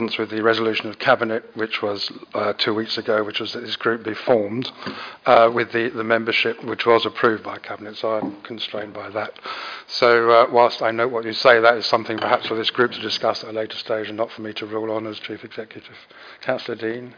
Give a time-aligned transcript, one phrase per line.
[0.00, 3.76] with the resolution of cabinet, which was uh, two weeks ago, which was that this
[3.76, 4.70] group be formed
[5.26, 7.96] uh, with the, the membership, which was approved by cabinet.
[7.96, 9.38] So I'm constrained by that.
[9.86, 12.92] So uh, whilst I note what you say, that is something perhaps for this group
[12.92, 15.44] to discuss at a later stage, and not for me to rule on as chief
[15.44, 15.96] executive.
[16.40, 17.14] Councillor Dean.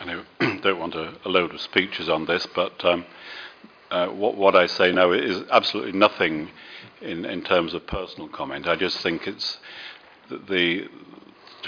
[0.00, 0.22] I
[0.62, 3.04] don't want a, a, load of speeches on this, but um,
[3.90, 6.50] uh, what, what I say now is absolutely nothing
[7.00, 8.68] in, in terms of personal comment.
[8.68, 9.58] I just think it's
[10.30, 10.88] the,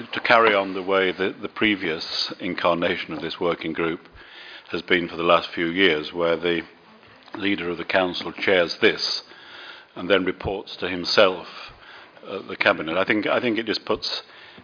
[0.01, 4.09] to, to carry on the way that the previous incarnation of this working group
[4.71, 6.63] has been for the last few years, where the
[7.37, 9.23] leader of the council chairs this
[9.95, 11.47] and then reports to himself
[12.27, 12.97] uh, the cabinet.
[12.97, 14.23] I think I think it just puts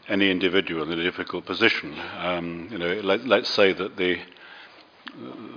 [0.08, 1.98] any individual in a difficult position.
[2.18, 4.18] Um, you know, let, let's say that the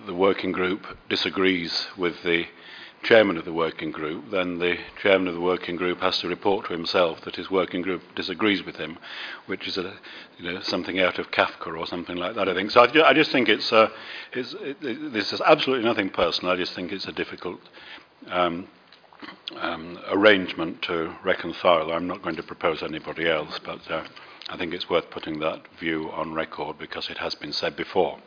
[0.06, 2.46] the working group disagrees with the
[3.04, 6.68] chairman of the working group, then the chairman of the working group has to report
[6.68, 8.98] to himself that his working group disagrees with him,
[9.46, 9.94] which is a,
[10.38, 12.72] you know, something out of Kafka or something like that, I think.
[12.72, 13.90] So I, I just think it's, uh,
[14.34, 16.54] it's it, it, this is absolutely nothing personal.
[16.54, 17.60] I just think it's a difficult
[18.28, 18.68] um,
[19.58, 21.92] um, arrangement to reconcile.
[21.92, 24.04] I'm not going to propose anybody else, but uh,
[24.50, 28.20] I think it's worth putting that view on record because it has been said before.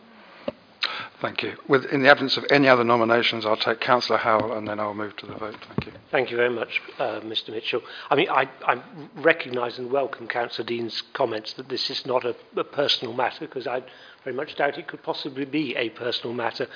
[1.22, 1.54] Thank you.
[1.68, 4.92] With, in the absence of any other nominations, I'll take Councillor Howell and then I'll
[4.92, 5.54] move to the vote.
[5.68, 5.92] Thank you.
[6.10, 7.80] Thank you very much, uh, Mr Mitchell.
[8.10, 8.82] I mean, I, I
[9.14, 13.68] recognise and welcome Councillor Dean's comments that this is not a, a personal matter because
[13.68, 13.84] I
[14.24, 16.66] very much doubt it could possibly be a personal matter.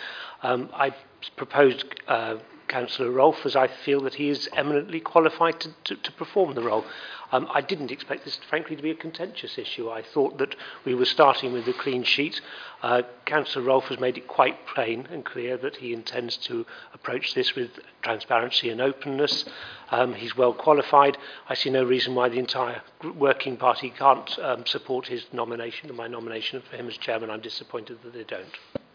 [0.45, 0.95] Um, I
[1.37, 2.37] proposed uh,
[2.69, 6.63] Councillor Rolfe as I feel that he is eminently qualified to, to, to perform the
[6.63, 6.85] role.
[7.33, 9.91] Um, I didn't expect this, frankly, to be a contentious issue.
[9.91, 12.41] I thought that we were starting with a clean sheet.
[12.83, 17.35] Uh, Councillor Rolfe has made it quite plain and clear that he intends to approach
[17.35, 17.71] this with
[18.03, 19.45] transparency and openness.
[19.91, 21.19] Um, he's well qualified.
[21.49, 22.83] I see no reason why the entire
[23.17, 27.31] working party can't um, support his nomination and my nomination for him as chairman.
[27.31, 28.86] I'm disappointed that they don't.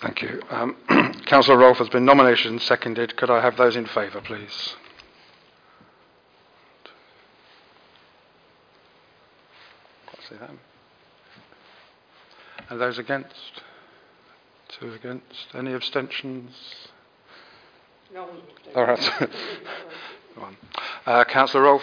[0.00, 0.40] Thank you.
[0.50, 0.76] Um,
[1.26, 3.16] Councillor Rolfe has been nominated and seconded.
[3.16, 4.76] Could I have those in favour, please?
[10.30, 10.60] see them.
[12.68, 13.62] And those against?
[14.68, 15.48] Two against.
[15.54, 16.54] Any abstentions?
[18.14, 18.28] No.
[18.76, 19.10] All right.
[20.36, 20.56] One.
[21.04, 21.82] Uh, Councillor Rolfe,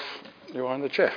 [0.54, 1.12] you are in the chair.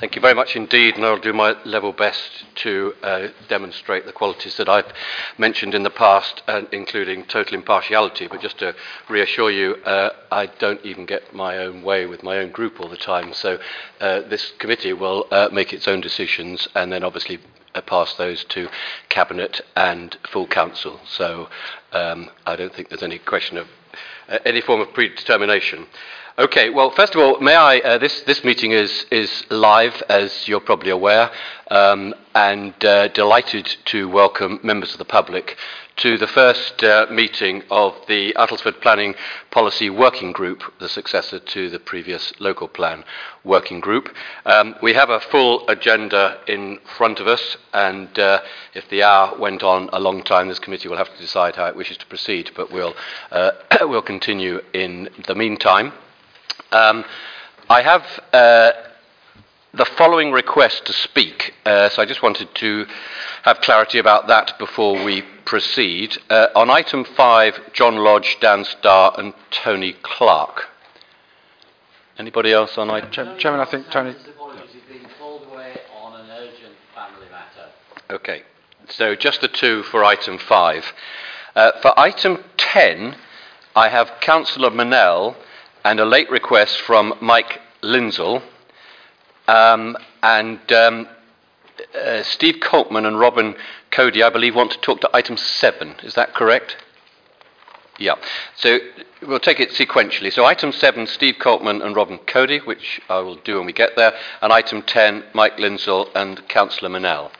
[0.00, 4.12] Thank you very much indeed, and I'll do my level best to uh, demonstrate the
[4.12, 4.92] qualities that I've
[5.38, 8.28] mentioned in the past, uh, including total impartiality.
[8.28, 8.76] But just to
[9.08, 12.88] reassure you, uh, I don't even get my own way with my own group all
[12.88, 13.34] the time.
[13.34, 13.58] So
[14.00, 17.40] uh, this committee will uh, make its own decisions and then obviously
[17.74, 18.68] uh, pass those to
[19.08, 21.00] Cabinet and full Council.
[21.08, 21.48] So
[21.90, 23.66] um, I don't think there's any question of
[24.44, 25.86] any form of predetermination.
[26.38, 30.46] Okay, well, first of all, may I, uh, this, this meeting is, is live, as
[30.46, 31.32] you're probably aware,
[31.68, 35.56] um, and uh, delighted to welcome members of the public
[35.96, 39.16] to the first uh, meeting of the Uttlesford Planning
[39.50, 43.02] Policy Working Group, the successor to the previous local plan
[43.42, 44.08] working group.
[44.46, 48.42] Um, we have a full agenda in front of us, and uh,
[48.74, 51.66] if the hour went on a long time, this committee will have to decide how
[51.66, 52.94] it wishes to proceed, but we'll,
[53.32, 53.50] uh,
[53.80, 55.92] we'll continue in the meantime.
[56.70, 57.04] Um,
[57.70, 58.02] I have
[58.32, 58.72] uh,
[59.72, 62.86] the following request to speak, uh, so I just wanted to
[63.42, 66.18] have clarity about that before we proceed.
[66.28, 70.66] Uh, on item five, John Lodge, Dan Starr, and Tony Clark.
[72.18, 73.10] Anybody else on item?
[73.10, 74.14] Ch- Chairman, I think Tony.
[78.10, 78.42] Okay,
[78.90, 80.92] so just the two for item five.
[81.54, 83.16] Uh, for item 10,
[83.74, 85.34] I have Councillor Manel
[85.84, 88.42] and a late request from Mike Lindsell.
[89.46, 91.08] Um, and um,
[91.94, 93.54] uh, Steve Coltman and Robin
[93.90, 95.96] Cody, I believe, want to talk to item 7.
[96.02, 96.76] Is that correct?
[97.98, 98.14] Yeah.
[98.56, 98.78] So
[99.26, 100.32] we'll take it sequentially.
[100.32, 103.96] So item 7, Steve Coltman and Robin Cody, which I will do when we get
[103.96, 104.12] there.
[104.40, 107.30] And item 10, Mike Lindsell and Councillor Manel.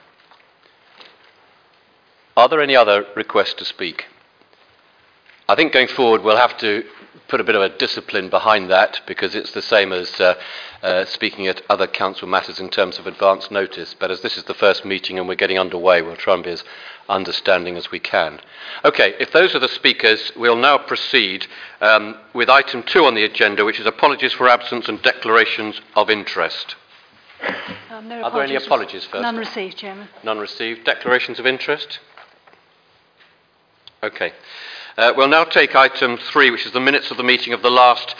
[2.35, 4.05] Are there any other requests to speak?
[5.47, 6.83] I think going forward we'll have to
[7.27, 10.35] put a bit of a discipline behind that because it's the same as uh,
[10.81, 13.95] uh, speaking at other council matters in terms of advance notice.
[13.97, 16.51] But as this is the first meeting and we're getting underway, we'll try and be
[16.51, 16.63] as
[17.07, 18.39] understanding as we can.
[18.85, 21.47] Okay, if those are the speakers, we'll now proceed
[21.81, 26.09] um, with item two on the agenda, which is apologies for absence and declarations of
[26.09, 26.75] interest.
[27.89, 29.21] Um, no are there any apologies first?
[29.21, 30.07] None received, Chairman.
[30.23, 30.83] None received.
[30.83, 31.99] Declarations of interest?
[34.03, 34.33] Okay.
[34.97, 37.69] Uh, we'll now take item three, which is the minutes of the meeting of the
[37.69, 38.15] last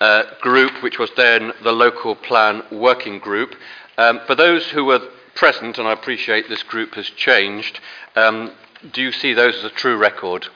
[0.00, 3.54] uh, group, which was then the local plan working group.
[3.98, 5.00] Um, for those who were
[5.34, 7.80] present, and I appreciate this group has changed,
[8.16, 8.52] um,
[8.92, 10.46] do you see those as a true record?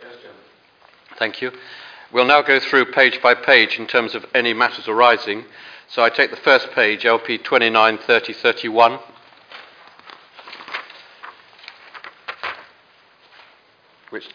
[0.00, 0.40] Yes, Chairman.
[1.18, 1.52] Thank you.
[2.12, 5.44] We'll now go through page by page in terms of any matters arising.
[5.88, 8.98] So I take the first page, LP 29, 30, 31.
[14.10, 14.26] Which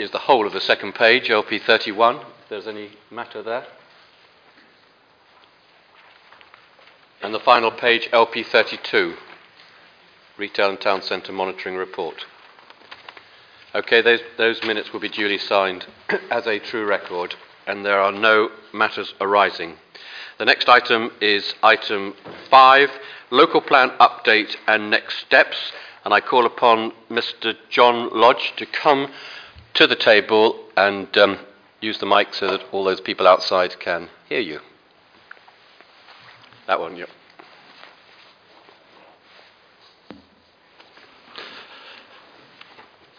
[0.00, 2.16] is the whole of the second page, LP 31.
[2.16, 3.66] If there's any matter there.
[7.22, 9.14] And the final page, LP 32,
[10.38, 12.24] Retail and Town Centre Monitoring Report.
[13.74, 15.86] Okay, those, those minutes will be duly signed
[16.30, 17.34] as a true record,
[17.66, 19.76] and there are no matters arising.
[20.38, 22.14] The next item is item
[22.48, 22.90] 5,
[23.30, 25.72] local plan update and next steps.
[26.02, 27.54] And I call upon Mr.
[27.68, 29.12] John Lodge to come
[29.74, 31.38] to the table and um,
[31.80, 34.60] use the mic so that all those people outside can hear you.
[36.66, 37.06] That one, yeah.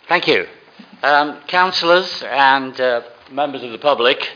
[0.07, 0.45] Thank you.
[1.03, 3.01] Um, councillors and uh,
[3.31, 4.29] members of the public,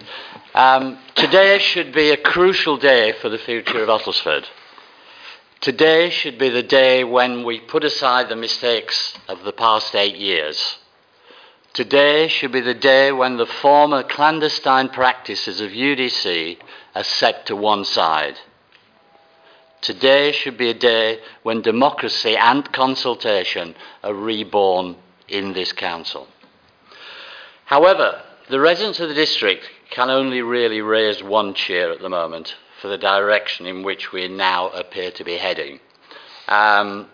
[0.53, 4.45] um, today should be a crucial day for the future of Uttlesford.
[5.59, 10.15] Today should be the day when we put aside the mistakes of the past eight
[10.15, 10.77] years.
[11.75, 16.57] Today should be the day when the former clandestine practices of UDC
[16.95, 18.39] are set to one side.
[19.81, 23.75] Today should be a day when democracy and consultation
[24.05, 24.95] are reborn
[25.27, 26.29] in this council.
[27.65, 32.55] However, the residents of the district can only really raise one cheer at the moment
[32.81, 35.81] for the direction in which we now appear to be heading.
[36.47, 37.09] Um,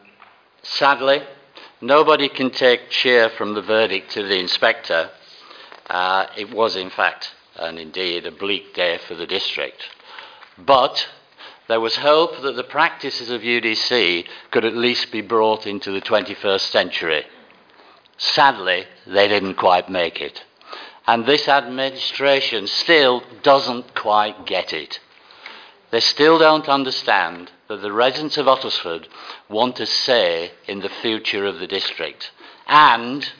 [0.61, 1.23] sadly,
[1.81, 5.09] nobody can take cheer from the verdict of the inspector.
[5.89, 9.83] Uh, it was, in fact, and indeed, a bleak day for the district.
[10.57, 11.07] But
[11.67, 16.01] there was hope that the practices of UDC could at least be brought into the
[16.01, 17.25] 21st century.
[18.17, 20.43] Sadly, they didn't quite make it.
[21.07, 24.99] And this administration still doesn't quite get it.
[25.89, 29.07] They still don't understand that the residents of Uttlesford
[29.47, 32.29] want a say in the future of the district
[32.67, 33.31] and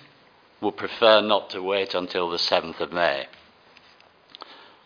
[0.61, 3.27] would prefer not to wait until the 7th of May.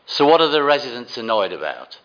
[0.07, 1.99] So, what are the residents annoyed about?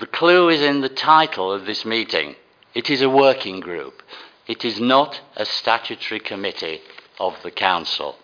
[0.00, 2.34] The clue is in the title of this meeting.
[2.74, 4.02] It is a working group.
[4.48, 6.80] It is not a statutory committee
[7.20, 8.16] of the council.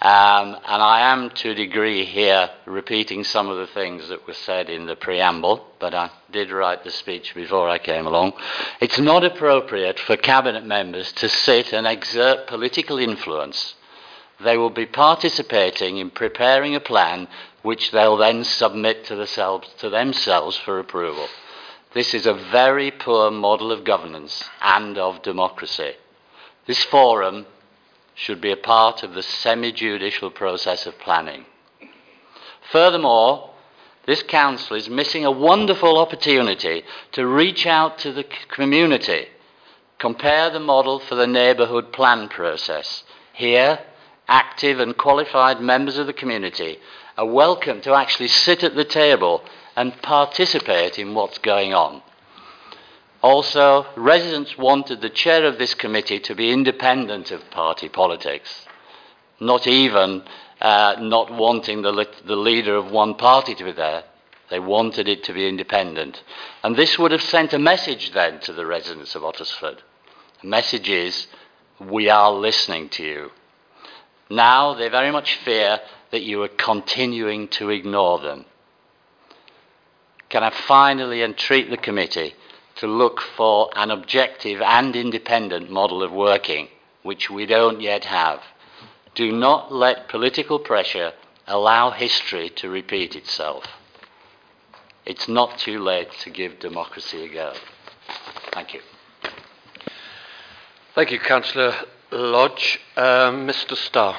[0.00, 4.34] Um, and I am to a degree here repeating some of the things that were
[4.34, 8.34] said in the preamble, but I did write the speech before I came along.
[8.80, 13.74] It's not appropriate for cabinet members to sit and exert political influence.
[14.40, 17.26] They will be participating in preparing a plan
[17.62, 19.16] which they'll then submit to
[19.78, 21.26] to themselves for approval.
[21.92, 25.94] This is a very poor model of governance and of democracy.
[26.66, 27.46] This forum
[28.18, 31.46] should be a part of the semi judicial process of planning.
[32.72, 33.50] Furthermore,
[34.06, 36.82] this council is missing a wonderful opportunity
[37.12, 39.26] to reach out to the community,
[39.98, 43.04] compare the model for the neighbourhood plan process.
[43.34, 43.78] Here,
[44.26, 46.78] active and qualified members of the community
[47.16, 49.44] are welcome to actually sit at the table
[49.76, 52.02] and participate in what's going on.
[53.22, 58.66] Also, residents wanted the chair of this committee to be independent of party politics,
[59.40, 60.22] not even
[60.60, 64.04] uh, not wanting the, the leader of one party to be there.
[64.50, 66.22] They wanted it to be independent.
[66.62, 69.78] And this would have sent a message then to the residents of Uttlesford.
[70.40, 71.26] The message is,
[71.80, 73.30] we are listening to you.
[74.30, 75.80] Now they very much fear
[76.12, 78.46] that you are continuing to ignore them.
[80.28, 82.34] Can I finally entreat the committee
[82.78, 86.68] to look for an objective and independent model of working,
[87.02, 88.40] which we don't yet have.
[89.14, 91.12] Do not let political pressure
[91.46, 93.64] allow history to repeat itself.
[95.04, 97.52] It's not too late to give democracy a go.
[98.52, 98.80] Thank you.
[100.94, 101.74] Thank you, Councillor
[102.12, 102.78] Lodge.
[102.96, 103.74] Uh, Mr.
[103.76, 104.16] Starr.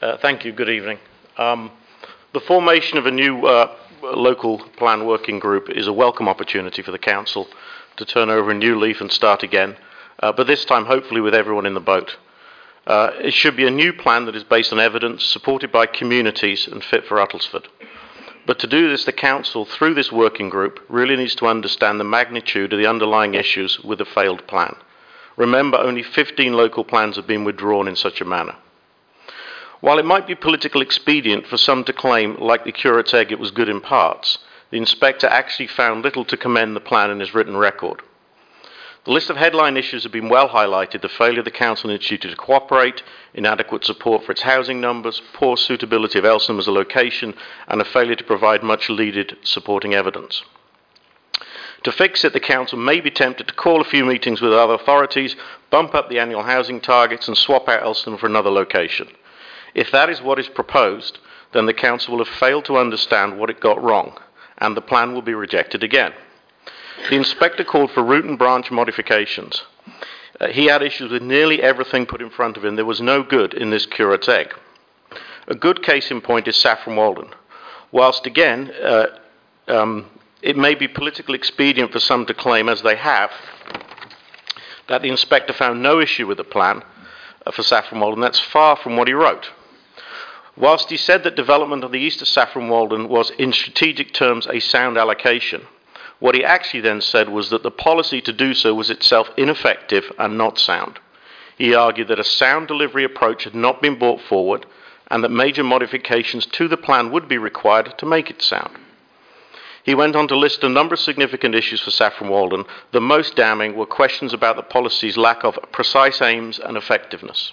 [0.00, 0.52] Uh, thank you.
[0.52, 0.98] Good evening.
[1.36, 1.70] Um,
[2.32, 6.90] the formation of a new uh, local plan working group is a welcome opportunity for
[6.90, 7.48] the council
[7.96, 9.76] to turn over a new leaf and start again,
[10.20, 12.16] uh, but this time hopefully with everyone in the boat.
[12.86, 16.66] Uh, it should be a new plan that is based on evidence, supported by communities,
[16.66, 17.66] and fit for Uttlesford.
[18.46, 22.04] But to do this, the council, through this working group, really needs to understand the
[22.04, 24.74] magnitude of the underlying issues with a failed plan.
[25.36, 28.56] Remember, only 15 local plans have been withdrawn in such a manner.
[29.80, 33.38] While it might be political expedient for some to claim, like the curate's egg, it
[33.38, 34.38] was good in parts,
[34.70, 38.02] the inspector actually found little to commend the plan in his written record.
[39.04, 41.98] The list of headline issues have been well highlighted the failure of the Council and
[41.98, 46.72] Institute to cooperate, inadequate support for its housing numbers, poor suitability of Elsenham as a
[46.72, 47.34] location,
[47.66, 50.42] and a failure to provide much needed supporting evidence.
[51.84, 54.74] To fix it, the Council may be tempted to call a few meetings with other
[54.74, 55.34] authorities,
[55.70, 59.08] bump up the annual housing targets, and swap out Elsenham for another location.
[59.74, 61.18] If that is what is proposed,
[61.52, 64.18] then the Council will have failed to understand what it got wrong,
[64.58, 66.12] and the plan will be rejected again.
[67.08, 69.62] The inspector called for root and branch modifications.
[70.40, 72.76] Uh, he had issues with nearly everything put in front of him.
[72.76, 74.54] There was no good in this curate's egg.
[75.48, 77.30] A good case in point is Saffron Walden.
[77.90, 79.06] Whilst again, uh,
[79.66, 80.06] um,
[80.42, 83.30] it may be politically expedient for some to claim, as they have,
[84.88, 86.82] that the inspector found no issue with the plan
[87.46, 88.20] uh, for Saffron Walden.
[88.20, 89.50] That's far from what he wrote.
[90.56, 94.46] Whilst he said that development of the east of Saffron Walden was, in strategic terms,
[94.46, 95.62] a sound allocation,
[96.18, 100.12] what he actually then said was that the policy to do so was itself ineffective
[100.18, 100.98] and not sound.
[101.56, 104.66] He argued that a sound delivery approach had not been brought forward
[105.10, 108.78] and that major modifications to the plan would be required to make it sound.
[109.82, 112.64] He went on to list a number of significant issues for Saffron Walden.
[112.92, 117.52] The most damning were questions about the policy's lack of precise aims and effectiveness.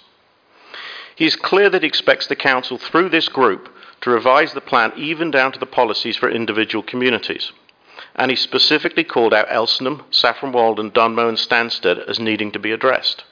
[1.18, 3.68] He is clear that he expects the Council, through this group,
[4.00, 7.52] to revise the plan even down to the policies for individual communities
[8.18, 12.72] and he specifically called out Elsenham, Saffron Walden, Dunmow, and Stansted as needing to be
[12.72, 13.24] addressed.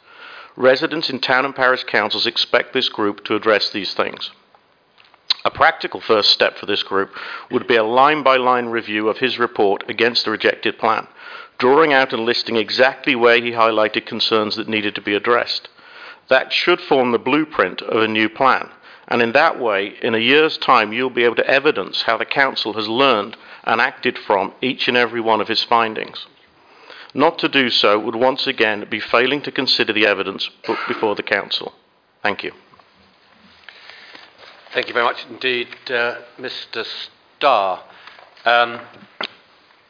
[0.54, 4.30] Residents in town and parish councils expect this group to address these things.
[5.44, 7.10] A practical first step for this group
[7.50, 11.06] would be a line by line review of his report against the rejected plan,
[11.58, 15.68] drawing out and listing exactly where he highlighted concerns that needed to be addressed.
[16.28, 18.70] That should form the blueprint of a new plan,
[19.08, 22.24] and in that way, in a year's time, you'll be able to evidence how the
[22.24, 26.26] Council has learned and acted from each and every one of his findings.
[27.14, 31.14] Not to do so would once again be failing to consider the evidence put before
[31.14, 31.72] the Council.
[32.22, 32.52] Thank you.
[34.74, 36.84] Thank you very much indeed, uh, Mr.
[37.38, 37.82] Starr.
[38.44, 38.80] Um,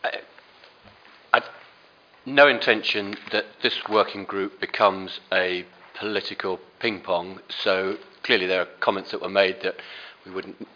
[0.05, 0.21] I,
[1.33, 1.49] I've
[2.25, 5.65] no intention that this working group becomes a
[5.99, 9.77] political ping pong, so clearly there are comments that were made that
[10.25, 10.67] we wouldn't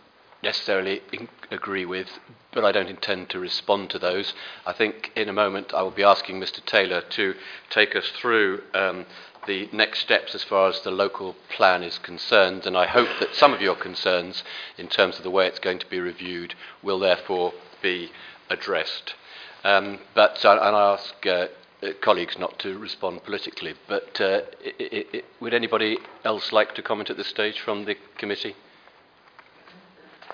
[0.43, 2.09] necessarily in- agree with,
[2.53, 4.33] but I don't intend to respond to those.
[4.67, 6.65] I think in a moment I will be asking Mr.
[6.65, 7.35] Taylor to
[7.69, 9.07] take us through um,
[9.47, 13.35] the next steps as far as the local plan is concerned, and I hope that
[13.35, 14.43] some of your concerns
[14.79, 18.11] in terms of the way it's going to be reviewed will therefore be
[18.49, 19.15] addressed.
[19.65, 21.49] Um, but uh, and I ask uh,
[22.01, 23.75] colleagues not to respond politically.
[23.89, 27.97] But uh, it, it, would anybody else like to comment at this stage from the
[28.19, 28.55] committee?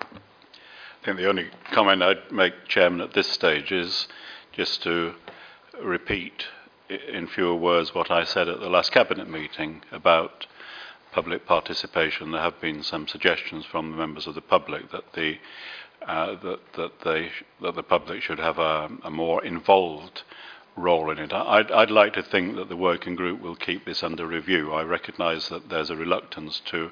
[0.01, 4.09] I think the only comment I'd make, Chairman, at this stage is
[4.53, 5.15] just to
[5.81, 6.47] repeat
[6.89, 10.47] in fewer words what I said at the last Cabinet meeting about
[11.13, 12.33] public participation.
[12.33, 15.39] There have been some suggestions from the members of the public that the
[16.07, 17.31] uh, that that they
[17.63, 20.23] that the public should have a, a more involved
[20.77, 21.33] role in it.
[21.33, 24.73] I'd, I'd, like to think that the working group will keep this under review.
[24.73, 26.91] I recognise that there's a reluctance to.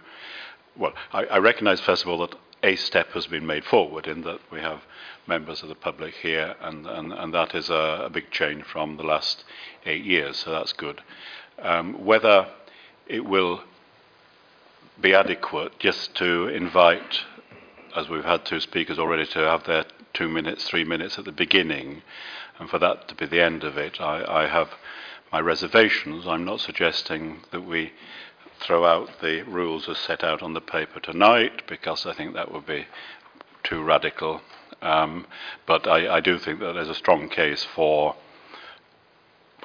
[0.77, 4.23] Well, I, I recognise first of all that a step has been made forward in
[4.23, 4.81] that we have
[5.27, 8.97] members of the public here, and, and, and that is a, a big change from
[8.97, 9.45] the last
[9.85, 11.03] eight years, so that's good.
[11.59, 12.49] Um, whether
[13.07, 13.61] it will
[15.01, 17.21] be adequate just to invite,
[17.95, 21.33] as we've had two speakers already, to have their two minutes, three minutes at the
[21.33, 22.03] beginning,
[22.59, 24.71] and for that to be the end of it, I, I have
[25.33, 26.27] my reservations.
[26.27, 27.93] I'm not suggesting that we
[28.61, 32.53] throw out the rules as set out on the paper tonight because I think that
[32.53, 32.87] would be
[33.63, 34.41] too radical.
[34.81, 35.27] Um,
[35.67, 38.15] but I, I, do think that there's a strong case for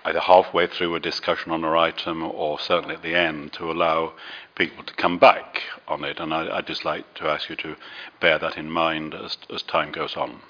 [0.06, 4.14] either halfway through a discussion on an item or certainly at the end to allow
[4.56, 6.20] people to come back on it.
[6.20, 7.76] And I, would just like to ask you to
[8.20, 10.42] bear that in mind as, as time goes on.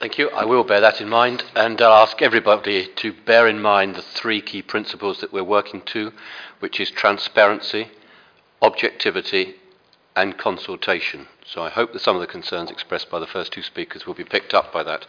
[0.00, 0.30] Thank you.
[0.30, 4.02] I will bear that in mind, and I'll ask everybody to bear in mind the
[4.02, 6.12] three key principles that we're working to,
[6.60, 7.88] which is transparency,
[8.62, 9.56] objectivity,
[10.14, 11.26] and consultation.
[11.44, 14.14] So I hope that some of the concerns expressed by the first two speakers will
[14.14, 15.04] be picked up by that.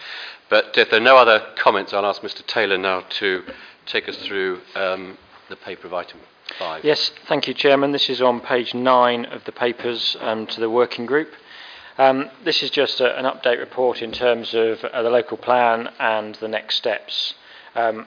[0.49, 2.43] But if there are no other comments, I'll ask Mr.
[2.47, 3.43] Taylor now to
[3.85, 5.19] take us through um,
[5.49, 6.19] the paper of item
[6.57, 6.83] five.
[6.83, 7.91] Yes, thank you, Chairman.
[7.91, 11.31] This is on page nine of the papers um, to the working group.
[11.99, 15.89] Um, this is just a, an update report in terms of uh, the local plan
[15.99, 17.33] and the next steps.
[17.75, 18.05] Um,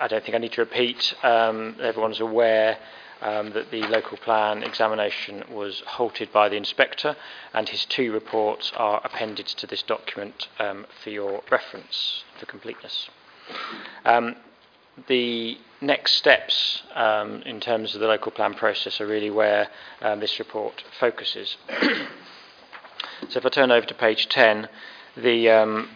[0.00, 2.78] I don't think I need to repeat, um, everyone's aware
[3.22, 7.14] um, that the local plan examination was halted by the inspector,
[7.52, 13.08] and his two reports are appended to this document um, for your reference for completeness.
[14.04, 14.34] Um,
[15.06, 19.68] the next steps um, in terms of the local plan process are really where
[20.02, 21.56] um, this report focuses.
[23.28, 24.68] so if I turn over to page 10,
[25.16, 25.88] the um,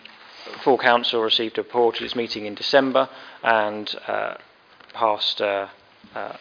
[0.63, 3.09] full council received a report at its meeting in December
[3.43, 4.35] and uh,
[4.93, 5.69] passed uh,
[6.15, 6.37] uh,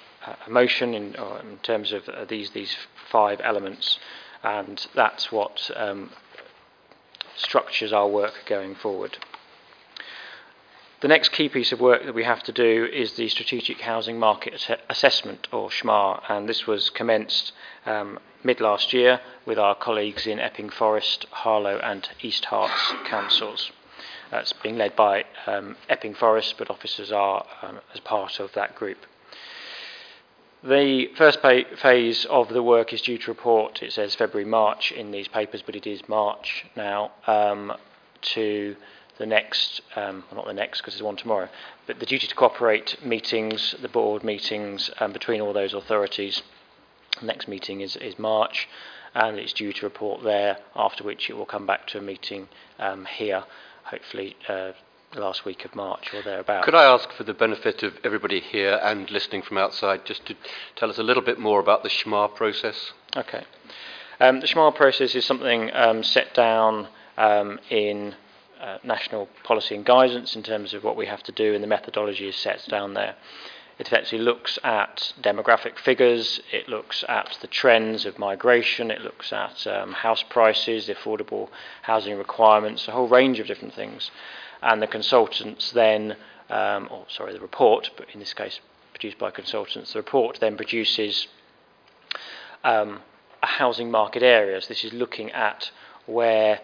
[0.46, 2.75] a motion in, in terms of uh, these these
[3.10, 4.00] five elements,
[4.44, 6.12] and that's what um,
[7.36, 9.17] structures our work going forward.
[11.00, 14.18] The next key piece of work that we have to do is the Strategic Housing
[14.18, 17.51] Market Assessment, or SHMA, and this was commenced
[17.86, 23.72] um, mid last year with our colleagues in Epping Forest, Harlow, and East Herts councils.
[24.32, 28.74] That's being led by um, Epping Forest, but officers are um, as part of that
[28.74, 29.06] group.
[30.63, 35.12] The first phase of the work is due to report, it says February, March in
[35.12, 37.74] these papers, but it is March now, um,
[38.34, 38.75] to
[39.18, 41.50] the next, um, well, not the next because there's one tomorrow,
[41.86, 46.42] but the duty to cooperate meetings, the board meetings um, between all those authorities.
[47.20, 48.68] The next meeting is, is March,
[49.16, 52.48] and it's due to report there, after which it will come back to a meeting
[52.80, 53.44] um, here,
[53.86, 54.74] hopefully uh,
[55.16, 56.66] last week of March or thereabouts.
[56.66, 60.36] Could I ask, for the benefit of everybody here and listening from outside, just to
[60.76, 62.92] tell us a little bit more about the SHMA process?
[63.16, 63.44] Okay.
[64.20, 68.16] Um, the SHMA process is something um, set down um, in
[68.62, 71.68] uh, national policy and guidance in terms of what we have to do, and the
[71.68, 73.16] methodology is set down there.
[73.80, 79.32] It effectively looks at demographic figures, it looks at the trends of migration, it looks
[79.32, 81.50] at um, house prices, the affordable
[81.84, 84.10] housing requirements, a whole range of different things.
[84.64, 86.18] And the consultants then,
[86.50, 88.60] um, or sorry, the report, but in this case
[88.94, 91.28] produced by consultants, the report then produces
[92.64, 93.02] um,
[93.44, 94.60] a housing market area.
[94.60, 95.70] So this is looking at
[96.08, 96.62] where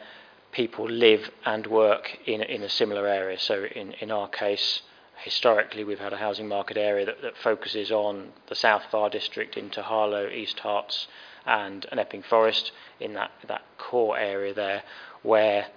[0.53, 3.39] people live and work in, in a similar area.
[3.39, 4.81] So in, in our case,
[5.23, 9.57] historically we've had a housing market area that, that focuses on the south our district
[9.57, 11.07] into Harlow, East Herts
[11.45, 14.83] and, and Epping Forest in that, that core area there
[15.23, 15.67] where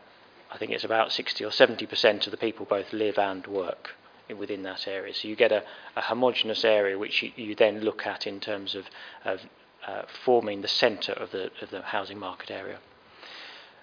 [0.51, 3.91] I think it's about 60 or 70% of the people both live and work
[4.37, 5.15] within that area.
[5.15, 5.63] So you get a,
[5.97, 8.87] a homogenous area which you, you then look at in terms of,
[9.25, 9.41] of
[9.87, 12.79] uh, forming the centre of the, of the housing market area.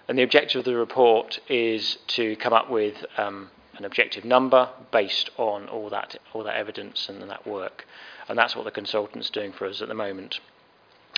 [0.08, 4.68] And the objective of the report is to come up with um, an objective number
[4.92, 7.86] based on all that, all that evidence and that work.
[8.28, 10.40] And that's what the consultant's doing for us at the moment.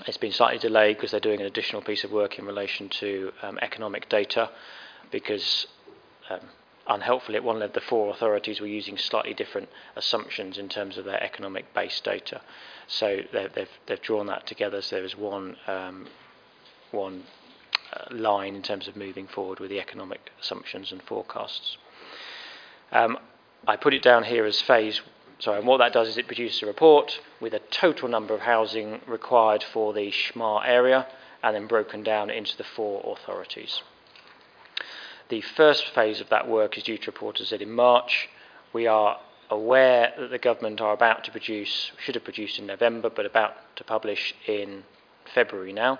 [0.06, 3.32] It's been slightly delayed because they're doing an additional piece of work in relation to
[3.42, 4.50] um, economic data
[5.10, 5.66] because
[6.28, 6.40] um,
[6.86, 11.04] unhelpfully at one of the four authorities were using slightly different assumptions in terms of
[11.04, 12.40] their economic based data.
[12.86, 16.06] So they've, they've, they've drawn that together so there is one, um,
[16.90, 17.24] one
[18.10, 21.76] line in terms of moving forward with the economic assumptions and forecasts.
[22.92, 23.18] Um,
[23.66, 25.00] I put it down here as phase.
[25.38, 28.40] Sorry, and what that does is it produces a report with a total number of
[28.40, 31.06] housing required for the SHMA area
[31.42, 33.82] and then broken down into the four authorities.
[35.28, 38.28] The first phase of that work is due to report, as I said, in March.
[38.72, 39.18] We are
[39.50, 43.54] aware that the government are about to produce, should have produced in November, but about
[43.76, 44.84] to publish in
[45.34, 45.98] February now,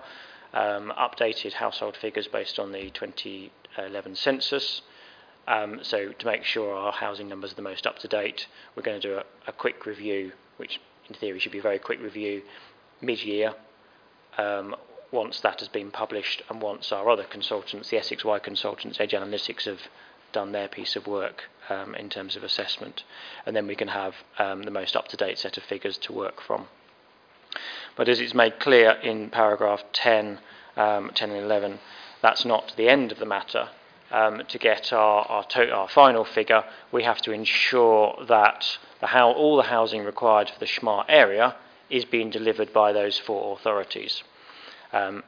[0.55, 4.83] um, updated household figures based on the 2011 census.
[5.49, 8.83] Um, so to make sure our housing numbers are the most up to date, we're
[8.83, 12.01] going to do a, a quick review, which in theory should be a very quick
[12.01, 12.43] review,
[13.01, 13.55] mid-year,
[14.39, 14.75] um,
[15.13, 19.65] once that has been published and once our other consultants, the SXY consultants, Edge Analytics,
[19.65, 19.81] have
[20.33, 23.05] done their piece of work um, in terms of assessment.
[23.47, 26.67] And then we can have um, the most up-to-date set of figures to work from.
[27.97, 30.38] But as it's made clear in paragraph 10,
[30.77, 31.79] um, 10 and 11,
[32.23, 33.69] that's not the end of the matter.
[34.11, 39.09] Um, to get our, our, to- our, final figure, we have to ensure that the
[39.09, 41.57] how, all the housing required for the SHMA area
[41.90, 44.23] is being delivered by those four authorities.
[44.92, 45.25] Um,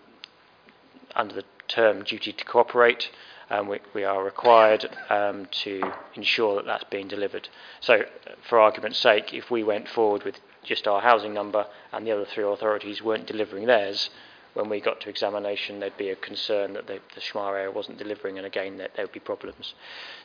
[1.17, 3.11] under the term duty to cooperate,
[3.51, 5.81] um, we, we, are required um, to
[6.15, 7.49] ensure that that's being delivered.
[7.81, 8.05] So,
[8.49, 10.39] for argument's sake, if we went forward with
[10.69, 14.11] just our housing number and the other three authorities weren't delivering theirs,
[14.55, 17.99] when we got to examination, there'd be a concern that the, the SHMA area wasn't
[17.99, 19.75] delivering, and again, that there would be problems.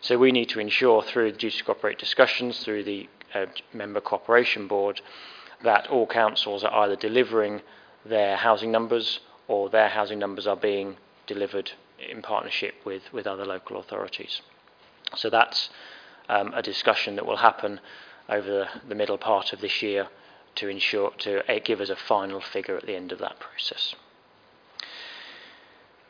[0.02, 4.02] So we need to ensure through the duty to cooperate discussions, through the uh, member
[4.02, 5.02] cooperation board,
[5.64, 7.62] that all councils are either delivering
[8.06, 11.72] their housing numbers or their housing numbers are being delivered
[12.10, 14.42] in partnership with, with other local authorities.
[15.16, 15.70] So that's
[16.28, 17.80] um, a discussion that will happen
[18.30, 20.08] over the, the middle part of this year
[20.56, 23.96] to ensure to uh, give us a final figure at the end of that process.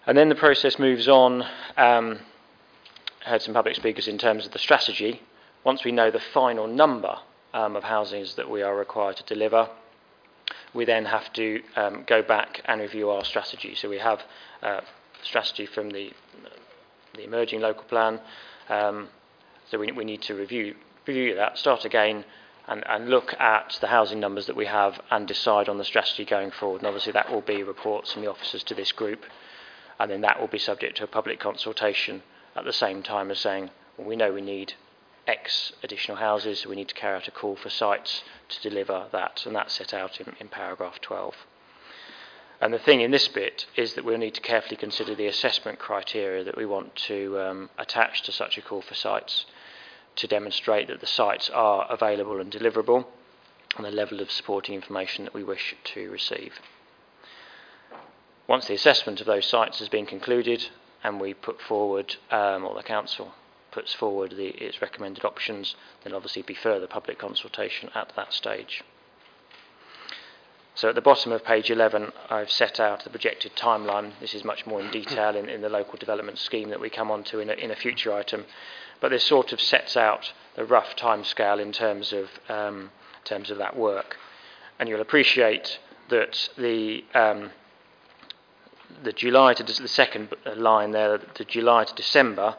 [0.05, 1.45] And then the process moves on.
[1.77, 2.19] Um,
[3.25, 5.21] heard some public speakers in terms of the strategy.
[5.63, 7.17] Once we know the final number
[7.53, 9.69] um, of housings that we are required to deliver,
[10.73, 13.75] we then have to um, go back and review our strategy.
[13.75, 14.21] So we have
[14.61, 14.81] uh,
[15.23, 16.11] strategy from the
[17.15, 18.19] the emerging local plan.
[18.69, 19.07] Um,
[19.69, 20.75] so we, we need to review
[21.05, 22.25] review that, start again,
[22.67, 26.25] and, and look at the housing numbers that we have and decide on the strategy
[26.25, 26.81] going forward.
[26.81, 29.25] And obviously that will be reports from the officers to this group,
[29.99, 32.23] and then that will be subject to a public consultation
[32.55, 34.73] at the same time as saying, well, we know we need
[35.27, 39.07] X additional houses, so we need to carry out a call for sites to deliver
[39.11, 41.35] that, and that's set out in, in paragraph 12.
[42.61, 45.79] And the thing in this bit is that we'll need to carefully consider the assessment
[45.79, 49.45] criteria that we want to um, attach to such a call for sites
[50.15, 53.05] to demonstrate that the sites are available and deliverable
[53.75, 56.59] and the level of supporting information that we wish to receive.
[58.47, 60.67] Once the assessment of those sites has been concluded
[61.03, 63.33] and we put forward, um, or the council
[63.71, 68.83] puts forward the, its recommended options, then obviously be further public consultation at that stage.
[70.75, 74.13] So at the bottom of page 11, I've set out the projected timeline.
[74.19, 77.11] This is much more in detail in, in the local development scheme that we come
[77.11, 78.45] on to in a, in a future item.
[78.99, 83.51] But this sort of sets out the rough timescale in terms of, um, in terms
[83.51, 84.17] of that work.
[84.79, 85.77] And you'll appreciate
[86.09, 87.51] that the, um,
[89.03, 92.55] the July to the second line there, the July to December,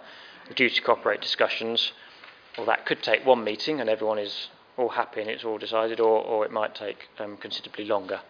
[0.46, 1.92] the duty to cooperate discussions,
[2.56, 6.00] well, that could take one meeting and everyone is all happy and it's all decided,
[6.00, 8.20] or, or it might take um, considerably longer.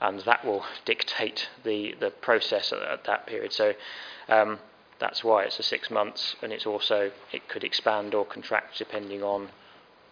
[0.00, 3.52] And that will dictate the, the process at, at that period.
[3.52, 3.72] So
[4.28, 4.60] um,
[4.98, 9.22] that's why it's a six months, and it's also, it could expand or contract depending
[9.22, 9.48] on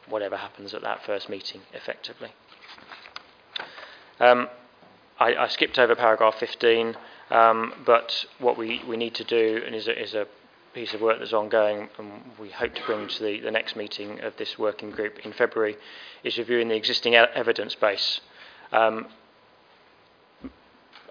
[0.09, 2.33] whatever happens at that first meeting, effectively.
[4.20, 4.49] Um,
[5.18, 6.96] I, I, skipped over paragraph 15,
[7.31, 10.27] um, but what we, we need to do, and is a, is a
[10.76, 14.20] piece of work that's ongoing and we hope to bring to the, the next meeting
[14.20, 15.74] of this working group in February
[16.22, 18.20] is reviewing the existing evidence base.
[18.72, 19.06] Um,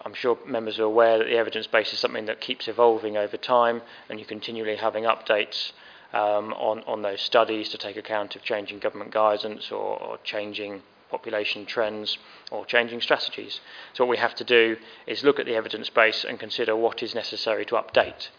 [0.06, 3.38] I'm sure members are aware that the evidence base is something that keeps evolving over
[3.38, 5.72] time and you're continually having updates
[6.14, 10.84] um, on, on those studies to take account of changing government guidance or, or changing
[11.10, 12.20] population trends
[12.52, 13.60] or changing strategies.
[13.94, 17.02] So what we have to do is look at the evidence base and consider what
[17.02, 18.30] is necessary to update.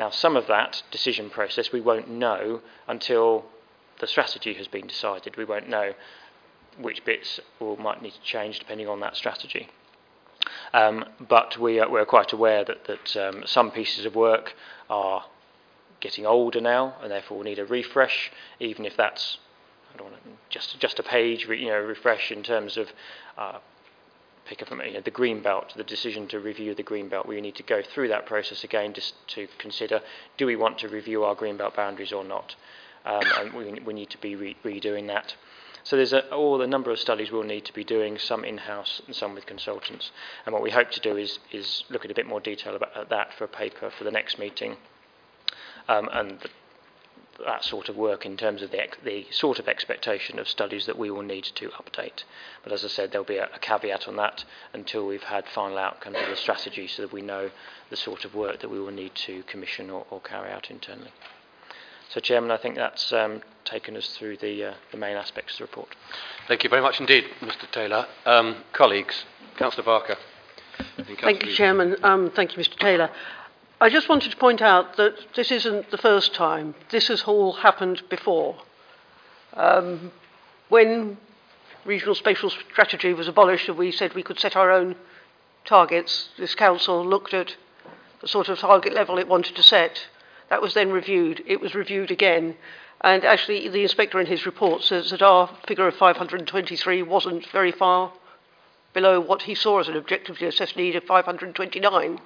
[0.00, 3.44] Now, some of that decision process we won't know until
[4.00, 5.36] the strategy has been decided.
[5.36, 5.92] We won't know
[6.78, 9.68] which bits will, might need to change depending on that strategy.
[10.72, 14.54] Um, but we are, we're quite aware that, that um, some pieces of work
[14.88, 15.26] are
[16.00, 19.36] getting older now and therefore will need a refresh, even if that's
[19.92, 22.90] I don't want to, just just a page, you know, refresh in terms of
[23.36, 23.58] uh,
[24.50, 27.24] pick up you know, the green belt, the decision to review the green belt.
[27.24, 30.00] We need to go through that process again just to consider
[30.36, 32.56] do we want to review our green belt boundaries or not.
[33.06, 35.36] Um, and we, we need to be re- redoing that.
[35.84, 39.00] So there's a, all the number of studies we'll need to be doing, some in-house
[39.06, 40.10] and some with consultants.
[40.44, 43.08] And what we hope to do is, is look at a bit more detail about
[43.08, 44.76] that for a paper for the next meeting.
[45.88, 46.48] Um, and the,
[47.46, 50.98] that sort of work in terms of the, the sort of expectation of studies that
[50.98, 52.24] we will need to update.
[52.62, 55.78] But as I said, there'll be a, a caveat on that until we've had final
[55.78, 57.50] outcomes of the strategy so that we know
[57.90, 61.12] the sort of work that we will need to commission or, or carry out internally.
[62.10, 65.58] So, Chairman, I think that's um, taken us through the, uh, the main aspects of
[65.58, 65.94] the report.
[66.48, 68.06] Thank you very much indeed, Mr Taylor.
[68.26, 69.24] Um, colleagues,
[69.56, 70.16] Councillor Barker.
[71.20, 71.96] Thank you, Chairman.
[72.02, 73.10] Um, thank you, Mr Taylor.
[73.82, 76.74] I just wanted to point out that this isn't the first time.
[76.90, 78.56] This has all happened before.
[79.54, 80.12] Um,
[80.68, 81.16] when
[81.86, 84.96] regional spatial strategy was abolished and we said we could set our own
[85.64, 87.56] targets, this council looked at
[88.20, 90.08] the sort of target level it wanted to set.
[90.50, 91.42] That was then reviewed.
[91.46, 92.56] It was reviewed again.
[93.00, 97.72] And actually, the inspector in his report says that our figure of 523 wasn't very
[97.72, 98.12] far
[98.92, 102.20] below what he saw as an objectively assessed need of 529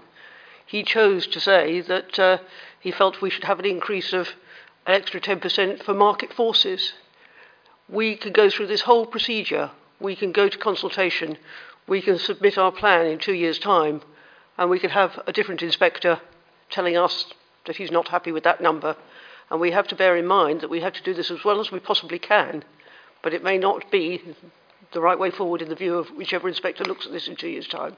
[0.66, 2.38] he chose to say that uh,
[2.80, 4.28] he felt we should have an increase of
[4.86, 6.92] an extra 10% for market forces.
[7.88, 9.70] We can go through this whole procedure.
[10.00, 11.38] We can go to consultation.
[11.86, 14.02] We can submit our plan in two years' time,
[14.56, 16.20] and we can have a different inspector
[16.70, 17.26] telling us
[17.66, 18.96] that he's not happy with that number.
[19.50, 21.60] And we have to bear in mind that we have to do this as well
[21.60, 22.64] as we possibly can,
[23.22, 24.34] but it may not be
[24.92, 27.48] the right way forward in the view of whichever inspector looks at this in two
[27.48, 27.96] years' time.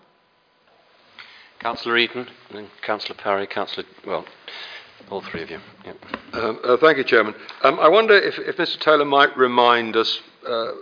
[1.61, 4.25] Councillor Eaton, and then Councillor Parry, Councillor, well,
[5.11, 5.61] all three of you.
[5.85, 5.97] Yep.
[6.33, 7.35] Um, uh, thank you, Chairman.
[7.63, 8.79] Um, I wonder if, if, Mr.
[8.79, 10.73] Taylor might remind us uh,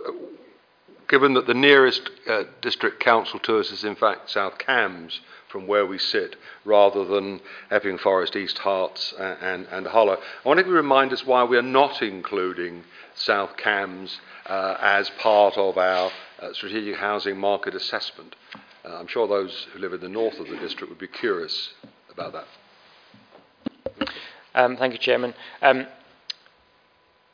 [1.07, 5.67] given that the nearest uh, district council to us is in fact South Cambs from
[5.67, 6.35] where we sit,
[6.65, 7.39] rather than
[7.71, 10.17] Epping Forest, East Herts, and, and Harlow.
[10.43, 12.83] I want to remind us why we are not including
[13.13, 16.11] South Cambs uh, as part of our
[16.41, 18.35] uh, strategic housing market assessment.
[18.85, 21.73] Uh, I'm sure those who live in the north of the district would be curious
[22.11, 24.07] about that.
[24.53, 25.33] Um, thank you, Chairman.
[25.61, 25.87] Um,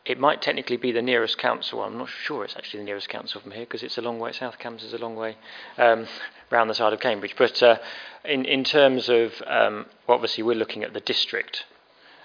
[0.05, 1.81] it might technically be the nearest council.
[1.81, 4.31] I'm not sure it's actually the nearest council from here because it's a long way.
[4.31, 5.37] South Cambs is a long way
[5.77, 6.07] um,
[6.49, 7.35] round the side of Cambridge.
[7.37, 7.77] But uh,
[8.25, 11.65] in, in terms of, um, well, obviously, we're looking at the district.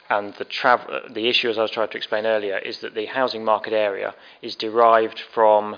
[0.09, 3.07] And the, travel, the issue, as I was trying to explain earlier, is that the
[3.07, 5.77] housing market area is derived from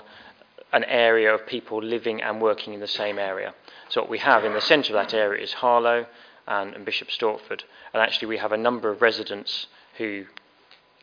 [0.71, 3.53] an area of people living and working in the same area.
[3.89, 6.05] So what we have in the centre of that area is Harlow
[6.47, 7.63] and, and Bishop Stortford.
[7.93, 10.25] And actually, we have a number of residents who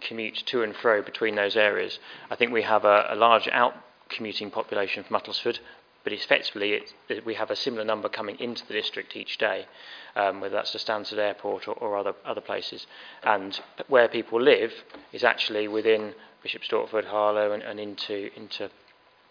[0.00, 1.98] commute to and fro between those areas.
[2.31, 3.74] I think we have a, a large out
[4.09, 5.59] commuting population from Uttlesford,
[6.05, 9.66] but effectively it, it, we have a similar number coming into the district each day,
[10.14, 12.87] um, whether that's to Stansted Airport or, or, other, other places.
[13.24, 14.72] And where people live
[15.12, 18.70] is actually within Bishop Stortford, Harlow, and, and into, into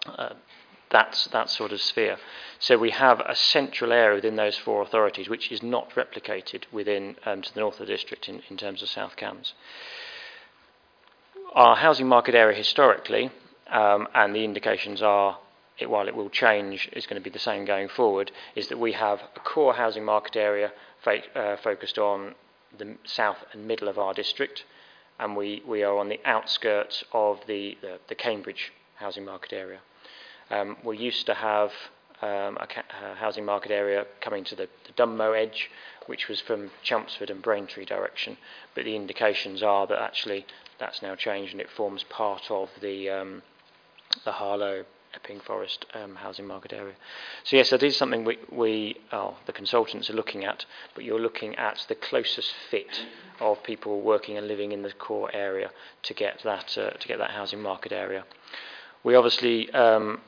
[0.06, 0.34] uh,
[0.92, 2.18] that, that sort of sphere.
[2.60, 7.16] So we have a central area within those four authorities, which is not replicated within
[7.26, 9.54] um, to the north of the district in, in terms of South Cambs
[11.56, 13.32] our housing market area historically,
[13.72, 15.40] um, and the indications are,
[15.80, 18.78] it, while it will change, is going to be the same going forward, is that
[18.78, 22.36] we have a core housing market area fo- uh, focused on
[22.78, 24.66] the south and middle of our district,
[25.18, 29.80] and we, we are on the outskirts of the, the, the Cambridge housing market area.
[30.52, 31.72] Um, we used to have
[32.22, 35.70] um, a, ca- a, housing market area coming to the, the Dunmow edge,
[36.06, 38.38] which was from Chelmsford and Braintree direction,
[38.74, 40.46] but the indications are that actually
[40.80, 43.42] that's now changed and it forms part of the um,
[44.24, 46.94] the Harlow Epping Forest um, housing market area.
[47.44, 51.20] So yes, that is something we, we oh, the consultants are looking at, but you're
[51.20, 53.06] looking at the closest fit
[53.40, 55.72] of people working and living in the core area
[56.04, 58.26] to get that uh, to get that housing market area.
[59.04, 60.22] We obviously um,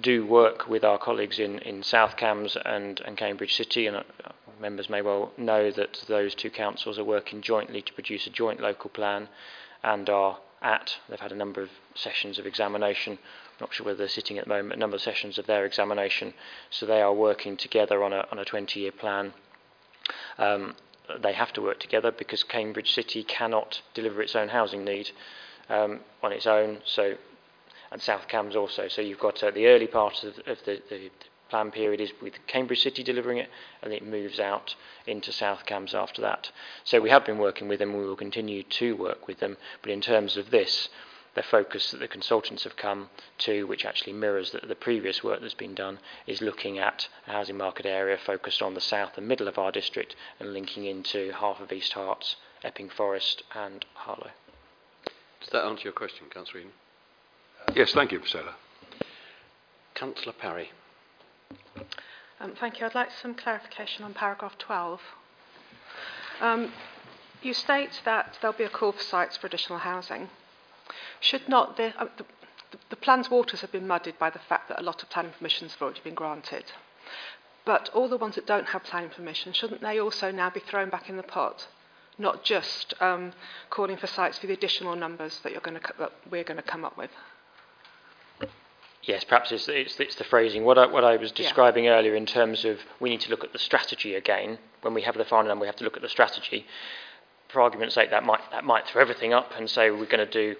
[0.00, 4.02] do work with our colleagues in, in South Cambs and, and Cambridge City, and uh,
[4.60, 8.60] members may well know that those two councils are working jointly to produce a joint
[8.60, 9.28] local plan
[9.82, 10.96] and are at.
[11.08, 13.14] They've had a number of sessions of examination.
[13.14, 15.64] I'm not sure whether they're sitting at the moment, a number of sessions of their
[15.64, 16.34] examination.
[16.70, 19.32] So they are working together on a, on a 20 year plan.
[20.38, 20.74] Um,
[21.22, 25.10] they have to work together because Cambridge City cannot deliver its own housing need
[25.68, 26.78] um, on its own.
[26.84, 27.14] So,
[27.90, 28.88] and South Cambs also.
[28.88, 31.10] So you've got uh, the early part of, of the, the,
[31.48, 33.48] plan period is with Cambridge City delivering it,
[33.82, 34.74] and it moves out
[35.06, 36.50] into South Cambs after that.
[36.84, 39.90] So we have been working with them, we will continue to work with them, but
[39.90, 40.88] in terms of this,
[41.36, 45.40] the focus that the consultants have come to, which actually mirrors the, the previous work
[45.40, 49.28] that's been done, is looking at a housing market area focused on the south and
[49.28, 54.30] middle of our district and linking into half of East Herts, Epping Forest, and Harlow.
[55.40, 56.72] Does that answer your question, Councillor Eaton?
[57.74, 58.54] Yes, thank you, Priscilla.
[59.94, 60.70] Councillor Parry.
[62.40, 62.86] Um, thank you.
[62.86, 65.00] I'd like some clarification on paragraph 12.
[66.40, 66.72] Um,
[67.42, 70.28] you state that there'll be a call for sites for additional housing.
[71.20, 72.24] Should not the, uh, the,
[72.90, 75.72] the plan's waters have been muddied by the fact that a lot of planning permissions
[75.72, 76.64] have already been granted.
[77.64, 80.90] But all the ones that don't have planning permission, shouldn't they also now be thrown
[80.90, 81.66] back in the pot?
[82.18, 83.32] Not just um,
[83.70, 86.62] calling for sites for the additional numbers that, you're going to, that we're going to
[86.62, 87.10] come up with.
[89.06, 90.64] Yes, perhaps it's, it's, it's the phrasing.
[90.64, 91.92] What I, what I was describing yeah.
[91.92, 94.58] earlier in terms of we need to look at the strategy again.
[94.82, 96.66] When we have the final number, we have to look at the strategy.
[97.48, 100.30] For argument's sake, that might, that might throw everything up and say we're going to
[100.30, 100.56] do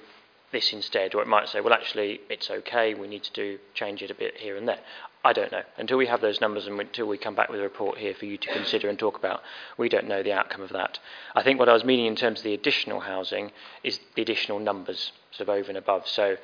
[0.53, 4.01] this instead, or it might say, well, actually, it's okay, we need to do change
[4.01, 4.79] it a bit here and there.
[5.25, 5.63] I don't know.
[5.77, 8.27] Until we have those numbers and until we come back with a report here for
[8.27, 9.43] you to consider and talk about,
[9.77, 11.01] we don't know the outcome of that.
[11.35, 13.51] I think what I was meaning in terms of the additional housing
[13.83, 16.07] is the additional numbers, sort of over and above.
[16.07, 16.37] So,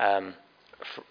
[0.00, 0.34] um,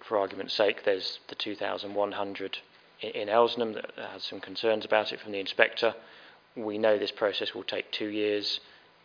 [0.02, 2.58] for, argument's sake, there's the 2,100
[3.02, 5.94] in, in Elsenham that has some concerns about it from the inspector.
[6.56, 8.60] We know this process will take two years.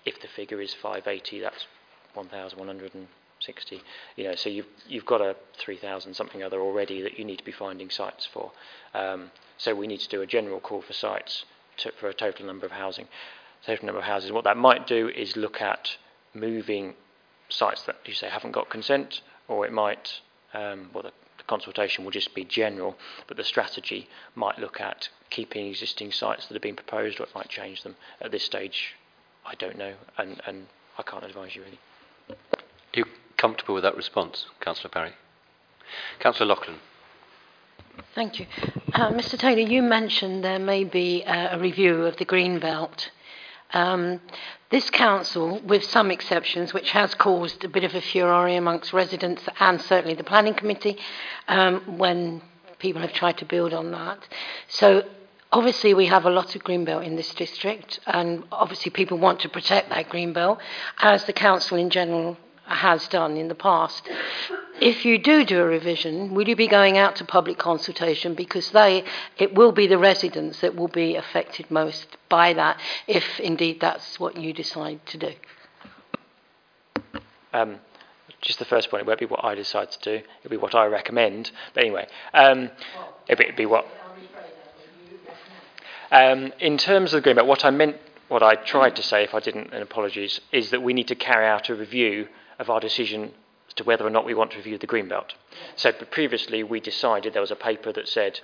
[0.05, 1.67] If the figure is 580, that's
[2.15, 3.83] 1,160.
[4.17, 7.45] You know, so you've you've got a 3,000 something other already that you need to
[7.45, 8.53] be finding sites for.
[8.95, 11.45] Um, so we need to do a general call for sites
[11.79, 13.09] to, for a total number of housing,
[13.65, 14.33] total number of houses.
[14.33, 15.97] What that might do is look at
[16.35, 16.95] moving
[17.49, 20.21] sites that you say haven't got consent, or it might
[20.55, 25.09] um, well, the, the consultation will just be general, but the strategy might look at
[25.31, 27.97] keeping existing sites that have been proposed, or it might change them.
[28.21, 28.95] At this stage,
[29.45, 31.79] I don't know, and, and I can't advise you really.
[32.31, 32.37] Are
[32.95, 33.05] you
[33.37, 35.13] comfortable with that response, Councillor Parry?
[36.19, 36.77] Councillor Loughlin.
[38.15, 38.47] Thank you.
[38.93, 43.11] Uh, Mr Taylor, you mentioned there may be uh, a review of the green belt.
[43.73, 44.21] Um,
[44.71, 49.43] this council, with some exceptions, which has caused a bit of a furore amongst residents
[49.61, 50.99] and certainly the planning committee
[51.49, 52.43] um, when
[52.79, 54.19] people have tried to build on that.
[54.69, 55.05] So
[55.51, 59.49] obviously we have a lot of greenbelt in this district and obviously people want to
[59.49, 60.59] protect that greenbelt
[60.99, 62.37] as the council in general
[62.69, 64.09] has done in the past.
[64.81, 68.71] If you do do a revision, will you be going out to public consultation because
[68.71, 69.05] they
[69.37, 74.21] it will be the residents that will be affected most by that if indeed that's
[74.21, 75.33] what you decide to do?
[77.53, 77.81] Um,
[78.41, 80.75] just the first point, it won't be what I decide to do, it'll be what
[80.75, 81.51] I recommend.
[81.75, 82.71] But anyway, um,
[83.27, 83.87] be, it'll be what.
[86.11, 87.97] Um, in terms of the greenbelt, what I meant,
[88.29, 91.15] what I tried to say, if I didn't, and apologies, is that we need to
[91.15, 92.29] carry out a review
[92.59, 93.33] of our decision
[93.69, 95.31] as to whether or not we want to review the greenbelt.
[95.77, 98.41] So previously we decided there was a paper that said,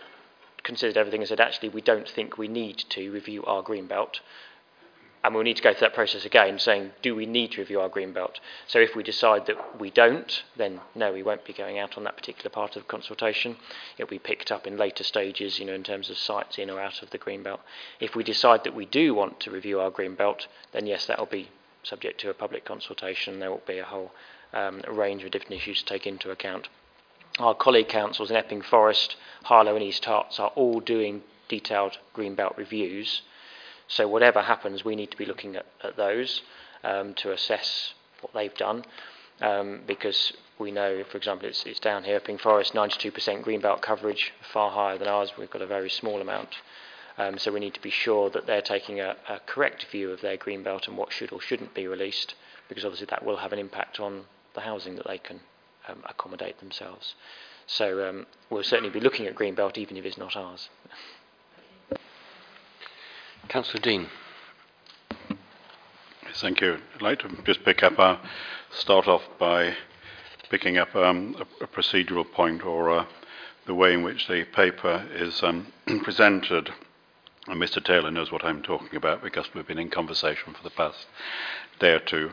[0.62, 4.20] considered everything and said, actually, we don't think we need to review our greenbelt
[5.24, 7.80] and we'll need to go through that process again, saying, do we need to review
[7.80, 8.40] our green belt?
[8.66, 12.04] So if we decide that we don't, then no, we won't be going out on
[12.04, 13.56] that particular part of the consultation.
[13.96, 16.78] It'll be picked up in later stages, you know, in terms of sites in or
[16.78, 17.60] out of the green belt.
[18.00, 21.18] If we decide that we do want to review our green belt, then yes, that
[21.18, 21.48] will be
[21.86, 23.38] subject to a public consultation.
[23.38, 24.12] There will be a whole
[24.52, 26.68] um, range of different issues to take into account.
[27.38, 32.34] Our colleague councils in Epping Forest, Harlow and East Herts are all doing detailed green
[32.34, 33.22] belt reviews
[33.88, 36.42] so whatever happens, we need to be looking at, at those
[36.82, 38.84] um, to assess what they've done.
[39.40, 44.32] Um, because we know, for example, it's, it's down here, Epping Forest, 92% greenbelt coverage,
[44.40, 45.32] far higher than ours.
[45.36, 46.56] We've got a very small amount.
[47.16, 50.20] Um, so we need to be sure that they're taking a, a correct view of
[50.20, 52.34] their green belt and what should or shouldn't be released,
[52.68, 54.24] because obviously that will have an impact on
[54.54, 55.40] the housing that they can
[55.88, 57.14] um, accommodate themselves.
[57.66, 60.68] So um, we'll certainly be looking at green belt, even if it's not ours.
[63.48, 64.08] Councillor Dean.
[66.36, 66.78] Thank you.
[66.94, 68.16] I'd like to just pick up, uh,
[68.70, 69.74] start off by
[70.50, 73.06] picking up um, a, a, procedural point or uh,
[73.66, 75.72] the way in which the paper is um,
[76.02, 76.70] presented.
[77.46, 77.84] And Mr.
[77.84, 81.06] Taylor knows what I'm talking about because we've been in conversation for the past
[81.78, 82.32] day or two.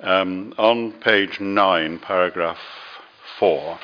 [0.00, 2.58] Um, on page 9, paragraph
[3.38, 3.78] 4,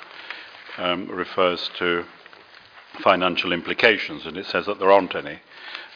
[0.78, 2.04] um, refers to
[3.02, 5.40] financial implications, and it says that there aren't any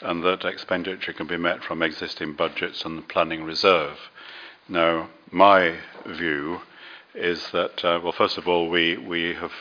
[0.02, 3.98] and that expenditure can be met from existing budgets and the planning reserve.
[4.68, 6.60] Now, my view
[7.14, 9.52] is that, uh, well, first of all, we, we have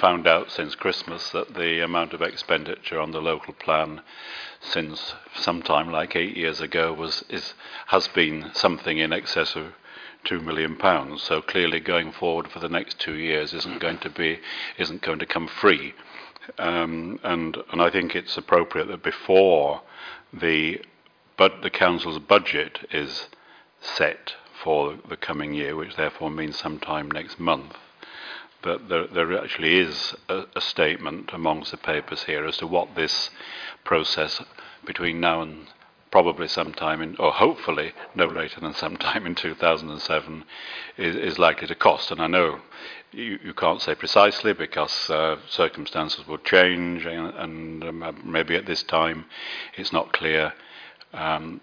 [0.00, 4.00] found out since Christmas that the amount of expenditure on the local plan
[4.60, 7.54] since sometime like eight years ago was, is,
[7.86, 9.72] has been something in excess of
[10.24, 11.22] two million pounds.
[11.22, 14.40] So clearly going forward for the next two years isn't going to be,
[14.78, 15.94] isn't going to come free.
[16.58, 19.82] Um, and, and I think it's appropriate that before
[20.32, 20.80] the,
[21.36, 23.28] but the council's budget is
[23.80, 27.76] set for the coming year, which therefore means sometime next month,
[28.64, 32.94] that there, there actually is a, a statement amongst the papers here as to what
[32.94, 33.30] this
[33.84, 34.42] process
[34.84, 35.66] between now and
[36.10, 40.44] probably sometime in, or hopefully no later than sometime in 2007,
[40.96, 42.10] is, is likely to cost.
[42.10, 42.60] And I know
[43.10, 48.66] you, you can't say precisely because uh, circumstances will change, and, and um, maybe at
[48.66, 49.24] this time
[49.76, 50.52] it's not clear
[51.12, 51.60] um,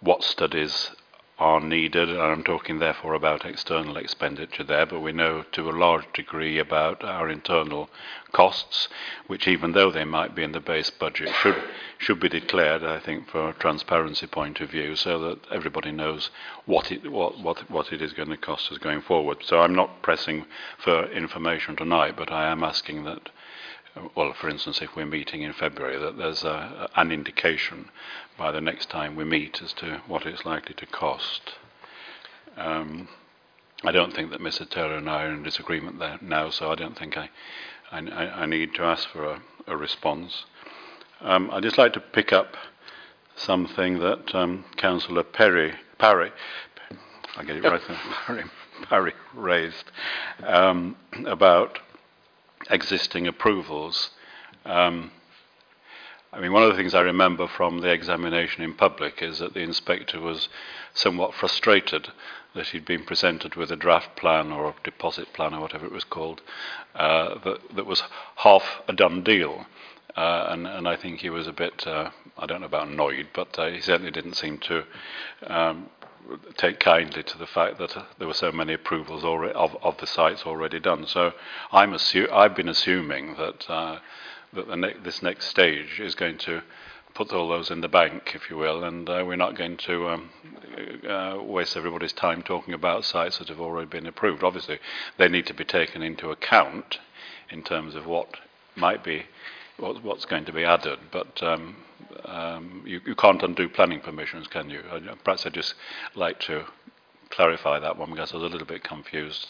[0.00, 0.90] what studies
[1.38, 5.72] are needed, and I'm talking therefore about external expenditure there, but we know to a
[5.72, 7.90] large degree about our internal
[8.32, 8.88] costs,
[9.26, 11.62] which even though they might be in the base budget, should
[11.98, 16.30] should be declared, I think, for a transparency point of view, so that everybody knows
[16.64, 19.38] what it what what, what it is going to cost us going forward.
[19.44, 20.46] So I'm not pressing
[20.78, 23.28] for information tonight, but I am asking that
[24.14, 27.90] well, for instance, if we're meeting in February, that there's a, an indication
[28.36, 31.54] by the next time we meet as to what it's likely to cost.
[32.56, 33.08] Um,
[33.84, 34.68] I don't think that Mr.
[34.68, 37.30] Taylor and I are in disagreement there now, so I don't think I,
[37.92, 40.44] I, I need to ask for a, a response.
[41.20, 42.56] Um, I'd just like to pick up
[43.34, 46.32] something that um, Councillor Perry, Parry,
[47.36, 47.80] I get it right,
[48.26, 48.44] Parry,
[48.88, 49.90] Parry raised
[50.42, 51.78] um, about
[52.70, 54.10] existing approvals.
[54.64, 55.10] Um,
[56.32, 59.54] I mean, one of the things I remember from the examination in public is that
[59.54, 60.48] the inspector was
[60.92, 62.08] somewhat frustrated
[62.54, 65.92] that he'd been presented with a draft plan or a deposit plan or whatever it
[65.92, 66.42] was called
[66.94, 68.02] uh, that, that was
[68.36, 69.66] half a done deal.
[70.16, 73.28] Uh, and, and I think he was a bit, uh, I don't know about annoyed,
[73.34, 74.84] but uh, he certainly didn't seem to
[75.46, 75.90] um,
[76.56, 79.96] take kindly to the fact that uh, there were so many approvals already, of, of
[79.98, 81.06] the sites already done.
[81.06, 81.32] So
[81.72, 83.98] I'm assu- I've been assuming that, uh,
[84.52, 86.62] that ne- this next stage is going to
[87.14, 90.08] put all those in the bank, if you will, and uh, we're not going to
[90.08, 90.30] um,
[91.08, 94.44] uh, waste everybody's time talking about sites that have already been approved.
[94.44, 94.78] Obviously,
[95.16, 96.98] they need to be taken into account
[97.50, 98.28] in terms of what
[98.74, 99.24] might be
[99.78, 101.76] what, what's going to be added, but um,
[102.24, 104.80] um, you, you can't undo planning permissions, can you?
[104.90, 105.74] Uh, perhaps I'd just
[106.14, 106.64] like to
[107.30, 109.48] clarify that one because I was a little bit confused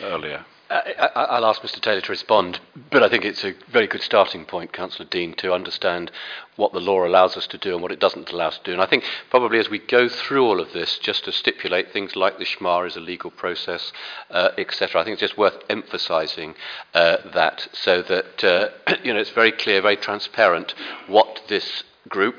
[0.00, 0.44] earlier.
[0.70, 2.60] I, I'll ask Mr Taylor to respond,
[2.90, 6.10] but I think it's a very good starting point, Councillor Dean, to understand
[6.56, 8.72] what the law allows us to do and what it doesn't allow us to do.
[8.72, 12.16] And I think probably as we go through all of this, just to stipulate things
[12.16, 13.92] like the SHMA is a legal process,
[14.30, 16.54] uh, etc., I think it's just worth emphasising
[16.92, 18.68] uh, that so that uh,
[19.02, 20.74] you know it's very clear, very transparent
[21.06, 22.34] what this group,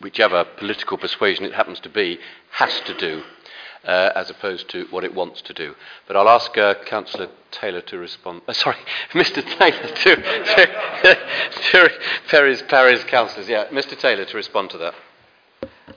[0.00, 2.18] whichever political persuasion it happens to be,
[2.50, 3.22] has to do
[3.84, 5.74] uh, as opposed to what it wants to do.
[6.06, 8.42] But I'll ask uh, Councillor Taylor to respond.
[8.46, 8.76] Uh, sorry,
[9.12, 9.42] Mr.
[9.58, 10.16] Taylor to,
[11.02, 11.14] to,
[11.72, 11.90] to
[12.28, 13.48] Perry's, Perry's councillors.
[13.48, 13.98] Yeah, Mr.
[13.98, 14.94] Taylor to respond to that.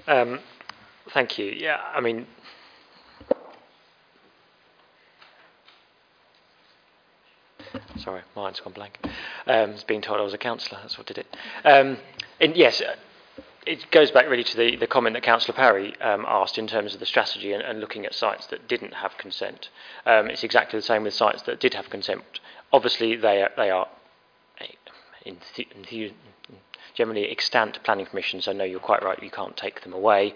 [0.07, 0.39] Um,
[1.13, 1.45] thank you.
[1.45, 2.27] Yeah, I mean.
[7.97, 8.99] Sorry, mine's gone blank.
[9.47, 11.27] Um, being told I was a councillor, that's what did it.
[11.63, 11.97] Um,
[12.39, 12.81] and yes,
[13.65, 16.93] it goes back really to the, the comment that Councillor Parry um, asked in terms
[16.93, 19.69] of the strategy and, and looking at sites that didn't have consent.
[20.05, 22.23] Um, it's exactly the same with sites that did have consent.
[22.71, 23.87] Obviously, they are, they are
[25.25, 26.13] in, the, in the,
[26.93, 28.47] generally extant planning permissions.
[28.47, 30.33] I know you're quite right, you can't take them away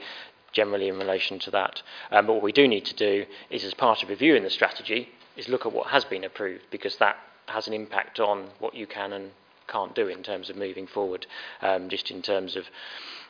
[0.53, 1.81] generally in relation to that.
[2.11, 5.09] Um, but what we do need to do is, as part of reviewing the strategy,
[5.35, 7.17] is look at what has been approved because that
[7.47, 9.31] has an impact on what you can and
[9.67, 11.25] can't do in terms of moving forward,
[11.61, 12.65] um, just in terms of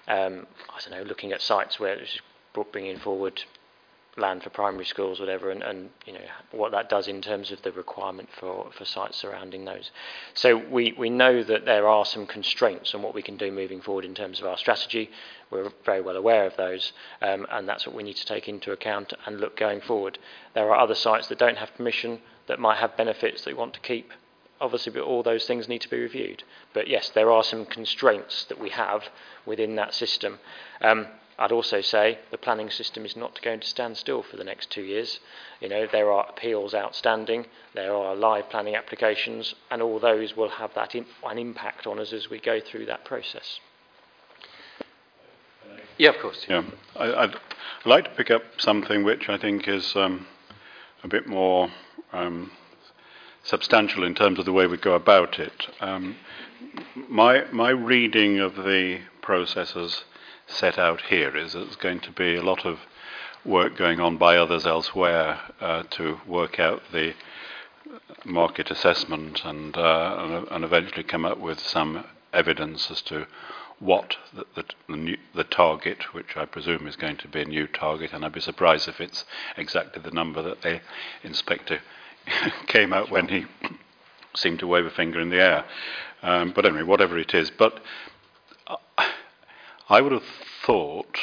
[0.07, 2.19] um, I don't know, looking at sites where it's
[2.71, 3.43] bringing forward
[4.17, 6.19] land for primary schools, whatever, and, and you know
[6.51, 9.91] what that does in terms of the requirement for, for sites surrounding those.
[10.33, 13.79] So we, we know that there are some constraints on what we can do moving
[13.79, 15.11] forward in terms of our strategy.
[15.51, 18.71] We're very well aware of those, um, and that's what we need to take into
[18.71, 20.17] account and look going forward.
[20.55, 23.75] There are other sites that don't have permission that might have benefits that we want
[23.75, 24.11] to keep
[24.59, 26.43] obviously, all those things need to be reviewed.
[26.73, 29.03] But yes, there are some constraints that we have
[29.45, 30.39] within that system.
[30.81, 31.07] Um,
[31.39, 34.71] I'd also say the planning system is not going to stand still for the next
[34.71, 35.19] two years.
[35.61, 37.45] You know, there are appeals outstanding,
[37.75, 41.99] there are live planning applications, and all those will have that in, an impact on
[41.99, 43.59] us as we go through that process.
[45.99, 46.45] Yeah, of course.
[46.47, 46.63] Yeah,
[46.95, 47.39] I, would
[47.85, 50.25] like to pick up something which I think is um,
[51.03, 51.69] a bit more
[52.13, 52.51] um,
[53.47, 55.67] substantial in terms of the way we go about it.
[55.79, 56.17] Um,
[57.07, 60.03] my, my reading of the processes
[60.47, 62.79] set out here is that there's going to be a lot of
[63.45, 67.13] work going on by others elsewhere uh, to work out the
[68.25, 73.25] market assessment and, uh, and, eventually come up with some evidence as to
[73.79, 77.45] what the, the, the, new, the, target, which I presume is going to be a
[77.45, 79.23] new target, and I'd be surprised if it's
[79.55, 80.81] exactly the number that the
[81.23, 81.79] inspector
[82.67, 83.45] came out when he
[84.35, 85.65] seemed to wave a finger in the air.
[86.21, 87.51] Um, but anyway, whatever it is.
[87.51, 87.79] But
[89.89, 90.23] I would have
[90.65, 91.17] thought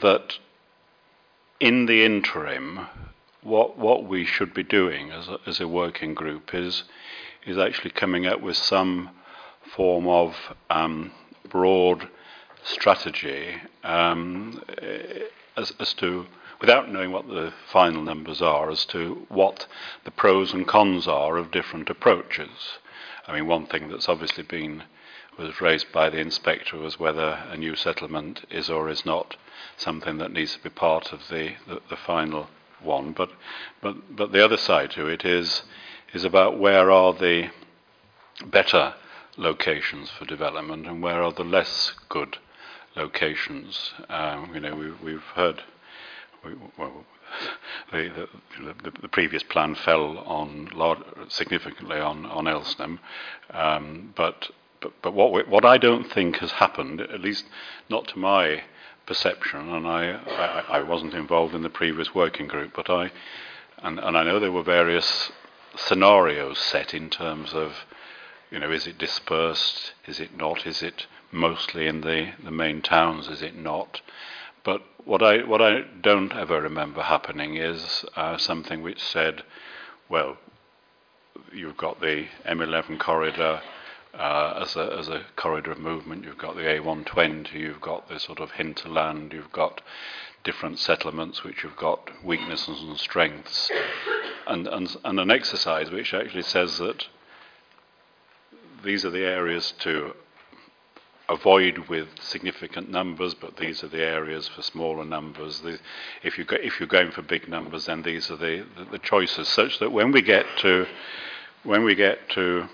[0.00, 0.34] that
[1.60, 2.86] in the interim,
[3.42, 6.84] what what we should be doing as a, as a working group is
[7.46, 9.10] is actually coming up with some
[9.76, 10.34] form of
[10.70, 11.10] um,
[11.48, 12.08] broad
[12.64, 14.62] strategy um,
[15.56, 16.26] as, as to
[16.60, 19.66] without knowing what the final numbers are as to what
[20.04, 22.78] the pros and cons are of different approaches.
[23.26, 24.84] I mean, one thing that's obviously been
[25.38, 29.36] was raised by the inspector was whether a new settlement is or is not
[29.76, 32.48] something that needs to be part of the, the, the final
[32.82, 33.12] one.
[33.12, 33.30] But,
[33.80, 35.62] but, but the other side to it is,
[36.12, 37.50] is about where are the
[38.44, 38.94] better
[39.36, 42.38] locations for development and where are the less good
[42.96, 43.92] locations.
[44.08, 45.62] Um, you know, we, we've heard
[46.76, 47.04] well,
[47.92, 48.28] the,
[48.58, 52.98] the, the, previous plan fell on large, significantly on on Elsenham,
[53.50, 57.44] um, but, but but what we, what I don't think has happened, at least
[57.88, 58.62] not to my
[59.06, 63.10] perception, and I, I, I wasn't involved in the previous working group, but I
[63.82, 65.30] and, and I know there were various
[65.76, 67.84] scenarios set in terms of,
[68.50, 72.82] you know, is it dispersed, is it not, is it mostly in the, the main
[72.82, 74.00] towns, is it not?
[74.68, 79.42] But what I what I don't ever remember happening is uh, something which said,
[80.10, 80.36] well,
[81.50, 83.62] you've got the M11 corridor
[84.12, 86.26] uh, as, a, as a corridor of movement.
[86.26, 89.80] You've got the A120, you've got the sort of hinterland, you've got
[90.44, 93.70] different settlements which have got weaknesses and strengths,
[94.46, 97.06] and, and, and an exercise which actually says that
[98.84, 100.12] these are the areas to
[101.28, 105.60] avoid with significant numbers, but these are the areas for smaller numbers.
[105.60, 105.78] The,
[106.22, 108.98] if, you go, if you're going for big numbers, then these are the, the, the,
[108.98, 110.86] choices, such that when we get to
[111.64, 112.68] when we get to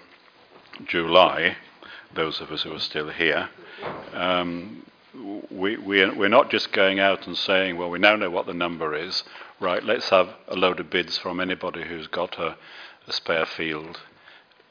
[0.85, 1.57] July,
[2.15, 3.49] those of us who are still here,
[4.13, 4.85] um,
[5.51, 8.55] we, we, we're not just going out and saying, well, we now know what the
[8.55, 9.25] number is,
[9.59, 12.57] right, let's have a load of bids from anybody who's got a,
[13.07, 14.01] a spare field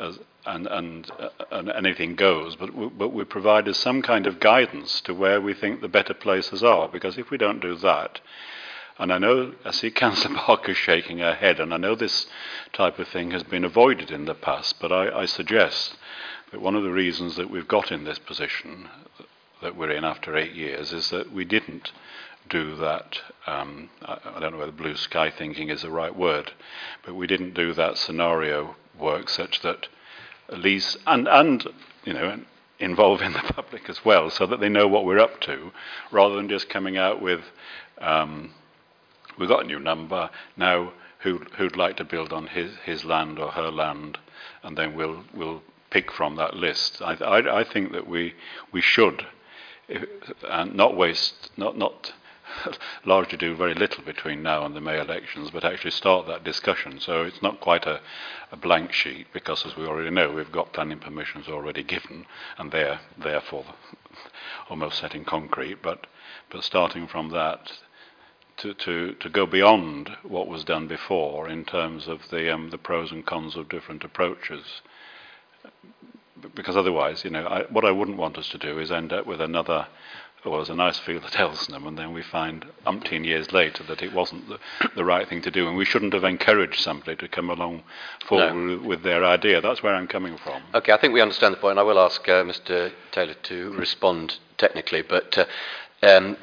[0.04, 4.40] as, and, and, uh, and anything goes, but we, but we provided some kind of
[4.40, 8.20] guidance to where we think the better places are, because if we don't do that,
[9.00, 12.28] and I know, I see Councillor Barker shaking her head, and I know this
[12.74, 15.96] type of thing has been avoided in the past, but I, I suggest
[16.52, 18.90] that one of the reasons that we've got in this position
[19.62, 21.92] that we're in after eight years is that we didn't
[22.50, 23.18] do that.
[23.48, 26.52] Um, I, I, don't know whether blue sky thinking is the right word,
[27.06, 29.88] but we didn't do that scenario work such that
[30.50, 31.68] at least, and, and
[32.06, 32.40] you know,
[32.80, 35.72] involving the public as well, so that they know what we're up to,
[36.12, 37.42] rather than just coming out with,
[38.00, 38.54] um,
[39.38, 43.40] we've got a new number, now who, who'd like to build on his, his land
[43.40, 44.18] or her land,
[44.62, 47.02] and then we'll, we'll pick from that list.
[47.02, 48.34] I, I, I think that we,
[48.72, 49.26] we should,
[50.50, 52.14] and not waste, not, not
[53.06, 57.00] largely do very little between now and the May elections, but actually start that discussion.
[57.00, 58.02] So it's not quite a,
[58.52, 62.26] a blank sheet because, as we already know, we've got planning permissions already given,
[62.58, 63.66] and they're therefore
[64.70, 65.82] almost set in concrete.
[65.82, 66.08] But
[66.50, 67.72] but starting from that.
[68.58, 72.78] To, to, to go beyond what was done before in terms of the um, the
[72.78, 74.84] pros and cons of different approaches,
[76.54, 79.26] because otherwise, you know, I, what I wouldn't want us to do is end up
[79.26, 79.88] with another
[80.46, 84.02] well, there's a nice field at Elsenham, and then we find umpteen years later that
[84.02, 84.60] it wasn't the,
[84.96, 87.84] the right thing to do, and we shouldn't have encouraged somebody to come along
[88.28, 88.78] forward no.
[88.78, 89.62] with, with, their idea.
[89.62, 90.62] That's where I'm coming from.
[90.74, 91.80] Okay, I think we understand the point.
[91.80, 92.92] I will ask uh, Mr.
[93.12, 95.46] Taylor to respond technically, but uh,
[96.02, 96.38] um,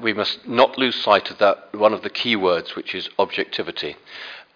[0.00, 3.96] we must not lose sight of that one of the key words, which is objectivity.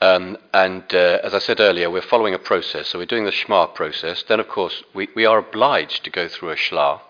[0.00, 2.88] Um, and uh, as I said earlier, we're following a process.
[2.88, 4.22] So we're doing the SHMA process.
[4.22, 7.00] Then, of course, we, we are obliged to go through a SHLAA.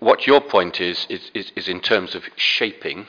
[0.00, 3.06] What your point is, is, is, is in terms of shaping.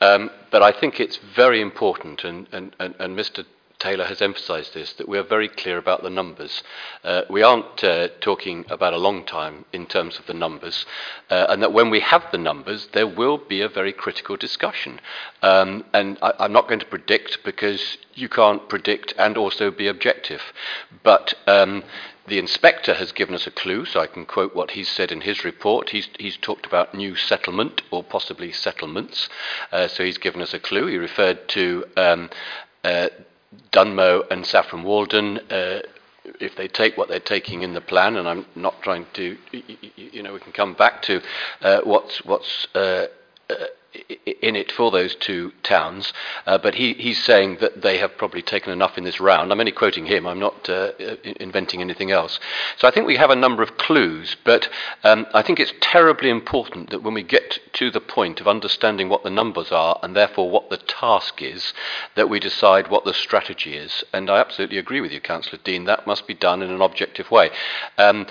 [0.00, 3.44] Um, but I think it's very important, and, and, and, and Mr.
[3.84, 6.62] Taylor has emphasised this, that we are very clear about the numbers.
[7.04, 10.86] Uh, we aren't uh, talking about a long time in terms of the numbers,
[11.28, 15.00] uh, and that when we have the numbers, there will be a very critical discussion.
[15.42, 19.86] Um, and I, I'm not going to predict because you can't predict and also be
[19.86, 20.40] objective.
[21.02, 21.84] But um,
[22.26, 25.20] the inspector has given us a clue, so I can quote what he's said in
[25.20, 25.90] his report.
[25.90, 29.28] He's, he's talked about new settlement or possibly settlements.
[29.70, 30.86] Uh, so he's given us a clue.
[30.86, 32.30] He referred to um,
[32.82, 33.08] uh,
[33.72, 35.80] Dunmow and Saffron Walden, uh,
[36.40, 39.36] if they take what they're taking in the plan, and I'm not trying to,
[39.96, 41.20] you know, we can come back to
[41.60, 43.06] uh, what's what's uh,
[43.50, 43.54] uh
[44.24, 46.12] in it for those two towns,
[46.46, 49.52] uh, but he, he's saying that they have probably taken enough in this round.
[49.52, 50.92] I'm only quoting him, I'm not uh,
[51.24, 52.38] inventing anything else.
[52.76, 54.68] So I think we have a number of clues, but
[55.04, 59.08] um, I think it's terribly important that when we get to the point of understanding
[59.08, 61.72] what the numbers are and therefore what the task is,
[62.14, 64.04] that we decide what the strategy is.
[64.12, 67.30] And I absolutely agree with you, Councillor Dean, that must be done in an objective
[67.30, 67.50] way.
[67.98, 68.26] Um,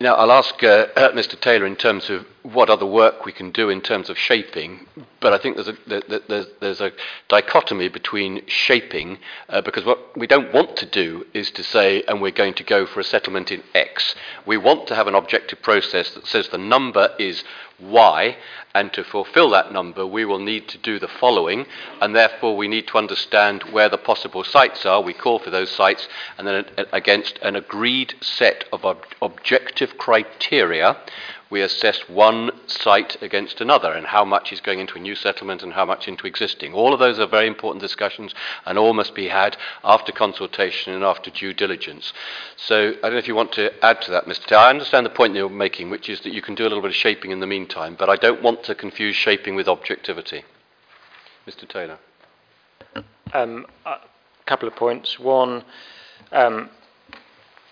[0.00, 1.38] now, I'll ask uh, Mr.
[1.40, 4.86] Taylor in terms of what other work we can do in terms of shaping,
[5.20, 6.92] but I think there's a, there's, there's a
[7.28, 9.18] dichotomy between shaping,
[9.48, 12.64] uh, because what we don't want to do is to say, and we're going to
[12.64, 14.14] go for a settlement in X.
[14.46, 17.42] We want to have an objective process that says the number is
[17.80, 18.36] Y,
[18.74, 21.66] and to fulfill that number, we will need to do the following,
[22.00, 25.00] and therefore we need to understand where the possible sites are.
[25.00, 30.96] We call for those sites, and then against an agreed set of ob- objective criteria,
[31.50, 35.62] we assess one site against another and how much is going into a new settlement
[35.62, 36.74] and how much into existing.
[36.74, 38.34] All of those are very important discussions
[38.66, 42.12] and all must be had after consultation and after due diligence.
[42.56, 44.46] So I don't know if you want to add to that, Mr.
[44.46, 44.62] Taylor.
[44.62, 46.90] I understand the point you're making, which is that you can do a little bit
[46.90, 50.44] of shaping in the meantime, but I don't want to confuse shaping with objectivity.
[51.46, 51.66] Mr.
[51.66, 51.98] Taylor.
[53.32, 53.96] Um, a
[54.44, 55.18] couple of points.
[55.18, 55.64] One,
[56.30, 56.68] um,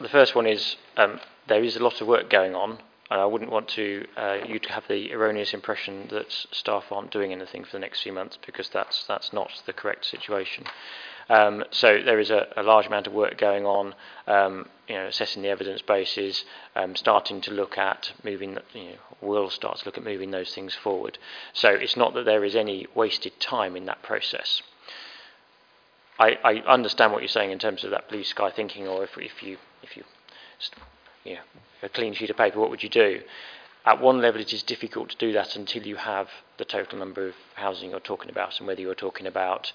[0.01, 2.79] the first one is um, there is a lot of work going on
[3.11, 7.11] and I wouldn't want to uh, you to have the erroneous impression that staff aren't
[7.11, 10.65] doing anything for the next few months because that's that's not the correct situation.
[11.29, 13.97] Um, so there is a, a, large amount of work going on,
[14.29, 16.45] um, you know, assessing the evidence bases,
[16.77, 20.55] um, starting to look at moving, you know, will start to look at moving those
[20.55, 21.19] things forward.
[21.53, 24.63] So it's not that there is any wasted time in that process.
[26.19, 29.19] I, I understand what you're saying in terms of that blue sky thinking, or if,
[29.19, 30.05] if you, if you,
[31.27, 31.41] you know,
[31.83, 33.21] a clean sheet of paper, what would you do?
[33.85, 37.29] At one level, it is difficult to do that until you have the total number
[37.29, 39.73] of housing you're talking about, and whether you're talking about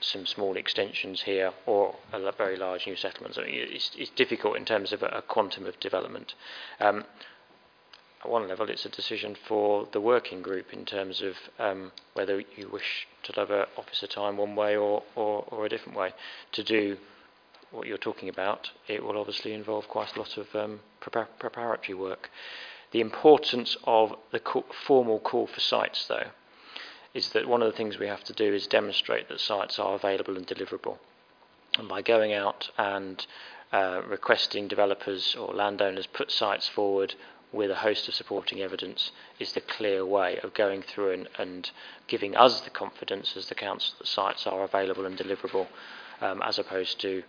[0.00, 3.34] some small extensions here or a very large new settlement.
[3.34, 6.34] So it's, it's difficult in terms of a, a quantum of development.
[6.80, 7.04] Um,
[8.24, 12.40] at one level, it's a decision for the working group in terms of um, whether
[12.56, 16.12] you wish to deliver officer time one way or, or, or, a different way.
[16.52, 16.96] To do
[17.74, 22.30] what you're talking about, it will obviously involve quite a lot of um, preparatory work.
[22.92, 24.40] The importance of the
[24.86, 26.28] formal call for sites, though,
[27.12, 29.94] is that one of the things we have to do is demonstrate that sites are
[29.94, 30.98] available and deliverable.
[31.78, 33.24] And by going out and
[33.72, 37.14] uh, requesting developers or landowners put sites forward
[37.52, 41.70] with a host of supporting evidence is the clear way of going through and, and
[42.08, 45.66] giving us the confidence as the council that sites are available and deliverable
[46.20, 47.22] um, as opposed to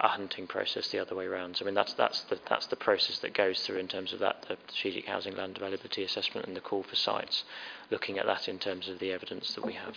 [0.00, 1.56] a hunting process the other way around.
[1.56, 4.20] So, I mean, that's, that's, the, that's the process that goes through in terms of
[4.20, 7.44] that, the strategic housing land availability assessment and the call for sites,
[7.90, 9.96] looking at that in terms of the evidence that we have.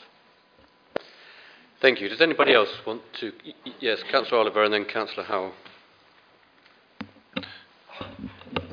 [1.82, 2.10] Thank you.
[2.10, 3.32] Does anybody else want to?
[3.80, 5.54] Yes, Councillor Oliver and then Councillor Howell.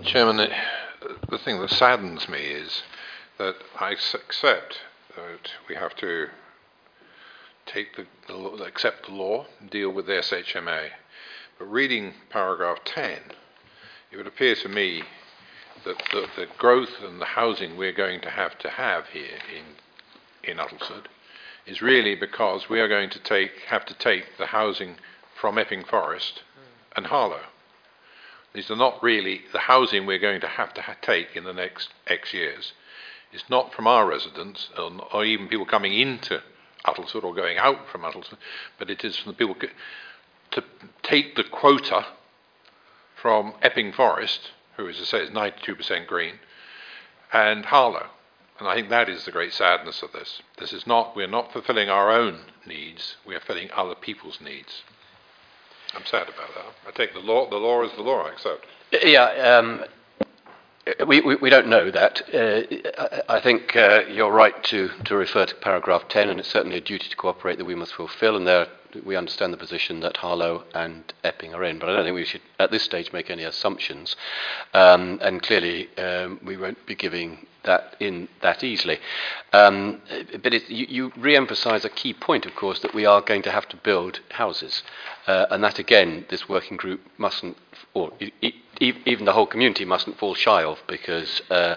[0.03, 0.37] Chairman,
[1.31, 2.83] the thing that saddens me is
[3.39, 4.81] that I accept
[5.17, 6.29] that we have to
[7.67, 10.91] take the, the accept the law, deal with the SHMA.
[11.59, 13.19] But reading paragraph 10,
[14.13, 15.03] it would appear to me
[15.85, 20.51] that the, the growth and the housing we're going to have to have here in,
[20.51, 21.07] in Uttlesford
[21.67, 24.97] is really because we are going to take, have to take the housing
[25.41, 26.43] from Epping Forest
[26.95, 27.41] and Harlow.
[28.55, 31.53] These are not really the housing we're going to have to ha- take in the
[31.53, 32.73] next X years.
[33.33, 36.41] It's not from our residents or, or even people coming into
[36.87, 38.39] Uttlesford or going out from Uttlesford,
[38.79, 39.57] but it is from the people
[40.53, 40.65] to
[41.03, 42.07] take the quota
[43.21, 46.35] from Epping Forest, who, as I say, is 92% green,
[47.33, 48.07] and Harlow.
[48.59, 50.43] And I think that is the great sadness of this.
[50.59, 54.83] This is not, we're not fulfilling our own needs, we are filling other people's needs.
[55.95, 56.75] I'm sad about that.
[56.87, 58.67] I take the law, the law is the law, I accept.
[58.93, 59.25] Yeah,
[59.59, 59.85] um,
[61.07, 62.23] we, we, we, don't know that.
[62.35, 66.79] Uh, I think uh, you're right to, to refer to paragraph 10, and it's certainly
[66.79, 68.69] a duty to cooperate that we must fulfil, and there
[69.05, 72.25] we understand the position that Harlow and Epping are in, but I don't think we
[72.25, 74.17] should, at this stage, make any assumptions.
[74.75, 78.99] Um, and clearly, um, we won't be giving that in that easily.
[79.53, 80.01] Um,
[80.43, 83.43] but it, you, you re emphasise a key point, of course, that we are going
[83.43, 84.83] to have to build houses.
[85.27, 87.57] Uh, and that, again, this working group mustn't,
[87.95, 91.75] or e- even the whole community mustn't fall shy of, because uh,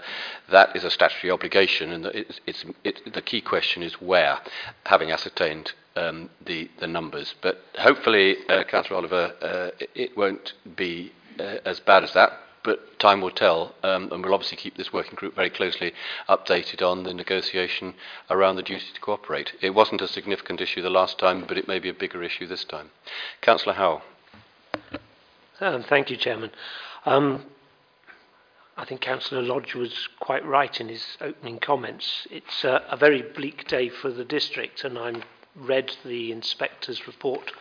[0.50, 1.92] that is a statutory obligation.
[1.92, 4.40] And it's, it's, it, the key question is where,
[4.86, 7.36] having ascertained um, the, the numbers.
[7.42, 12.32] But hopefully, uh, Councillor Oliver, uh, it, won't be uh, as bad as that
[12.64, 15.94] but time will tell, um, and we'll obviously keep this working group very closely
[16.30, 17.94] updated on the negotiation
[18.30, 19.54] around the duty to cooperate.
[19.62, 22.46] It wasn't a significant issue the last time, but it may be a bigger issue
[22.46, 22.92] this time.
[23.42, 24.02] Councillor Howell.
[25.60, 26.52] Um, thank you, Chairman.
[27.06, 27.46] Um,
[28.78, 32.28] I think Councillor Lodge was quite right in his opening comments.
[32.30, 35.14] It's a very bleak day for the district, and I
[35.56, 37.52] read the inspector's report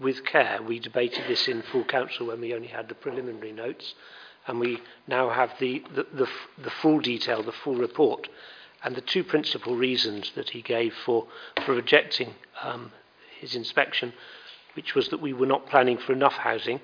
[0.00, 0.60] with care.
[0.62, 3.94] We debated this in full council when we only had the preliminary notes
[4.46, 6.26] and we now have the, the, the,
[6.62, 8.28] the full detail, the full report.
[8.82, 11.26] And the two principal reasons that he gave for,
[11.66, 12.92] for rejecting um,
[13.40, 14.12] his inspection,
[14.74, 16.80] which was that we were not planning for enough housing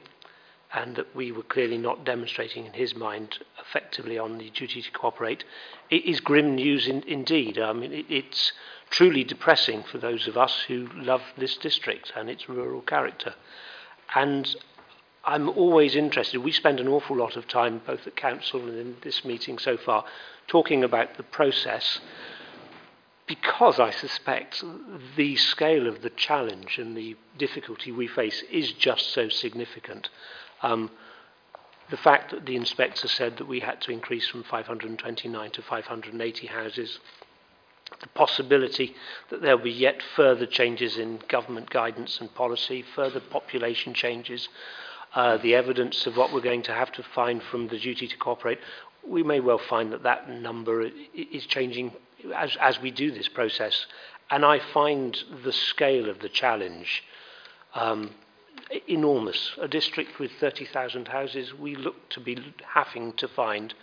[0.75, 4.91] and that we were clearly not demonstrating in his mind effectively on the duty to
[4.91, 5.45] cooperate.
[5.89, 7.59] It is grim news in, indeed.
[7.59, 8.53] I mean, it, it's
[8.91, 13.35] truly depressing for those of us who love this district and its rural character.
[14.15, 14.55] And
[15.25, 16.39] I'm always interested.
[16.39, 19.77] We spend an awful lot of time, both at council and in this meeting so
[19.77, 20.05] far,
[20.49, 22.01] talking about the process
[23.27, 24.63] because I suspect
[25.17, 30.11] the scale of the challenge and the difficulty we face is just so significant.
[30.65, 30.91] Um,
[31.91, 36.47] the fact that the inspector said that we had to increase from 529 to 580
[36.47, 36.99] houses,
[38.01, 38.97] the possibility
[39.29, 44.49] that there will be yet further changes in government guidance and policy, further population changes,
[45.15, 48.17] uh, the evidence of what we're going to have to find from the duty to
[48.17, 48.59] cooperate,
[49.07, 51.93] we may well find that that number is changing
[52.35, 53.87] as, as we do this process.
[54.31, 57.05] And I find the scale of the challenge
[57.75, 58.15] um,
[58.89, 59.53] enormous.
[59.61, 63.75] A district with 30,000 houses, we look to be having to find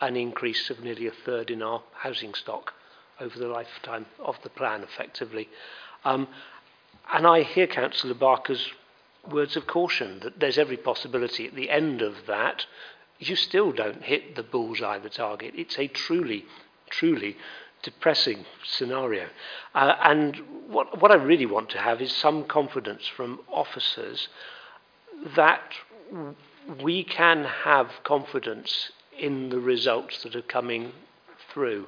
[0.00, 2.74] an increase of nearly a third in our housing stock
[3.20, 5.48] over the lifetime of the plan, effectively.
[6.04, 6.28] Um,
[7.12, 8.70] and I hear Councillor Barker's
[9.30, 12.66] words of caution that there's every possibility at the end of that
[13.18, 15.54] you still don't hit the bullseye, the target.
[15.56, 16.44] It's a truly,
[16.90, 17.36] truly
[17.82, 19.28] depressing scenario.
[19.74, 24.28] Uh, and what, what I really want to have is some confidence from officers
[25.34, 25.72] that
[26.82, 30.92] we can have confidence in the results that are coming
[31.52, 31.86] through.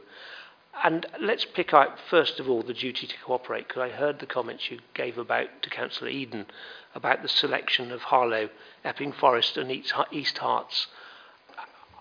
[0.84, 4.26] And let's pick out, first of all, the duty to cooperate, because I heard the
[4.26, 6.46] comments you gave about to Councillor Eaton
[6.94, 8.48] about the selection of Harlow,
[8.84, 10.86] Epping Forest, and East Herts.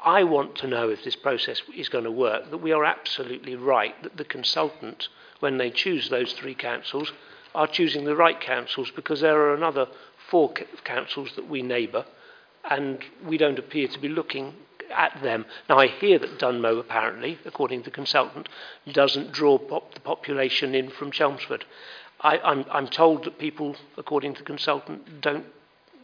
[0.04, 3.56] I want to know if this process is going to work, that we are absolutely
[3.56, 7.12] right, that the consultant, when they choose those three councils,
[7.56, 9.88] are choosing the right councils because there are another
[10.30, 12.06] four councils that we neighbour
[12.70, 14.54] and we don't appear to be looking
[14.96, 15.46] at them.
[15.70, 18.48] Now, I hear that Dunmow, apparently, according to the consultant,
[18.92, 21.66] doesn't draw pop the population in from Chelmsford.
[22.22, 25.46] I, I'm, I'm told that people, according to the consultant, don't,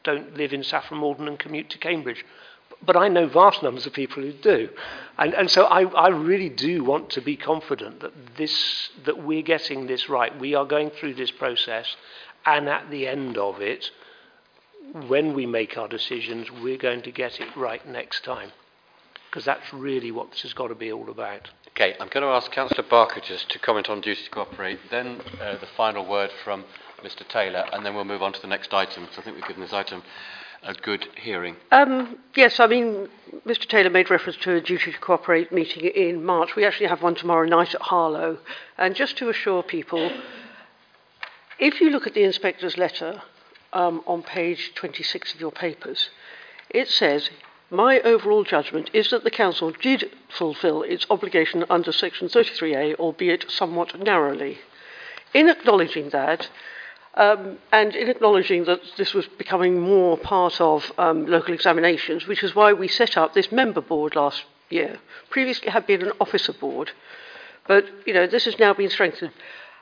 [0.03, 2.25] don't live in Saffron Walden and commute to Cambridge.
[2.85, 4.69] But I know vast numbers of people who do.
[5.17, 9.41] And, and so I, I really do want to be confident that, this, that we're
[9.41, 10.37] getting this right.
[10.39, 11.95] We are going through this process,
[12.45, 13.89] and at the end of it,
[15.07, 18.51] when we make our decisions, we're going to get it right next time
[19.29, 21.49] because that's really what this has got to be all about.
[21.69, 25.21] Okay, I'm going to ask Councillor Barker just to comment on duty to cooperate, then
[25.41, 26.65] uh, the final word from
[27.03, 29.47] Mr Taylor, and then we'll move on to the next item, because I think we've
[29.47, 30.03] given this item
[30.63, 31.55] a good hearing.
[31.71, 33.09] Um, yes, I mean,
[33.45, 36.55] Mr Taylor made reference to a duty to cooperate meeting in March.
[36.55, 38.39] We actually have one tomorrow night at Harlow.
[38.77, 40.11] And just to assure people,
[41.59, 43.21] if you look at the inspector's letter
[43.73, 46.09] um, on page 26 of your papers,
[46.69, 47.29] it says
[47.69, 53.49] my overall judgment is that the Council did fulfil its obligation under Section 33A, albeit
[53.49, 54.59] somewhat narrowly.
[55.33, 56.49] In acknowledging that,
[57.15, 62.43] um, and in acknowledging that this was becoming more part of um, local examinations, which
[62.43, 64.99] is why we set up this member board last year.
[65.29, 66.91] Previously, it had been an officer board,
[67.67, 69.31] but you know this has now been strengthened.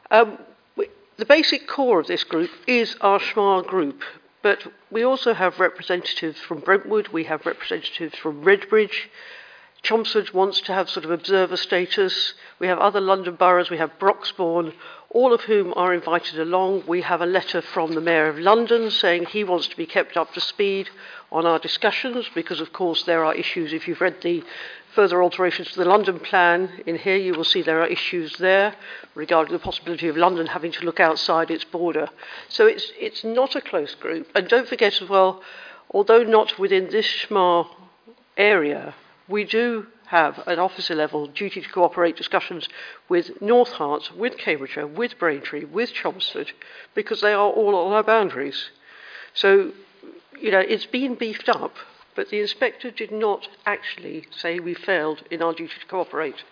[0.09, 0.37] Um,
[0.75, 4.01] we, the basic core of this group is our SHMA group,
[4.41, 9.07] but we also have representatives from Brentwood, we have representatives from Redbridge.
[9.83, 12.35] Chelmsford wants to have sort of observer status.
[12.59, 14.73] We have other London boroughs, we have Broxbourne,
[15.13, 16.83] all of whom are invited along.
[16.87, 20.15] We have a letter from the Mayor of London saying he wants to be kept
[20.15, 20.89] up to speed
[21.31, 23.73] on our discussions because, of course, there are issues.
[23.73, 24.43] If you've read the
[24.95, 28.73] further alterations to the London plan in here, you will see there are issues there
[29.13, 32.09] regarding the possibility of London having to look outside its border.
[32.47, 34.29] So it's, it's not a close group.
[34.33, 35.41] And don't forget as well,
[35.91, 37.67] although not within this SHMA
[38.37, 38.95] area,
[39.27, 42.69] we do have at officer level duty to cooperate discussions
[43.09, 46.51] with North Herts, with Cambridgeshire, with Braintree, with Chelmsford,
[46.93, 48.69] because they are all on our boundaries.
[49.33, 49.71] So,
[50.39, 51.75] you know, it's been beefed up
[52.15, 56.43] but the inspector did not actually say we failed in our duty to cooperate.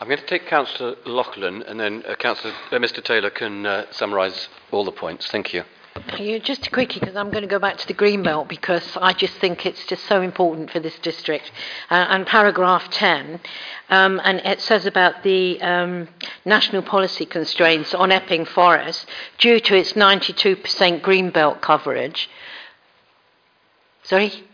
[0.00, 3.86] I'm going to take Councillor Loughlin and then uh, Councillor, uh, Mr Taylor can uh,
[3.90, 5.28] summarise all the points.
[5.28, 5.64] Thank you.
[6.16, 9.12] You, just quickly, because I'm going to go back to the green belt because I
[9.12, 11.52] just think it's just so important for this district.
[11.90, 13.40] Uh, and paragraph 10,
[13.90, 16.08] um, and it says about the um,
[16.44, 19.06] national policy constraints on Epping Forest
[19.38, 22.28] due to its 92% green belt coverage.
[24.02, 24.47] Sorry?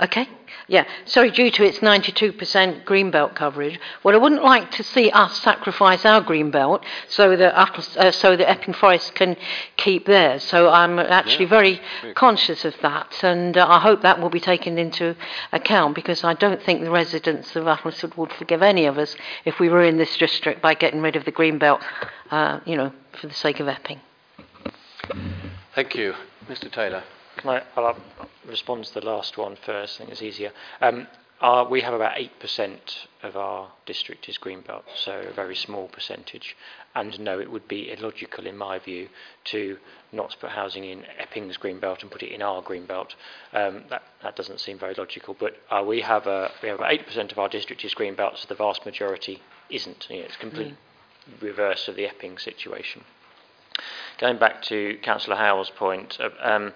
[0.00, 0.28] Okay?
[0.66, 0.86] Yeah.
[1.04, 6.04] Sorry, due to its 92% greenbelt coverage, well, I wouldn't like to see us sacrifice
[6.04, 9.36] our greenbelt so that, uh, so that Epping Forest can
[9.76, 10.42] keep theirs.
[10.42, 11.50] So I'm actually yeah.
[11.50, 11.80] very
[12.14, 15.14] conscious of that, and uh, I hope that will be taken into
[15.52, 19.14] account because I don't think the residents of Uttlesford would forgive any of us
[19.44, 21.82] if we were in this district by getting rid of the greenbelt,
[22.30, 24.00] uh, you know, for the sake of Epping.
[25.74, 26.14] Thank you.
[26.48, 27.04] Mr Taylor.
[27.36, 27.96] Can I I'll
[28.46, 29.96] respond to the last one first?
[29.96, 30.52] I think it's easier.
[30.80, 31.06] Um,
[31.40, 32.78] our, we have about 8%
[33.22, 36.56] of our district is greenbelt, so a very small percentage.
[36.94, 39.08] And no, it would be illogical, in my view,
[39.46, 39.76] to
[40.12, 43.10] not put housing in Epping's greenbelt and put it in our greenbelt.
[43.52, 45.36] Um, that, that doesn't seem very logical.
[45.38, 48.46] But uh, we have a, we have about 8% of our district is greenbelt, so
[48.48, 50.06] the vast majority isn't.
[50.08, 51.42] You know, it's complete mm.
[51.42, 53.02] reverse of the Epping situation.
[54.18, 56.72] Going back to Councillor Howell's point, uh, um,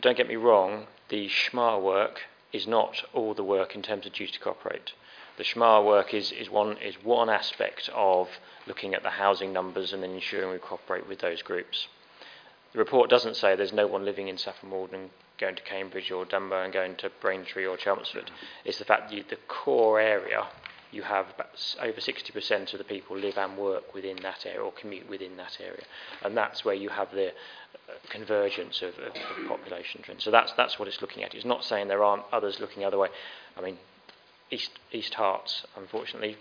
[0.00, 2.22] don't get me wrong, the SHMA work
[2.52, 4.92] is not all the work in terms of duty to cooperate.
[5.36, 8.28] The SHMA work is, is, one, is one aspect of
[8.66, 11.86] looking at the housing numbers and ensuring we cooperate with those groups.
[12.72, 16.24] The report doesn't say there's no one living in Saffron Walden going to Cambridge or
[16.26, 18.30] Dunmow and going to Braintree or Chelmsford.
[18.64, 20.46] It's the fact that the core area,
[20.92, 21.26] you have
[21.80, 25.58] over 60% of the people live and work within that area or commute within that
[25.60, 25.84] area.
[26.22, 30.24] And that's where you have the uh, convergence of, of, of population trends.
[30.24, 31.34] So that's, that's what it's looking at.
[31.34, 33.08] It's not saying there aren't others looking the other way.
[33.56, 33.78] I mean,
[34.50, 36.36] East, East Herts, unfortunately,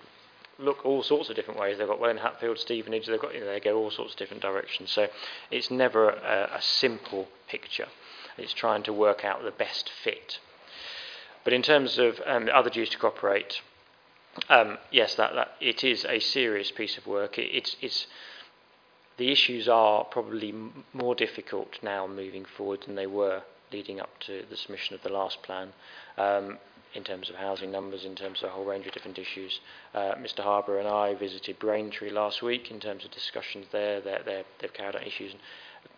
[0.58, 1.78] look all sorts of different ways.
[1.78, 4.42] They've got Welwyn Hatfield, Stevenage, they've got, you know, they go all sorts of different
[4.42, 4.92] directions.
[4.92, 5.08] So
[5.52, 7.88] it's never a, a simple picture.
[8.38, 10.40] It's trying to work out the best fit.
[11.44, 13.62] But in terms of um, other dues to cooperate,
[14.50, 17.38] um, yes, that, that it is a serious piece of work.
[17.38, 18.08] It, it's, it's
[19.18, 20.54] the issues are probably
[20.94, 25.10] more difficult now moving forward than they were leading up to the submission of the
[25.10, 25.74] last plan.
[26.18, 26.58] Um,
[26.96, 29.60] in terms of housing numbers, in terms of a whole range of different issues.
[29.94, 30.40] Uh, Mr.
[30.40, 34.02] Harbour and I visited Braintree last week in terms of discussions there.
[34.02, 35.42] They're, they're, they've carried out issues and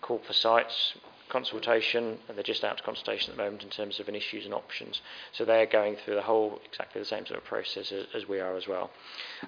[0.01, 0.95] called for sites,
[1.31, 4.45] consultation, and they're just out to consultation at the moment in terms of an issues
[4.45, 5.01] and options.
[5.31, 8.39] So they're going through the whole, exactly the same sort of process as, as we
[8.39, 8.91] are as well.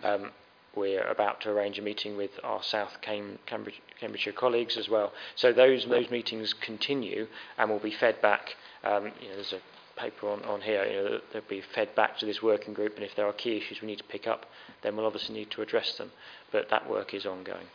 [0.04, 0.32] Um,
[0.76, 5.14] we're about to arrange a meeting with our South Cam- Cambridge, Cambridgeshire colleagues as well.
[5.36, 7.28] So those those meetings continue
[7.58, 8.56] and will be fed back.
[8.84, 12.18] Um, you know, there's a paper on, on here, you know, they'll be fed back
[12.18, 14.48] to this working group, and if there are key issues we need to pick up,
[14.82, 16.12] then we'll obviously need to address them.
[16.52, 17.68] But that work is ongoing.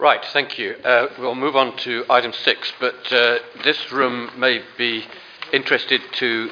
[0.00, 0.76] Right, thank you.
[0.84, 5.04] Uh, we'll move on to item six, but uh, this room may be
[5.52, 6.50] interested to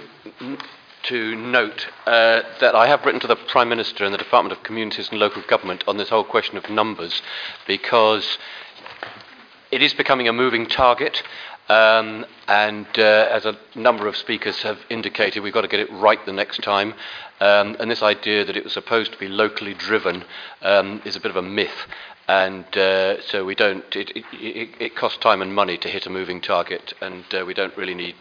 [1.05, 4.65] to note uh, that I have written to the Prime Minister and the Department of
[4.65, 7.23] Communities and Local Government on this whole question of numbers
[7.69, 8.37] because
[9.71, 11.23] it is becoming a moving target.
[11.69, 15.93] Um, and uh, as a number of speakers have indicated, we've got to get it
[15.93, 16.95] right the next time.
[17.41, 20.25] Um, and this idea that it was supposed to be locally driven
[20.63, 21.87] um, is a bit of a myth
[22.29, 23.85] and uh, so we don't.
[23.95, 27.55] It, it, it, costs time and money to hit a moving target, and uh, we
[27.55, 28.17] don't really need.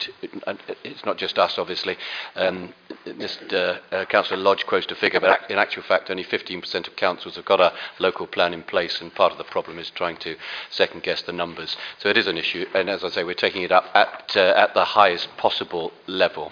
[0.84, 1.98] It's not just us, obviously.
[2.36, 2.74] Um,
[3.08, 3.80] Mr.
[3.92, 7.46] Uh, Councillor Lodge quotes a figure, but in actual fact, only 15% of councils have
[7.46, 10.36] got a local plan in place, and part of the problem is trying to
[10.70, 11.76] second guess the numbers.
[11.98, 14.54] So it is an issue, and as I say, we're taking it up at uh,
[14.56, 16.52] at the highest possible level.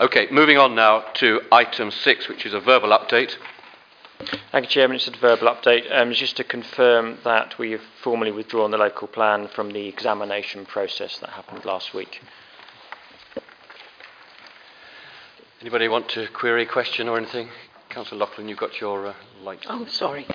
[0.00, 3.36] Okay, moving on now to item six, which is a verbal update.
[4.52, 4.96] Thank you, Chairman.
[4.96, 5.90] It's a verbal update.
[5.90, 10.66] Um, just to confirm that we have formally withdrawn the local plan from the examination
[10.66, 12.20] process that happened last week.
[15.62, 17.48] Anybody want to query, question, or anything?
[17.88, 19.64] Councillor Loughlin, you've got your uh, light.
[19.68, 20.26] Oh, sorry.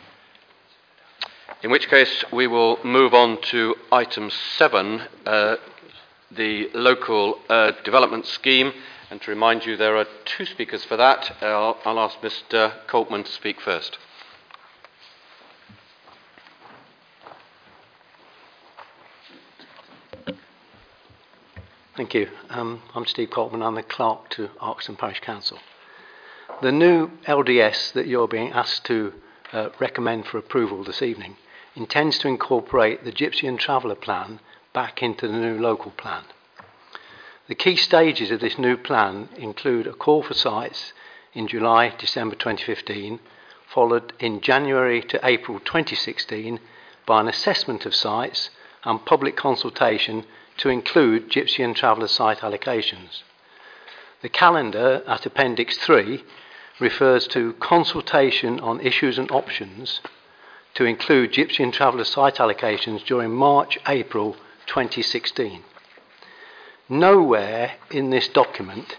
[1.62, 5.58] In which case, we will move on to item seven, uh,
[6.32, 8.74] the local uh, development scheme.
[9.10, 11.36] And to remind you, there are two speakers for that.
[11.42, 12.74] Uh, I'll, I'll ask Mr.
[12.88, 14.00] Coltman to speak first.
[21.96, 22.30] Thank you.
[22.50, 23.66] Um, I'm Steve Coltman.
[23.66, 25.60] I'm the clerk to Arxton Parish Council.
[26.62, 29.14] The new LDS that you're being asked to
[29.54, 31.38] uh, recommend for approval this evening
[31.76, 34.40] intends to incorporate the Gypsy and Traveller plan
[34.74, 36.24] back into the new local plan.
[37.48, 40.94] The key stages of this new plan include a call for sites
[41.34, 43.20] in July December 2015,
[43.68, 46.60] followed in January to April 2016
[47.06, 48.50] by an assessment of sites
[48.84, 50.26] and public consultation
[50.58, 53.22] to include Gypsy and Traveller site allocations.
[54.24, 56.24] The calendar at Appendix 3
[56.80, 60.02] refers to consultation on issues and options
[60.74, 64.36] to include Gypsy and Traveller site allocations during March April
[64.66, 65.62] 2016.
[66.88, 68.98] Nowhere in this document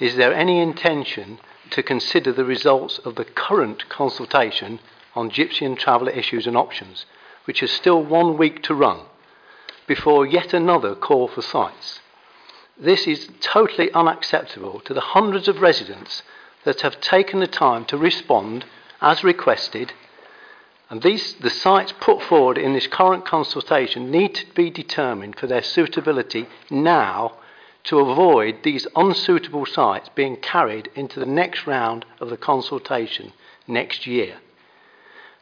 [0.00, 1.38] is there any intention
[1.70, 4.80] to consider the results of the current consultation
[5.14, 7.06] on Gypsy and Traveller issues and options,
[7.44, 9.00] which has still one week to run
[9.86, 12.00] before yet another call for sites.
[12.76, 16.22] This is totally unacceptable to the hundreds of residents
[16.64, 18.64] that have taken the time to respond
[19.00, 19.92] as requested
[20.90, 25.46] and these, the sites put forward in this current consultation need to be determined for
[25.46, 27.34] their suitability now
[27.84, 33.32] to avoid these unsuitable sites being carried into the next round of the consultation
[33.66, 34.36] next year.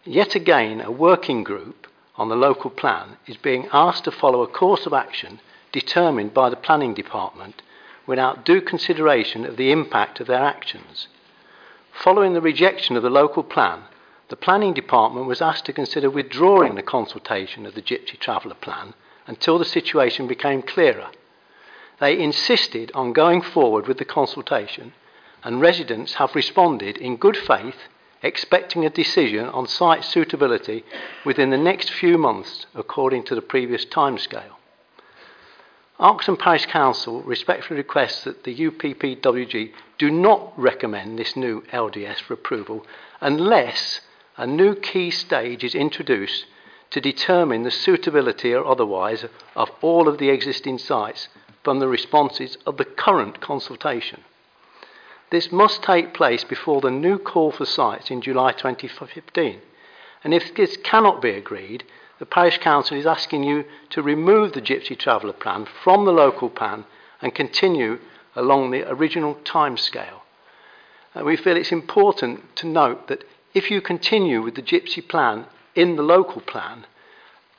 [0.04, 1.86] Yet again, a working group
[2.16, 5.40] on the local plan is being asked to follow a course of action
[5.72, 7.62] determined by the planning department
[8.06, 11.08] without due consideration of the impact of their actions.
[11.92, 13.82] Following the rejection of the local plan,
[14.28, 18.94] the planning department was asked to consider withdrawing the consultation of the Gypsy Traveller plan
[19.26, 21.08] until the situation became clearer.
[22.00, 24.92] They insisted on going forward with the consultation,
[25.44, 27.88] and residents have responded in good faith,
[28.22, 30.84] expecting a decision on site suitability
[31.24, 34.56] within the next few months, according to the previous timescale.
[35.98, 42.34] Arxton Parish Council respectfully requests that the UPPWG do not recommend this new LDS for
[42.34, 42.84] approval
[43.22, 44.00] unless
[44.36, 46.46] a new key stage is introduced
[46.90, 49.24] to determine the suitability or otherwise
[49.54, 51.28] of all of the existing sites
[51.64, 54.22] from the responses of the current consultation.
[55.30, 59.60] This must take place before the new call for sites in July 2015.
[60.22, 61.84] And if this cannot be agreed,
[62.18, 66.48] the Parish Council is asking you to remove the Gypsy Traveller plan from the local
[66.48, 66.84] plan
[67.20, 67.98] and continue
[68.34, 70.20] along the original timescale.
[71.14, 73.24] Uh, we feel it's important to note that
[73.56, 76.84] if you continue with the Gypsy plan in the local plan,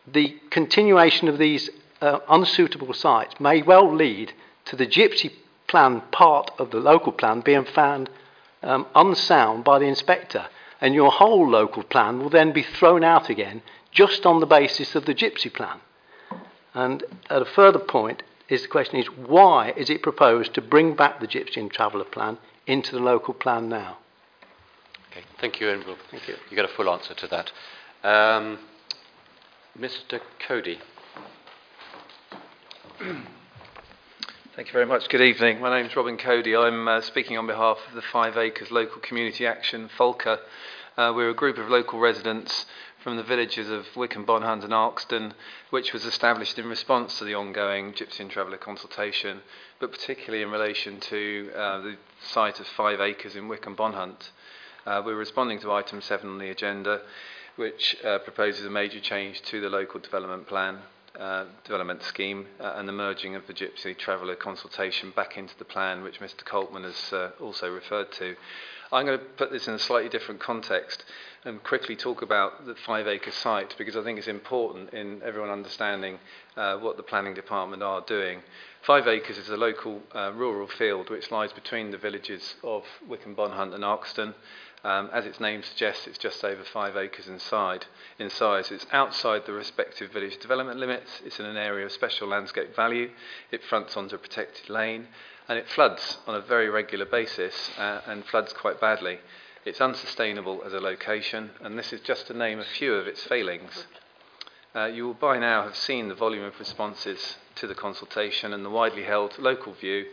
[0.05, 1.71] the continuation of these
[2.01, 4.31] uh, unsuitable sites may well lead
[4.65, 5.31] to the Gypsy
[5.65, 8.11] plan part of the local plan being found
[8.61, 10.45] um, unsound by the inspector,
[10.79, 14.93] and your whole local plan will then be thrown out again just on the basis
[14.93, 15.79] of the Gypsy plan.
[16.75, 20.95] And at a further point, is the question is why is it proposed to bring
[20.95, 22.37] back the Gypsy and Traveller plan
[22.67, 23.97] into the local plan now?
[25.18, 26.36] Okay, thank you, and we'll, Thank you.
[26.51, 27.51] You got a full answer to that.
[28.03, 28.59] Um,
[29.76, 30.20] Mr.
[30.47, 30.78] Cody.
[32.99, 35.09] Thank you very much.
[35.09, 35.59] Good evening.
[35.59, 36.55] My name is Robin Cody.
[36.55, 40.38] I'm uh, speaking on behalf of the Five Acres Local Community Action, FOLCA.
[40.97, 42.68] Uh, we're a group of local residents
[43.03, 45.34] from the villages of Wicken, Bonhunt and Arkesden,
[45.72, 49.41] which was established in response to the ongoing Gypsy and Traveller consultation,
[49.80, 54.30] but particularly in relation to uh, the site of Five Acres in Wicken, Bonhunt.
[54.88, 57.01] Uh, we're responding to item 7 on the agenda,
[57.57, 60.79] which uh, proposes a major change to the local development plan
[61.19, 65.65] uh, development scheme uh, and the merging of the Gypsy Traveller consultation back into the
[65.65, 66.43] plan, which Mr.
[66.45, 68.35] Coltman has uh, also referred to.
[68.91, 71.03] I'm going to put this in a slightly different context
[71.43, 75.49] and quickly talk about the five acre site because I think it's important in everyone
[75.49, 76.19] understanding
[76.55, 78.41] uh, what the planning department are doing.
[78.83, 83.73] Five acres is a local rural field which lies between the villages of Wicken Bonhunt
[83.73, 84.33] and Arkesden.
[84.84, 87.86] Um, as its name suggests, it's just over five acres inside,
[88.19, 88.71] in size.
[88.71, 91.21] It's outside the respective village development limits.
[91.25, 93.09] It's in an area of special landscape value.
[93.51, 95.07] It fronts onto a protected lane,
[95.49, 99.19] and it floods on a very regular basis uh, and floods quite badly.
[99.65, 103.23] It's unsustainable as a location, and this is just to name a few of its
[103.23, 103.86] failings.
[104.75, 108.63] Uh, you will by now have seen the volume of responses to the consultation and
[108.63, 110.05] the widely held local view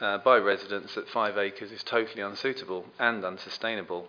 [0.00, 4.08] uh, by residents that five acres is totally unsuitable and unsustainable.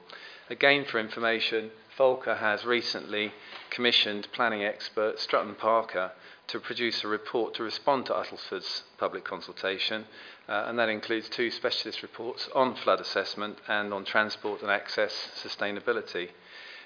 [0.49, 3.33] Again, for information, FOLCA has recently
[3.69, 6.11] commissioned planning expert Strutt & Parker
[6.47, 10.05] to produce a report to respond to Uttlesford's public consultation,
[10.47, 15.13] uh, and that includes two specialist reports on flood assessment and on transport and access
[15.43, 16.29] sustainability.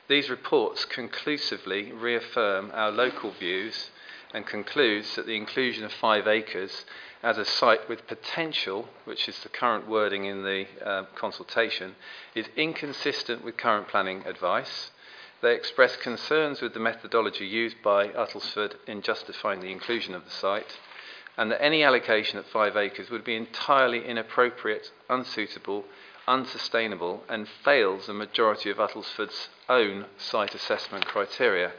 [0.10, 3.90] These reports conclusively reaffirm our local views
[4.34, 6.86] and concludes that the inclusion of five acres
[7.22, 11.96] as a site with potential, which is the current wording in the uh, consultation,
[12.36, 14.92] is inconsistent with current planning advice.
[15.42, 20.32] They express concerns with the methodology used by Uttlesford in justifying the inclusion of the
[20.32, 20.78] site,
[21.38, 25.86] and that any allocation at five acres would be entirely inappropriate, unsuitable,
[26.28, 31.74] unsustainable, and fails the majority of Uttlesford's own site assessment criteria.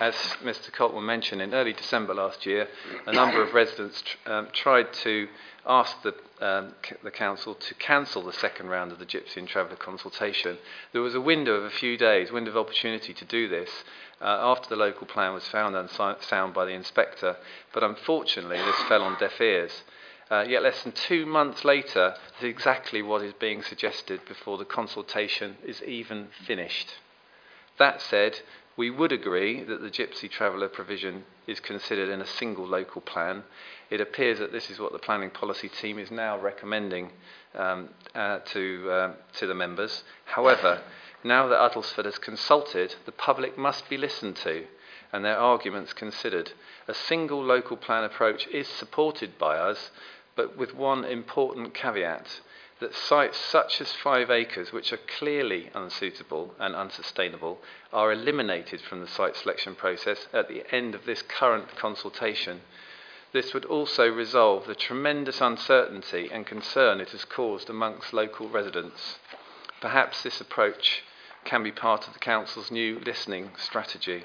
[0.00, 0.70] As Mr.
[0.70, 2.68] Coltman mentioned, in early December last year,
[3.06, 5.26] a number of residents tr- um, tried to
[5.66, 9.48] ask the, um, c- the council to cancel the second round of the Gypsy and
[9.48, 10.58] Traveller consultation.
[10.92, 13.82] There was a window of a few days, window of opportunity to do this
[14.20, 17.36] uh, after the local plan was found unsound by the inspector,
[17.74, 19.82] but unfortunately this fell on deaf ears.
[20.30, 24.58] Uh, yet less than two months later, this is exactly what is being suggested before
[24.58, 26.94] the consultation is even finished.
[27.78, 28.40] That said,
[28.78, 33.42] we would agree that the Gypsy Traveller provision is considered in a single local plan.
[33.90, 37.10] It appears that this is what the planning policy team is now recommending
[37.56, 40.04] um, uh, to, uh, to the members.
[40.26, 40.80] However,
[41.24, 44.64] now that Uttlesford has consulted, the public must be listened to
[45.12, 46.52] and their arguments considered.
[46.86, 49.90] A single local plan approach is supported by us,
[50.36, 52.40] but with one important caveat
[52.80, 57.58] that sites such as five acres, which are clearly unsuitable and unsustainable,
[57.92, 62.60] are eliminated from the site selection process at the end of this current consultation.
[63.32, 69.18] This would also resolve the tremendous uncertainty and concern it has caused amongst local residents.
[69.80, 71.02] Perhaps this approach
[71.44, 74.24] can be part of the Council's new listening strategy.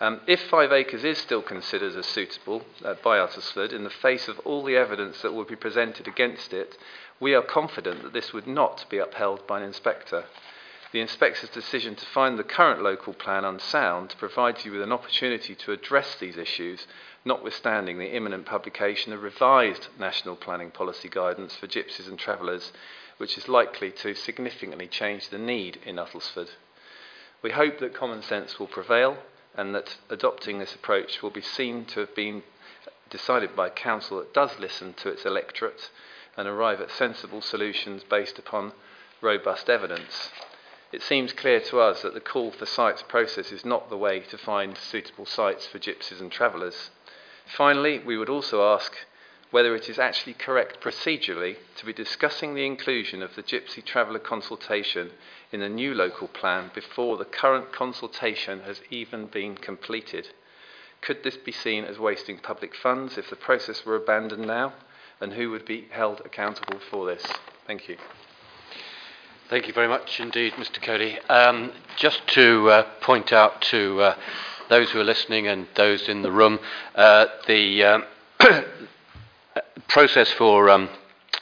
[0.00, 4.26] Um, if five acres is still considered as suitable uh, by Uttlesford, in the face
[4.26, 6.76] of all the evidence that will be presented against it,
[7.22, 10.24] we are confident that this would not be upheld by an inspector.
[10.90, 15.54] The inspector's decision to find the current local plan unsound provides you with an opportunity
[15.54, 16.88] to address these issues,
[17.24, 22.72] notwithstanding the imminent publication of revised national planning policy guidance for gypsies and travellers,
[23.18, 26.50] which is likely to significantly change the need in Uttlesford.
[27.40, 29.18] We hope that common sense will prevail
[29.54, 32.42] and that adopting this approach will be seen to have been
[33.10, 35.88] decided by a council that does listen to its electorate
[36.36, 38.72] and arrive at sensible solutions based upon
[39.20, 40.30] robust evidence.
[40.92, 44.20] It seems clear to us that the call for sites process is not the way
[44.20, 46.90] to find suitable sites for gypsies and travellers.
[47.46, 48.94] Finally, we would also ask
[49.50, 54.18] whether it is actually correct procedurally to be discussing the inclusion of the Gypsy Traveller
[54.18, 55.10] consultation
[55.52, 60.28] in the new local plan before the current consultation has even been completed.
[61.02, 64.72] Could this be seen as wasting public funds if the process were abandoned now?
[65.22, 67.22] And who would be held accountable for this?
[67.64, 67.96] Thank you.
[69.48, 70.82] Thank you very much indeed, Mr.
[70.82, 71.16] Cody.
[71.28, 74.16] Um, just to uh, point out to uh,
[74.68, 76.58] those who are listening and those in the room,
[76.96, 78.04] uh, the um,
[79.86, 80.88] process for um,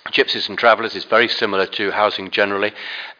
[0.08, 2.72] gypsies and travellers is very similar to housing generally.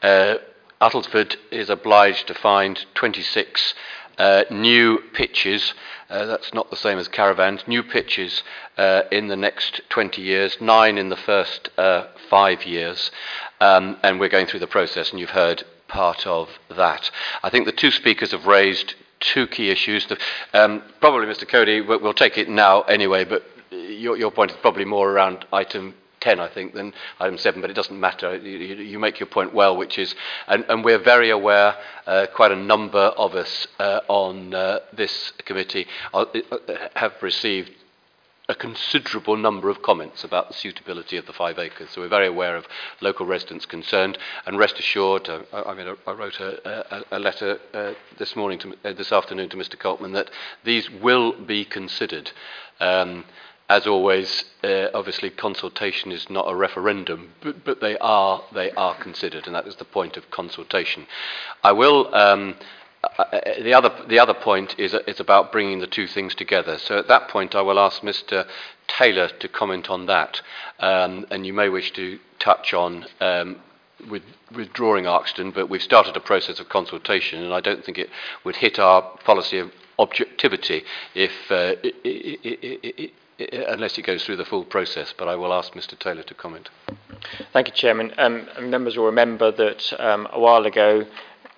[0.03, 0.35] Uh,
[0.83, 3.73] Uttlesford is obliged to find 26
[4.21, 5.73] uh, new pitches.
[6.11, 7.67] Uh, that's not the same as caravans.
[7.67, 8.43] New pitches
[8.77, 13.11] uh, in the next 20 years, nine in the first uh, five years.
[13.63, 17.11] Um, and we're going through the process, and you've heard part of that.
[17.43, 20.07] I think the two speakers have raised two key issues.
[20.07, 20.19] The,
[20.53, 21.49] um, probably, Mr.
[21.49, 25.95] Cody, we'll take it now anyway, but your, your point is probably more around item
[26.21, 28.37] 10, I think, than item 7, but it doesn't matter.
[28.37, 30.15] You, you make your point well, which is,
[30.47, 35.33] and, and we're very aware, uh, quite a number of us uh, on uh, this
[35.45, 36.59] committee are, uh,
[36.95, 37.71] have received
[38.51, 41.89] a considerable number of comments about the suitability of the five acres.
[41.91, 42.67] So we're very aware of
[43.01, 47.19] local residents concerned, and rest assured, uh, I, I, mean, I wrote a, a, a
[47.21, 49.79] letter uh, this morning, to, uh, this afternoon, to Mr.
[49.79, 50.31] Coltman that
[50.65, 52.33] these will be considered.
[52.81, 53.25] Um,
[53.71, 58.97] as always, uh, obviously consultation is not a referendum, but, but, they are they are
[58.97, 61.07] considered, and that is the point of consultation.
[61.63, 62.13] I will.
[62.15, 62.57] Um,
[63.03, 66.79] uh, uh the other the other point is it's about bringing the two things together.
[66.79, 68.47] So at that point, I will ask Mr.
[68.89, 70.43] Taylor to comment on that,
[70.81, 73.07] um, and you may wish to touch on.
[73.21, 73.61] Um,
[74.09, 74.23] with
[74.57, 78.09] withdrawing Arkesden, but we've started a process of consultation, and I don't think it
[78.45, 83.13] would hit our policy of objectivity if uh, it, it, it,
[83.53, 85.15] unless it goes through the full process.
[85.17, 85.99] But I will ask Mr.
[85.99, 86.69] Taylor to comment.
[87.53, 88.13] Thank you, Chairman.
[88.19, 91.07] Um, members will remember that um, a while ago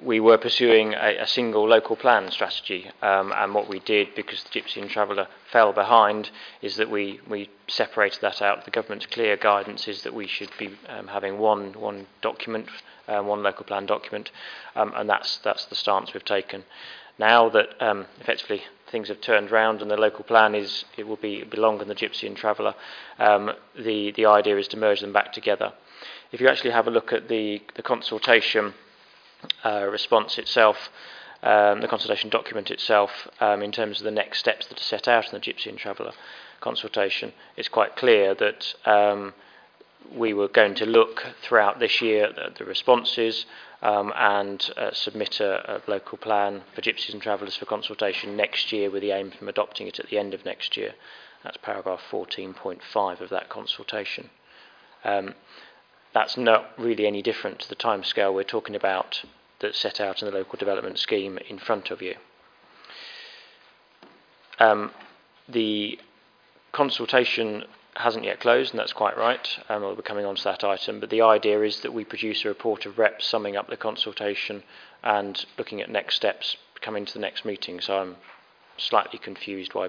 [0.02, 4.42] we were pursuing a, a single local plan strategy, um, and what we did, because
[4.42, 6.30] the Gypsy and Traveller fell behind,
[6.60, 8.64] is that we, we separated that out.
[8.64, 12.68] The government's clear guidance is that we should be um, having one one document,
[13.08, 14.30] uh, one local plan document,
[14.74, 16.64] um, and that's that's the stance we've taken.
[17.18, 18.62] Now that um, effectively
[18.92, 21.94] things have turned round and the local plan is it will be belong in the
[21.94, 22.74] Gypsy and Traveller.
[23.18, 25.72] Um, the the idea is to merge them back together.
[26.30, 28.74] If you actually have a look at the the consultation
[29.64, 30.90] uh, response itself.
[31.42, 35.08] Um, the consultation document itself, um, in terms of the next steps that are set
[35.08, 36.12] out in the Gypsy and Traveller
[36.60, 39.34] consultation, it's quite clear that um,
[40.14, 43.46] we were going to look throughout this year at the responses,
[43.82, 48.72] um, and uh, submit a, a, local plan for gypsies and travellers for consultation next
[48.72, 50.94] year with the aim of adopting it at the end of next year.
[51.42, 54.30] That's paragraph 14.5 of that consultation.
[55.04, 55.34] Um,
[56.14, 59.24] that's not really any different to the timescale we're talking about
[59.60, 62.14] that's set out in the local development scheme in front of you.
[64.60, 64.92] Um,
[65.48, 65.98] the
[66.70, 67.64] consultation
[67.94, 69.46] hasn't yet closed, and that's quite right.
[69.68, 71.00] Um, we'll be coming on to that item.
[71.00, 74.62] But the idea is that we produce a report of reps summing up the consultation
[75.02, 77.80] and looking at next steps coming to the next meeting.
[77.80, 78.16] So I'm
[78.76, 79.88] slightly confused why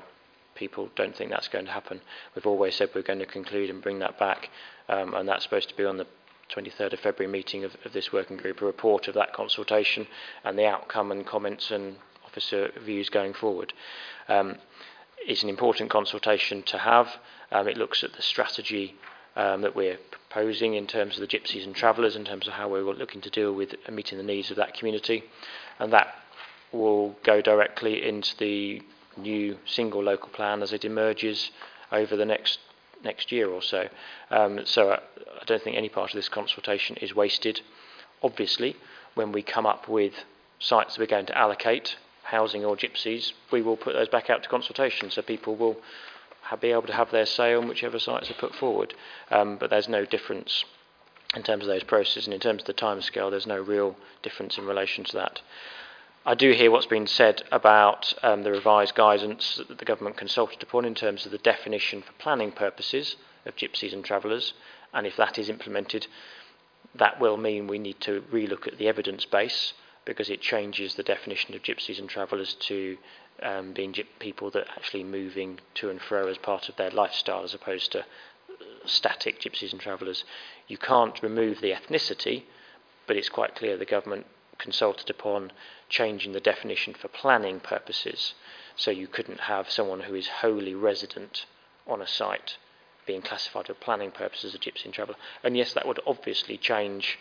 [0.56, 2.02] people don't think that's going to happen.
[2.36, 4.50] We've always said we're going to conclude and bring that back,
[4.90, 6.08] um, and that's supposed to be on the
[6.56, 10.06] 23rd of February meeting of, of this working group, a report of that consultation
[10.44, 13.74] and the outcome and comments and officer views going forward.
[14.28, 14.58] Um,
[15.26, 17.08] it's an important consultation to have.
[17.54, 18.96] Um, it looks at the strategy
[19.36, 22.68] um, that we're proposing in terms of the gypsies and travellers, in terms of how
[22.68, 25.24] we're looking to deal with meeting the needs of that community.
[25.80, 26.16] And that
[26.72, 28.82] will go directly into the
[29.16, 31.52] new single local plan as it emerges
[31.92, 32.60] over the next
[33.04, 33.88] next year or so.
[34.32, 37.62] Um, so I, I don't think any part of this consultation is wasted.
[38.24, 38.76] Obviously,
[39.14, 40.14] when we come up with
[40.60, 44.42] sites that we're going to allocate, housing or gypsies, we will put those back out
[44.44, 45.78] to consultation so people will
[46.60, 48.94] be able to have their say on whichever sites are put forward.
[49.32, 50.66] Um, but there's no difference
[51.36, 54.58] in terms of those processes and in terms of the timescale, there's no real difference
[54.58, 55.42] in relation to that.
[56.26, 60.64] I do hear what's been said about um, the revised guidance that the government consulted
[60.64, 64.54] upon in terms of the definition for planning purposes of gypsies and travellers,
[64.94, 66.08] and if that is implemented,
[66.96, 69.74] that will mean we need to relook at the evidence base
[70.06, 72.98] because it changes the definition of gypsies and travellers to
[73.42, 77.44] um, being people that are actually moving to and fro as part of their lifestyle
[77.44, 78.04] as opposed to uh,
[78.86, 80.24] static gypsies and travellers.
[80.68, 82.44] You can't remove the ethnicity,
[83.08, 84.28] but it's quite clear the government
[84.60, 85.52] consulted upon
[85.90, 88.34] changing the definition for planning purposes.
[88.76, 91.46] So you couldn't have someone who is wholly resident
[91.88, 92.58] on a site
[93.06, 95.18] being classified for planning purposes as a gypsy and traveller.
[95.44, 97.20] And yes, that would obviously change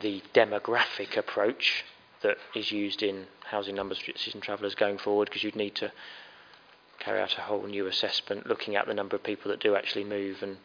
[0.00, 1.84] the demographic approach
[2.22, 5.92] that is used in housing numbers for and travellers going forward because you'd need to
[6.98, 10.04] carry out a whole new assessment looking at the number of people that do actually
[10.04, 10.56] move and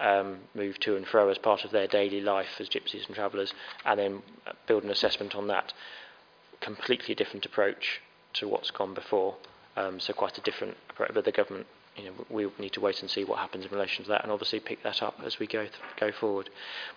[0.00, 3.52] um, move to and fro as part of their daily life as gypsies and travellers
[3.84, 4.22] and then
[4.66, 5.72] build an assessment on that.
[6.60, 8.00] Completely different approach
[8.34, 9.36] to what's gone before.
[9.76, 11.66] Um, so quite a different approach, but the government
[11.96, 14.32] you know, we need to wait and see what happens in relation to that, and
[14.32, 16.48] obviously pick that up as we go th- go forward.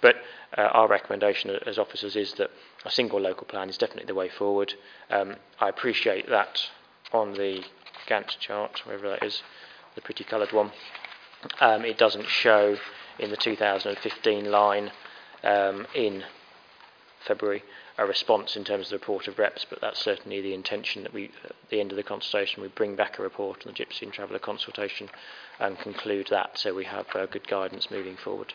[0.01, 0.15] But
[0.57, 2.49] uh, our recommendation as officers is that
[2.85, 4.73] a single local plan is definitely the way forward.
[5.09, 6.61] Um, I appreciate that
[7.11, 7.63] on the
[8.07, 9.41] Gantt chart, wherever that is,
[9.95, 10.71] the pretty coloured one.
[11.59, 12.77] Um, it doesn't show
[13.19, 14.91] in the 2015 line
[15.43, 16.23] um, in
[17.25, 17.63] February
[17.97, 21.13] a response in terms of the report of reps, but that's certainly the intention that
[21.13, 24.01] we, at the end of the consultation, we bring back a report on the Gypsy
[24.01, 25.09] and Traveller consultation
[25.59, 28.53] and conclude that so we have uh, good guidance moving forward.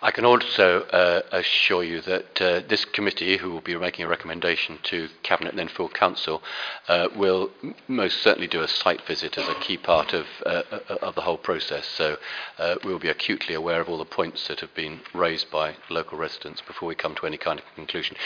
[0.00, 4.08] I can also uh, assure you that uh, this committee, who will be making a
[4.08, 6.40] recommendation to Cabinet and then full Council,
[6.86, 7.50] uh, will
[7.88, 11.22] most certainly do a site visit as a key part of, uh, uh, of the
[11.22, 11.84] whole process.
[11.84, 12.16] So
[12.58, 15.74] uh, we will be acutely aware of all the points that have been raised by
[15.90, 18.16] local residents before we come to any kind of conclusion.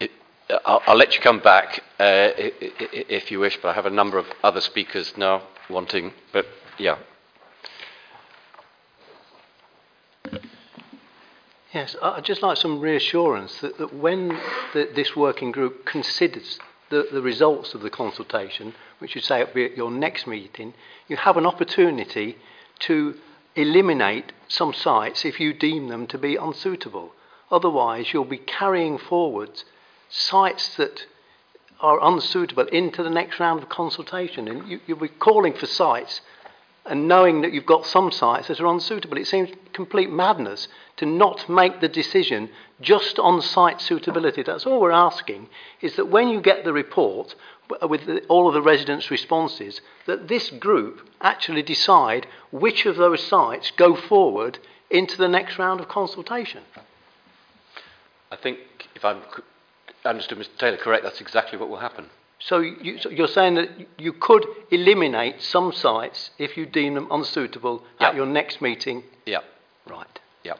[0.00, 0.10] It,
[0.66, 4.26] I'll, I'll let you come back if you wish, but I have a number of
[4.42, 6.12] other speakers now wanting.
[6.30, 6.44] But
[6.78, 6.98] yeah,
[11.72, 14.38] Yes, I'd just like some reassurance that, that when
[14.74, 16.58] the, this working group considers
[16.90, 20.74] the, the results of the consultation, which you say will be at your next meeting,
[21.08, 22.36] you have an opportunity
[22.80, 23.14] to
[23.56, 27.12] eliminate some sites if you deem them to be unsuitable.
[27.50, 29.62] Otherwise, you'll be carrying forward
[30.10, 31.06] sites that
[31.80, 36.20] are unsuitable into the next round of consultation, and you, you'll be calling for sites
[36.84, 39.16] and knowing that you've got some sites that are unsuitable.
[39.16, 42.50] It seems complete madness to not make the decision
[42.80, 44.42] just on site suitability.
[44.42, 45.48] That's all we're asking,
[45.80, 47.34] is that when you get the report
[47.88, 53.24] with the, all of the residents' responses, that this group actually decide which of those
[53.24, 54.58] sites go forward
[54.90, 56.62] into the next round of consultation.
[58.30, 58.58] I think
[58.94, 59.22] if I'm
[60.04, 62.06] understood Mr Taylor correct, that's exactly what will happen.
[62.44, 67.06] So you, so you're saying that you could eliminate some sites if you deem them
[67.10, 69.04] unsuitable at your next meeting?
[69.26, 69.40] Yeah.
[69.88, 70.20] Right.
[70.42, 70.54] Yeah.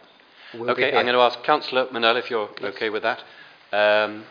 [0.54, 0.88] We'll okay.
[0.88, 3.20] I'm going to ask Councillor Manel if you're okay with that.
[3.72, 4.24] Um,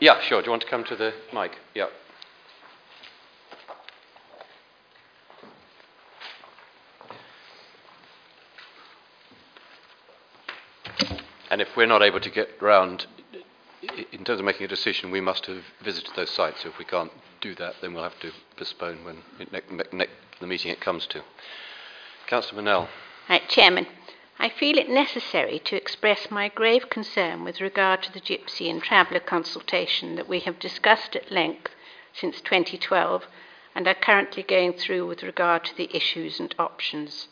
[0.00, 0.40] yeah, sure.
[0.40, 1.52] Do you want to come to the mic?
[1.74, 1.86] Yeah.
[11.52, 13.06] And if we're not able to get round,
[14.10, 16.62] in terms of making a decision, we must have visited those sites.
[16.62, 17.12] So if we can't
[17.42, 19.18] do that, then we'll have to postpone when
[19.52, 20.06] ne- ne-
[20.40, 21.22] the meeting it comes to.
[22.26, 22.88] Councillor Manel.
[23.28, 23.86] Right, Chairman,
[24.38, 28.82] I feel it necessary to express my grave concern with regard to the Gypsy and
[28.82, 31.72] Traveller consultation that we have discussed at length
[32.14, 33.26] since 2012
[33.74, 37.28] and are currently going through with regard to the issues and options.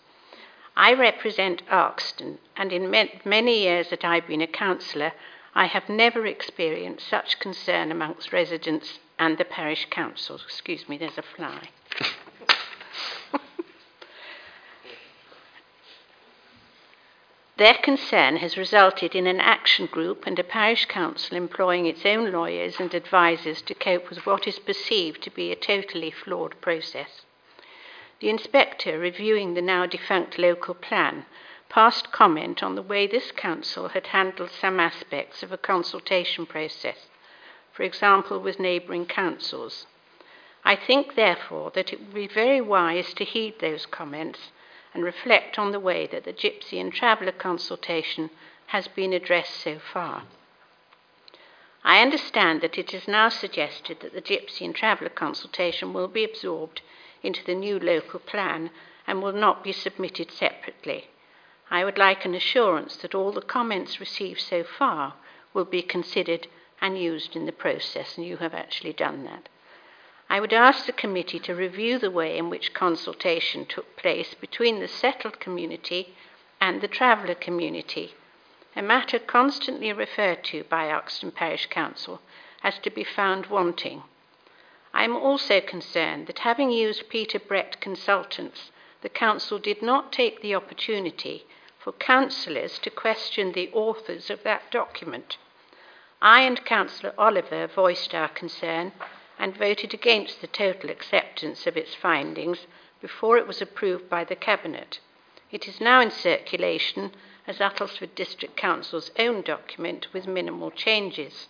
[0.76, 2.90] I represent Arkesden, and in
[3.24, 5.12] many years that I've been a councillor,
[5.54, 10.36] I have never experienced such concern amongst residents and the parish council.
[10.36, 11.70] Excuse me, there's a fly.
[17.56, 22.32] Their concern has resulted in an action group and a parish council employing its own
[22.32, 27.26] lawyers and advisers to cope with what is perceived to be a totally flawed process.
[28.20, 31.24] The inspector reviewing the now defunct local plan
[31.70, 37.08] passed comment on the way this council had handled some aspects of a consultation process,
[37.72, 39.86] for example, with neighbouring councils.
[40.64, 44.50] I think, therefore, that it would be very wise to heed those comments
[44.92, 48.28] and reflect on the way that the Gypsy and Traveller consultation
[48.66, 50.24] has been addressed so far.
[51.82, 56.24] I understand that it is now suggested that the Gypsy and Traveller consultation will be
[56.24, 56.82] absorbed
[57.22, 58.70] into the new local plan
[59.06, 61.08] and will not be submitted separately.
[61.70, 65.14] I would like an assurance that all the comments received so far
[65.54, 66.48] will be considered
[66.80, 69.48] and used in the process, and you have actually done that.
[70.28, 74.78] I would ask the committee to review the way in which consultation took place between
[74.78, 76.14] the settled community
[76.60, 78.14] and the traveller community,
[78.76, 82.20] a matter constantly referred to by Arkesden Parish Council
[82.62, 84.04] as to be found wanting.
[84.92, 88.72] I am also concerned that having used Peter Brett consultants,
[89.02, 91.46] the Council did not take the opportunity
[91.78, 95.38] for councillors to question the authors of that document.
[96.20, 98.92] I and Councillor Oliver voiced our concern
[99.38, 102.66] and voted against the total acceptance of its findings
[103.00, 105.00] before it was approved by the Cabinet.
[105.50, 107.12] It is now in circulation
[107.46, 111.48] as Uttlesford District Council's own document with minimal changes.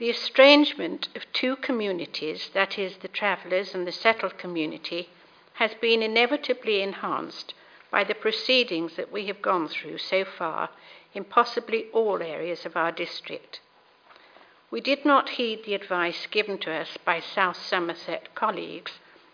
[0.00, 5.10] The estrangement of two communities, that is, the travellers and the settled community,
[5.56, 7.52] has been inevitably enhanced
[7.90, 10.70] by the proceedings that we have gone through so far
[11.12, 13.60] in possibly all areas of our district.
[14.70, 18.92] We did not heed the advice given to us by South Somerset colleagues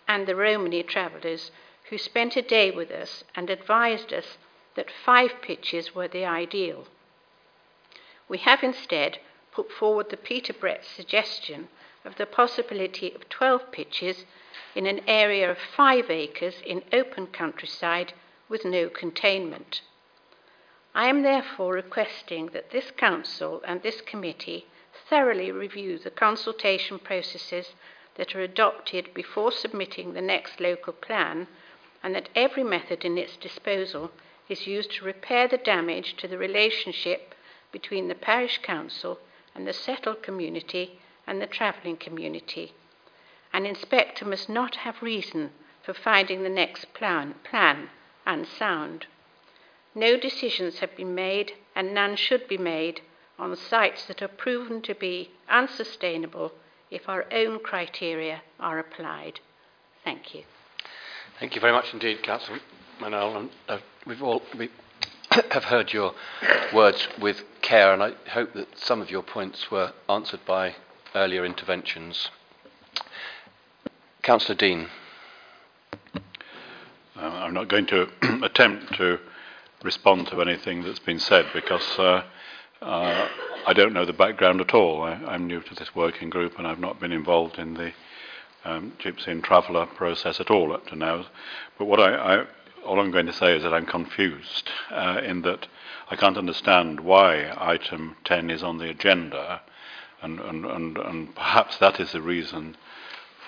[0.08, 1.52] and the Romany travellers
[1.90, 4.36] who spent a day with us and advised us
[4.74, 6.88] that five pitches were the ideal.
[8.28, 9.20] We have instead
[9.56, 11.66] put forward the Peter Brett suggestion
[12.04, 14.26] of the possibility of 12 pitches
[14.74, 18.12] in an area of five acres in open countryside
[18.50, 19.80] with no containment.
[20.94, 24.66] I am therefore requesting that this Council and this Committee
[25.08, 27.72] thoroughly review the consultation processes
[28.16, 31.48] that are adopted before submitting the next local plan
[32.02, 34.10] and that every method in its disposal
[34.50, 37.34] is used to repair the damage to the relationship
[37.72, 39.18] between the parish council
[39.56, 42.72] and the settled community and the travelling community.
[43.52, 45.50] An inspector must not have reason
[45.82, 47.88] for finding the next plan, plan
[48.26, 49.06] unsound.
[49.94, 53.00] No decisions have been made, and none should be made,
[53.38, 56.52] on sites that are proven to be unsustainable
[56.90, 59.40] if our own criteria are applied.
[60.04, 60.42] Thank you.
[61.38, 62.60] Thank you very much indeed, Councillor
[63.00, 63.36] Manel.
[63.36, 64.70] And, uh, we've all we
[65.50, 66.14] have heard your
[66.72, 70.76] words with care, and I hope that some of your points were answered by
[71.14, 72.30] earlier interventions.
[74.22, 74.88] Councillor Dean.
[77.16, 78.08] Uh, I'm not going to
[78.42, 79.18] attempt to
[79.82, 82.22] respond to anything that's been said because uh,
[82.82, 83.28] uh,
[83.66, 85.02] I don't know the background at all.
[85.02, 87.92] I, I'm new to this working group and I've not been involved in the
[88.64, 91.26] um, Gypsy and Traveller process at all up to now.
[91.78, 92.46] But what I, I,
[92.86, 95.66] all I'm going to say is that I'm confused uh, in that
[96.08, 99.60] I can't understand why item 10 is on the agenda,
[100.22, 102.76] and, and, and, and perhaps that is the reason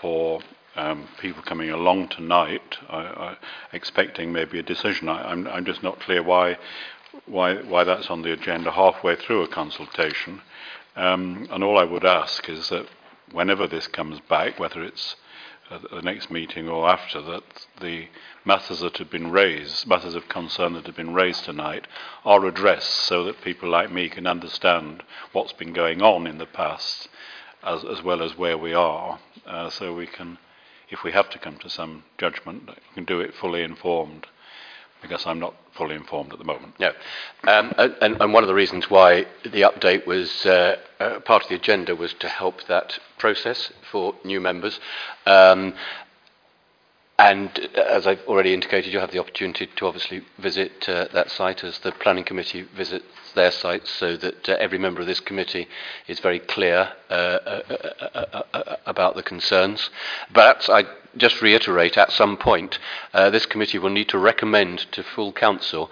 [0.01, 0.41] for
[0.77, 2.77] um, people coming along tonight,
[3.73, 5.09] expecting maybe a decision.
[5.09, 6.59] I, I'm, I'm just not clear why,
[7.27, 10.41] why, why that's on the agenda halfway through a consultation.
[10.97, 12.87] Um, and all I would ask is that
[13.33, 15.17] whenever this comes back, whether it's
[15.71, 18.09] at the next meeting or after, that the
[18.45, 21.87] matters that have been raised, matters of concern that have been raised tonight,
[22.25, 26.47] are addressed so that people like me can understand what's been going on in the
[26.47, 27.09] past
[27.63, 30.39] as, as well as where we are, uh, so we can
[30.91, 34.27] if we have to come to some judgment, we can do it fully informed.
[35.03, 36.75] Because I'm not fully informed at the moment.
[36.81, 36.89] No.
[37.47, 41.49] Um, and, and, one of the reasons why the update was uh, uh, part of
[41.49, 44.81] the agenda was to help that process for new members.
[45.25, 45.75] Um,
[47.19, 51.31] and uh, as I've already indicated, you'll have the opportunity to obviously visit uh, that
[51.31, 53.05] site as the planning committee visits
[53.35, 55.69] their sites so that uh, every member of this committee
[56.07, 59.91] is very clear uh, uh, uh about the concerns.
[60.33, 60.85] But I
[61.17, 62.79] just reiterate, at some point,
[63.13, 65.91] this committee will need to recommend to full council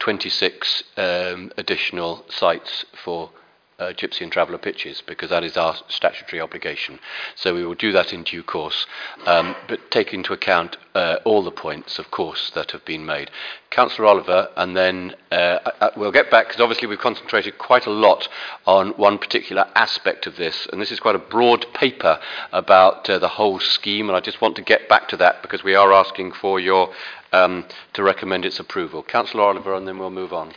[0.00, 3.30] 26 um, additional sites for
[3.78, 6.98] uh, Gypsy and Traveller pitches because that is our statutory obligation.
[7.34, 8.86] So we will do that in due course,
[9.26, 13.30] um, but take into account uh, all the points, of course, that have been made.
[13.70, 18.28] Councillor Oliver, and then uh, we'll get back because obviously we've concentrated quite a lot
[18.66, 22.18] on one particular aspect of this, and this is quite a broad paper
[22.52, 25.62] about uh, the whole scheme, and I just want to get back to that because
[25.62, 26.94] we are asking for your
[27.32, 29.02] um, to recommend its approval.
[29.02, 30.52] Councillor Oliver, and then we'll move on.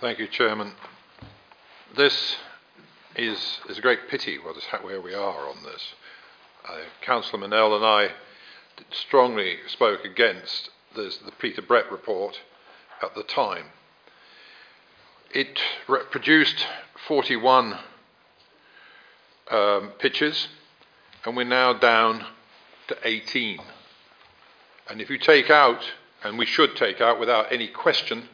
[0.00, 0.72] Thank you, Chairman
[1.96, 2.36] this
[3.16, 5.94] is, is a great pity what is, where we are on this.
[6.68, 8.10] Uh, Councillor Manel and I
[8.90, 12.40] strongly spoke against this, the Peter Brett report
[13.02, 13.66] at the time.
[15.32, 15.58] it
[15.88, 16.66] re- produced
[17.06, 17.78] 41
[19.50, 20.48] um, pitches,
[21.24, 22.24] and we're now down
[22.88, 23.58] to 18.
[24.88, 25.82] And if you take out,
[26.22, 28.28] and we should take out without any question,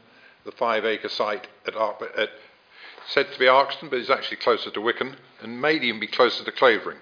[0.45, 2.31] the five acre site at, at
[3.09, 6.45] said to be Arkesden, but it's actually closer to Wicken and may even be closer
[6.45, 6.99] to Clavering.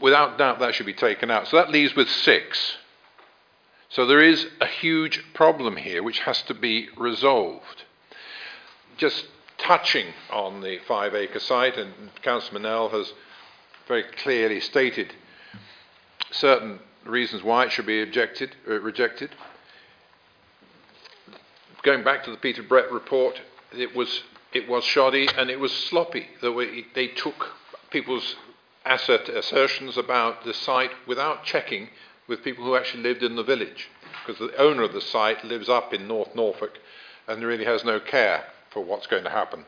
[0.00, 1.48] Without doubt, that should be taken out.
[1.48, 2.76] So that leaves with six.
[3.88, 7.84] So there is a huge problem here which has to be resolved.
[8.98, 9.26] Just
[9.56, 11.92] touching on the five acre site, and
[12.22, 13.12] Councillor Manel has
[13.86, 15.14] very clearly stated
[16.30, 19.30] certain reasons why it should be objected, uh, rejected.
[21.82, 23.40] Going back to the Peter Brett report,
[23.72, 24.22] it was,
[24.52, 26.28] it was shoddy and it was sloppy.
[26.42, 27.56] They took
[27.90, 28.36] people's
[28.84, 31.88] assertions about the site without checking
[32.26, 33.88] with people who actually lived in the village,
[34.26, 36.78] because the owner of the site lives up in North Norfolk
[37.26, 39.64] and really has no care for what's going to happen.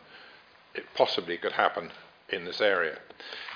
[0.75, 1.91] It possibly could happen
[2.29, 2.99] in this area.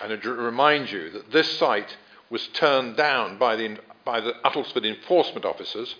[0.03, 1.97] And to remind you that this site
[2.31, 5.95] was turned down by the, by the Uttlesford enforcement officers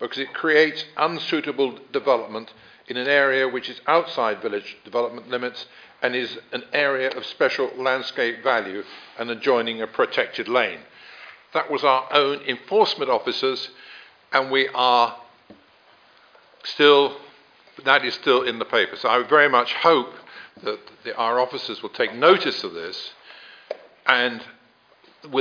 [0.00, 2.52] because it creates unsuitable development
[2.88, 5.66] in an area which is outside village development limits
[6.02, 8.82] and is an area of special landscape value
[9.18, 10.80] and adjoining a protected lane.
[11.54, 13.70] That was our own enforcement officers,
[14.32, 15.16] and we are
[16.64, 17.16] still,
[17.84, 18.96] that is still in the paper.
[18.96, 20.12] So I very much hope
[20.62, 23.12] that the, our officers will take notice of this
[24.06, 24.42] and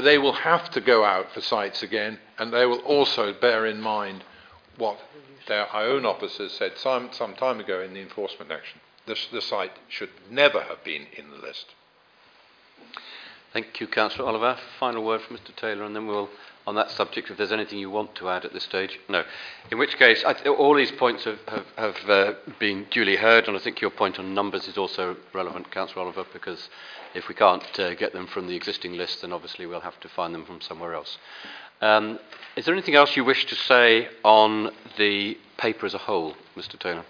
[0.03, 3.79] they will have to go out for sites again, and they will also bear in
[3.79, 4.23] mind
[4.77, 4.97] what
[5.47, 8.79] their own officers said some, some time ago in the enforcement action.
[9.05, 11.67] This, the site should never have been in the list.
[13.53, 14.57] Thank you, Councillor Oliver.
[14.79, 15.55] Final word from Mr.
[15.55, 16.29] Taylor, and then we'll,
[16.67, 18.99] on that subject, if there's anything you want to add at this stage.
[19.07, 19.23] No.
[19.71, 23.55] In which case, I all these points have, have, have uh, been duly heard, and
[23.55, 26.67] I think your point on numbers is also relevant, Councillor Oliver, because
[27.13, 30.09] if we can't uh, get them from the existing list, then obviously we'll have to
[30.09, 31.17] find them from somewhere else.
[31.81, 32.19] Um,
[32.55, 36.79] is there anything else you wish to say on the paper as a whole, Mr.
[36.79, 37.03] Taylor?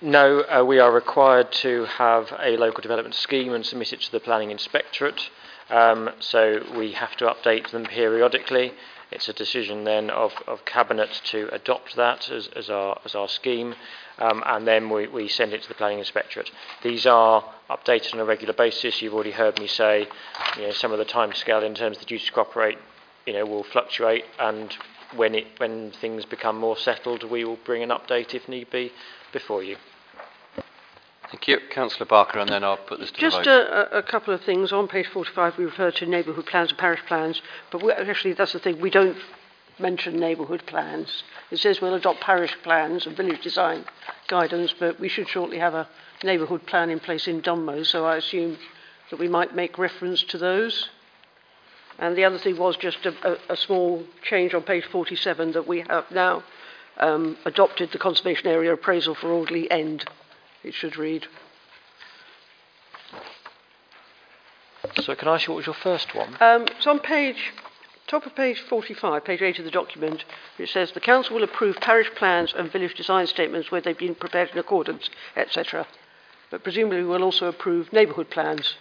[0.00, 4.12] No, uh, we are required to have a local development scheme and submit it to
[4.12, 5.30] the planning inspectorate.
[5.70, 8.72] Um, so we have to update them periodically.
[9.10, 13.28] It's a decision then of, of cabinet to adopt that as, as our as our
[13.28, 13.74] scheme,
[14.18, 16.50] um, and then we, we send it to the planning inspectorate.
[16.82, 19.00] These are updated on a regular basis.
[19.00, 20.08] You've already heard me say,
[20.56, 22.78] you know, some of the timescale in terms of the duty to cooperate,
[23.26, 24.76] you know, will fluctuate, and
[25.16, 28.92] when it when things become more settled, we will bring an update if need be
[29.32, 29.76] before you.
[31.30, 31.58] Thank you.
[31.70, 33.88] Councillor Barker, and then I'll put this to Just the vote.
[33.92, 34.72] a, a couple of things.
[34.72, 37.42] On page 45, we refer to neighbourhood plans and parish plans,
[37.72, 39.16] but we, actually, that's the thing, we don't
[39.78, 41.24] mention neighbourhood plans.
[41.50, 43.84] It says we'll adopt parish plans and village design
[44.28, 45.88] guidance, but we should shortly have a
[46.22, 48.58] neighbourhood plan in place in Dunmow, so I assume
[49.10, 50.88] that we might make reference to those.
[51.98, 55.66] And the other thing was just a, a, a small change on page 47 that
[55.66, 56.42] we have now
[56.98, 60.04] um, adopted the conservation area appraisal for Audley End.
[60.62, 61.26] It should read.
[65.02, 66.36] So can I ask you what was your first one?
[66.40, 67.52] Um, it's on page,
[68.06, 70.24] top of page 45, page 8 of the document.
[70.58, 74.14] It says the council will approve parish plans and village design statements where they've been
[74.14, 75.86] prepared in accordance, etc.
[76.50, 78.76] But presumably we'll also approve neighbourhood plans.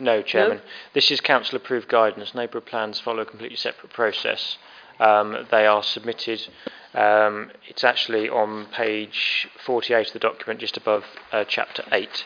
[0.00, 0.60] No, Chairman.
[0.94, 2.34] This is council approved guidance.
[2.34, 4.56] Neighbourhood plans follow a completely separate process.
[5.00, 6.46] Um, they are submitted.
[6.94, 12.24] Um, it's actually on page 48 of the document, just above uh, chapter 8.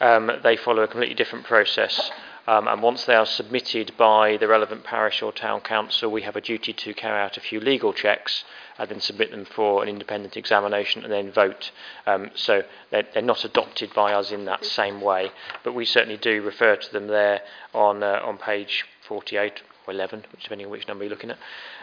[0.00, 2.10] Um, they follow a completely different process.
[2.46, 6.36] Um, and once they are submitted by the relevant parish or town council, we have
[6.36, 8.44] a duty to carry out a few legal checks
[8.78, 11.70] and then submit them for an independent examination and then vote.
[12.06, 15.30] Um, so they're, they're, not adopted by us in that same way,
[15.62, 17.42] but we certainly do refer to them there
[17.74, 21.38] on uh, on page 48 or 11, depending on which number you're looking at.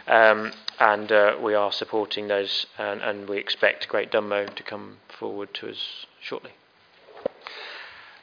[0.06, 4.98] Um, and uh, we are supporting those, and, and we expect Great Dunmow to come
[5.08, 6.50] forward to us shortly.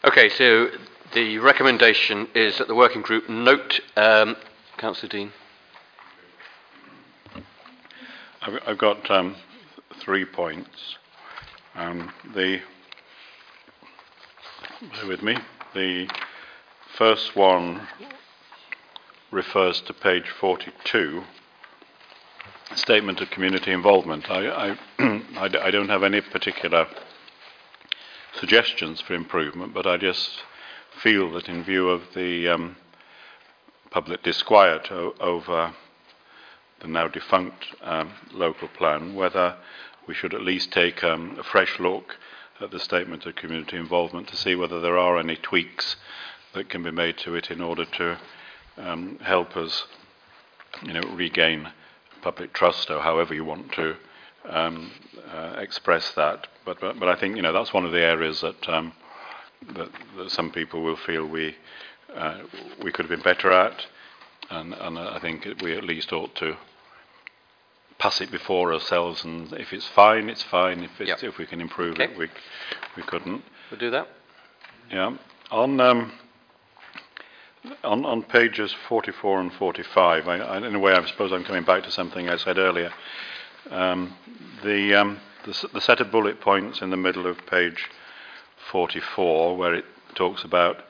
[0.04, 0.70] Okay, so
[1.14, 4.36] the recommendation is that the working group note, um,
[4.78, 5.32] Councillor Dean.
[8.42, 9.36] I've, I've got um,
[10.00, 10.98] three points.
[11.76, 12.60] Um, the
[14.94, 15.38] bear with me.
[15.74, 16.08] The
[16.98, 17.88] first one
[19.32, 21.24] refers to page 42,
[22.76, 24.30] statement of community involvement.
[24.30, 26.88] I, I, I don't have any particular
[28.40, 30.44] suggestions for improvement, but I just
[31.02, 32.76] feel that in view of the um,
[33.92, 35.74] public disquiet o- over
[36.80, 39.56] the now defunct um, local plan, whether
[40.08, 42.16] we should at least take um, a fresh look
[42.62, 45.96] at the statement of community involvement to see whether there are any tweaks
[46.54, 48.18] that can be made to it in order to
[48.78, 49.86] um, help us,
[50.84, 51.68] you know, regain
[52.22, 53.96] public trust or however you want to
[54.50, 54.92] um,
[55.32, 56.48] uh, express that.
[56.66, 58.94] But, but but I think you know that's one of the areas that um,
[59.76, 61.56] that, that some people will feel we
[62.16, 62.40] uh,
[62.84, 63.86] we could have been better at,
[64.50, 66.56] and, and I think we at least ought to
[68.00, 69.24] pass it before ourselves.
[69.26, 70.84] And if it's fine, it's fine.
[70.84, 71.34] If it's, Yep.
[71.34, 72.06] if we can improve Okay.
[72.14, 72.30] it, we
[72.96, 73.44] we couldn't.
[73.70, 74.08] We'll do that.
[74.90, 75.18] Yeah.
[75.52, 76.12] On um,
[77.84, 81.64] on, on pages 44 and 45, I, I, in a way, I suppose I'm coming
[81.64, 82.92] back to something I said earlier.
[83.70, 84.14] Um,
[84.64, 87.90] the, um, the, the set of bullet points in the middle of page
[88.72, 89.86] 44, where it
[90.16, 90.84] talks about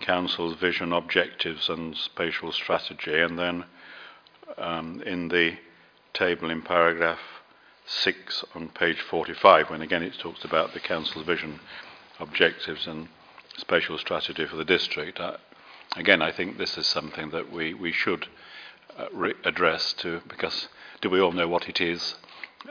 [0.00, 3.64] council's vision, objectives, and spatial strategy, and then
[4.58, 5.56] um, in the
[6.12, 7.20] table in paragraph
[7.86, 11.60] 6 on page 45, when again it talks about the council's vision,
[12.18, 13.08] objectives, and
[13.56, 15.20] spatial strategy for the district.
[15.20, 15.36] I,
[15.96, 18.26] again, I think this is something that we, we should
[18.98, 20.68] uh, re- address to, because
[21.00, 22.14] do we all know what it is?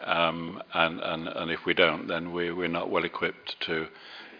[0.03, 3.88] Um, and, and, and if we don't, then we, we're not well equipped to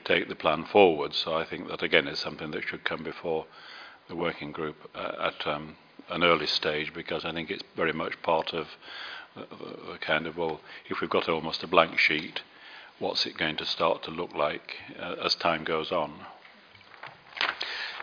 [0.06, 1.14] take the plan forward.
[1.14, 3.45] So I think that, again, is something that should come before
[4.07, 5.76] the working group uh, at um,
[6.10, 8.68] an early stage, because I think it's very much part of
[9.36, 10.60] the kind of, well,
[10.90, 12.41] if we've got almost a blank sheet,
[12.99, 16.14] what's it going to start to look like uh, as time goes on?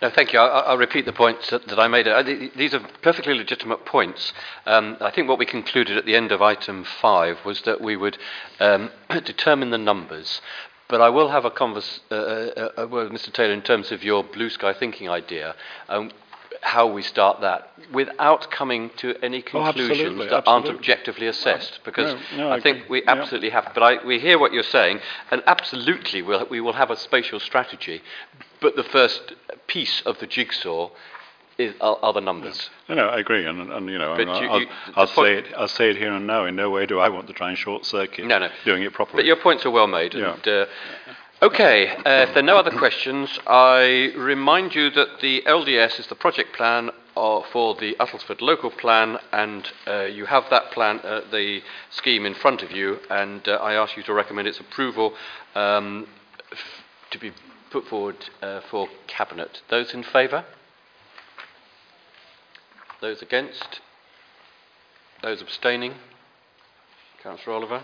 [0.01, 0.39] No, thank you.
[0.39, 2.07] I- I'll repeat the points that, that I made.
[2.07, 4.33] Uh, th- These are perfectly legitimate points.
[4.65, 7.97] Um, I think what we concluded at the end of item five was that we
[7.97, 8.17] would
[8.61, 8.91] um,
[9.25, 10.41] determine the numbers.
[10.89, 13.33] But I will have a, convers- uh, uh, uh, word with Mr.
[13.33, 15.55] Taylor in terms of your blue sky thinking idea.
[15.89, 16.11] Um,
[16.63, 21.79] how we start that without coming to any Oh, conclusions absolutely, that aren't objectively assessed.
[21.85, 22.89] Because No, no, I I think agree.
[23.01, 23.13] we Yeah.
[23.13, 23.71] absolutely have.
[23.75, 24.99] But I, we hear what you're saying,
[25.31, 28.03] and absolutely we'll, we will have a spatial strategy.
[28.61, 29.35] But the first
[29.69, 30.91] piece of the jigsaw
[31.59, 32.71] is, are, are the numbers.
[32.89, 35.35] No, no, I agree, and, and you know, I mean, you- I'll, you- I'll say
[35.39, 35.47] it.
[35.57, 36.45] I'll say it here and now.
[36.47, 38.49] In no way do I want to try and short circuit No, no.
[38.65, 39.23] doing it properly.
[39.23, 40.15] But your points are well made.
[40.15, 40.35] Yeah.
[40.35, 40.67] And, uh,
[41.43, 46.07] okay, uh, if there are no other questions, I remind you that the LDS is
[46.07, 51.01] the project plan uh, for the Uttlesford local plan, and uh, you have that plan,
[51.01, 51.61] uh, the
[51.91, 55.15] scheme in front of you, and uh, I ask you to recommend its approval
[55.57, 56.07] um,
[56.53, 56.59] f-
[57.11, 57.33] to be
[57.73, 59.61] put forward uh, for cabinet.
[59.69, 60.45] Those in favour?
[63.01, 63.81] Those against?
[65.23, 65.95] Those abstaining?
[67.23, 67.83] Councillor Oliver?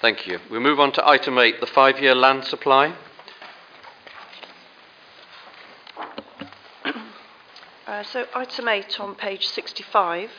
[0.00, 0.38] Thank you.
[0.50, 2.94] We move on to item eight, the five-year land supply.
[7.86, 10.30] Uh, so item 8 on page 65.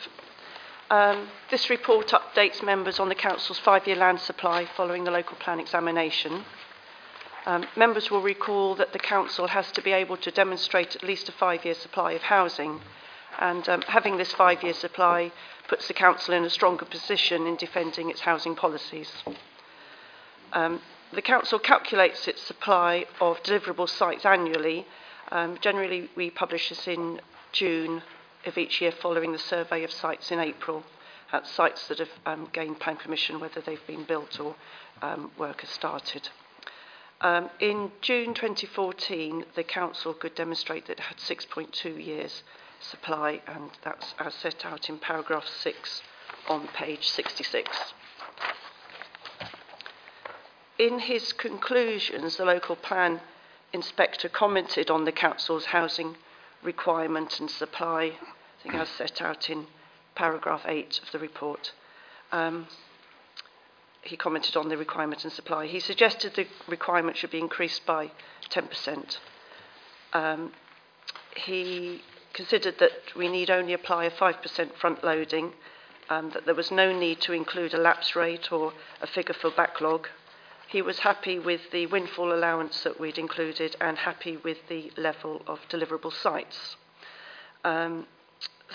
[0.90, 5.58] Um, this report updates members on the Council's five-year land supply following the local plan
[5.58, 6.44] examination.
[7.46, 11.28] Um, members will recall that the Council has to be able to demonstrate at least
[11.28, 12.80] a five-year supply of housing
[13.38, 15.32] and um, having this five-year supply
[15.68, 19.12] puts the Council in a stronger position in defending its housing policies.
[20.52, 20.80] Um,
[21.12, 24.86] the Council calculates its supply of deliverable sites annually.
[25.30, 27.20] Um, generally, we publish this in
[27.52, 28.02] June
[28.44, 30.84] of each year following the survey of sites in April
[31.32, 34.56] at sites that have um, gained plan permission, whether they've been built or
[35.02, 36.28] um, work has started.
[37.20, 42.42] Um, in June 2014, the Council could demonstrate that it had 6.2 years
[42.80, 46.02] supply, and that's as set out in paragraph 6
[46.48, 47.94] on page 66.
[50.78, 53.20] In his conclusions, the local plan
[53.72, 56.16] inspector commented on the council's housing
[56.62, 59.66] requirement and supply, I think as set out in
[60.14, 61.72] paragraph 8 of the report.
[62.32, 62.66] Um,
[64.02, 65.66] he commented on the requirement and supply.
[65.66, 68.10] He suggested the requirement should be increased by
[68.50, 69.18] 10%.
[70.12, 70.52] Um,
[71.36, 72.02] he
[72.38, 75.52] considered that we need only apply a 5% front loading,
[76.08, 79.50] um, that there was no need to include a lapse rate or a figure for
[79.50, 80.06] backlog.
[80.68, 85.42] He was happy with the windfall allowance that we'd included and happy with the level
[85.48, 86.76] of deliverable sites.
[87.64, 88.06] Um,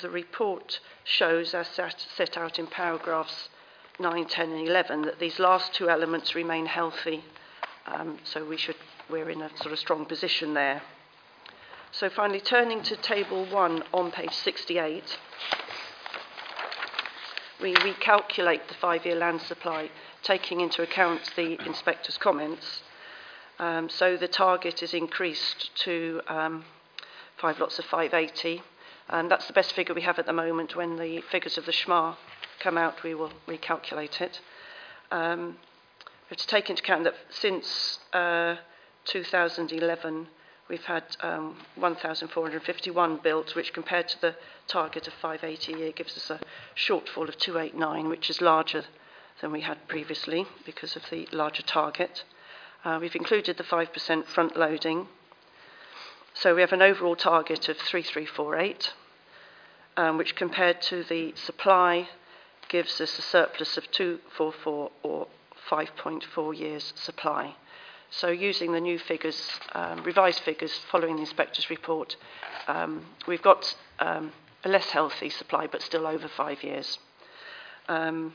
[0.02, 3.48] the report shows, as set, out in paragraphs
[3.98, 7.24] 9, 10 and 11, that these last two elements remain healthy,
[7.86, 8.76] um, so we should,
[9.10, 10.82] we're in a sort of strong position there.
[11.96, 15.20] So finally, turning to table 1 on page 68,
[17.62, 19.92] we recalculate the five-year land supply,
[20.24, 22.82] taking into account the inspector's comments.
[23.60, 26.66] Um, so the target is increased to um,
[27.38, 28.64] five lots of 580,
[29.10, 30.76] and that's the best figure we have at the moment.
[30.76, 32.16] When the figures of the SHMA
[32.60, 34.42] come out, we will recalculate it.
[35.12, 35.58] Um,
[36.30, 38.56] have to take into account that since uh,
[39.06, 40.28] 2011,
[40.70, 44.36] we've had um, 1,451 built, which compared to the
[44.68, 46.40] target of 580 a year gives us a
[46.76, 48.86] shortfall of 289, which is larger
[49.42, 52.24] than we had previously because of the larger target.
[52.86, 55.08] Uh, we've included the 5% front loading.
[56.34, 58.94] So we have an overall target of 3348,
[59.98, 62.10] um, which compared to the supply
[62.70, 65.28] gives us a surplus of 244 or
[65.70, 67.56] 5.4 years supply.
[68.16, 72.16] So using the new figures, um, revised figures following the inspector's report,
[72.68, 74.32] um, we've got um,
[74.64, 77.00] a less healthy supply, but still over five years.
[77.90, 78.34] Um,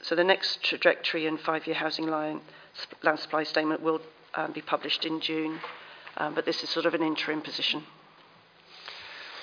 [0.00, 2.40] so the next trajectory and five-year housing line,
[3.02, 4.00] land supply statement will
[4.34, 5.60] um, be published in June,
[6.16, 7.84] um, but this is sort of an interim position.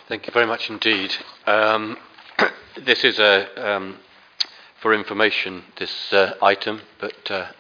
[0.08, 1.16] Thank you very much indeed.
[1.46, 1.96] Um,
[2.76, 4.00] this is a, um,
[4.82, 7.52] for information, this uh, item, but uh,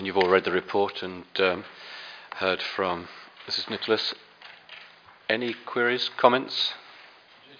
[0.00, 1.62] and you've all read the report and um,
[2.36, 3.06] heard from
[3.46, 3.68] Mrs.
[3.68, 4.14] Nicholas.
[5.28, 6.72] Any queries, comments?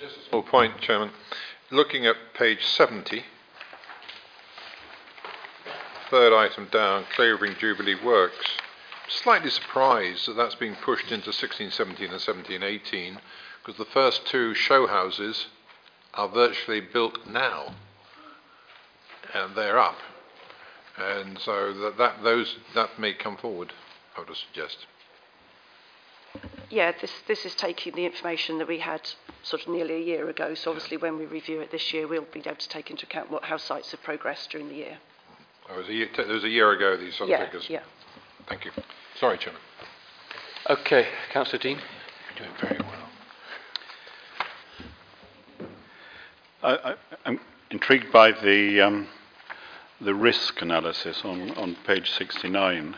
[0.00, 1.10] Just a small point, Chairman.
[1.70, 3.24] Looking at page 70,
[6.08, 8.46] third item down, Clavering Jubilee Works.
[9.06, 13.18] Slightly surprised that that's being pushed into 1617 and 1718
[13.58, 15.48] because the first two show houses
[16.14, 17.74] are virtually built now
[19.34, 19.98] and they're up.
[21.00, 23.72] And so that, that, those, that may come forward,
[24.16, 24.86] I would suggest.
[26.68, 29.00] Yeah, this, this is taking the information that we had
[29.42, 30.54] sort of nearly a year ago.
[30.54, 33.30] So obviously, when we review it this year, we'll be able to take into account
[33.30, 34.98] what, how sites have progressed during the year.
[35.68, 37.66] Oh, it, was a year, it was a year ago, these sort yeah, of figures.
[37.68, 37.82] Yeah.
[38.48, 38.70] Thank you.
[39.18, 39.60] Sorry, Chairman.
[40.68, 41.78] Okay, Councillor Dean.
[42.36, 43.00] You're doing very well.
[46.62, 46.94] I, I,
[47.24, 47.40] I'm
[47.70, 49.08] intrigued by the um,
[50.00, 52.96] the risk analysis on, on page 69,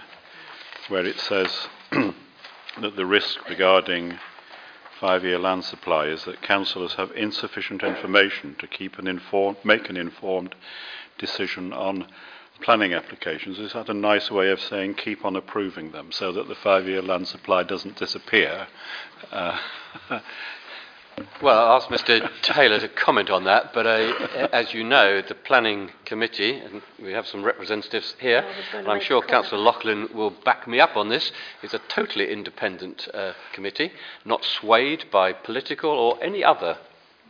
[0.89, 4.19] where it says that the risk regarding
[5.01, 9.97] five-year land supply is that councillors have insufficient information to keep an informed, make an
[9.97, 10.55] informed
[11.19, 12.07] decision on
[12.63, 13.59] planning applications.
[13.59, 17.03] Is that a nice way of saying keep on approving them so that the five-year
[17.03, 18.69] land supply doesn't disappear?
[19.33, 19.59] Uh,
[21.43, 22.31] Well, I'll ask Mr.
[22.43, 27.13] Taylor to comment on that, but uh, as you know, the Planning Committee, and we
[27.13, 28.45] have some representatives here,
[28.75, 31.31] and I'm sure Councillor Loughlin will back me up on this,
[31.63, 33.93] is a totally independent uh, committee,
[34.25, 36.79] not swayed by political or any other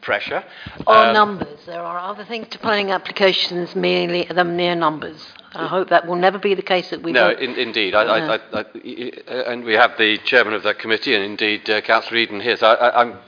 [0.03, 0.45] pressure.
[0.87, 1.65] Or Um, numbers.
[1.67, 5.33] There are other things to planning applications merely than mere numbers.
[5.55, 7.95] I hope that will never be the case that we no, in, indeed.
[7.95, 8.65] I, I, I,
[9.53, 12.57] and we have the chairman of that committee, and indeed uh, Councillor Eden here.
[12.57, 13.19] So I, I, I'm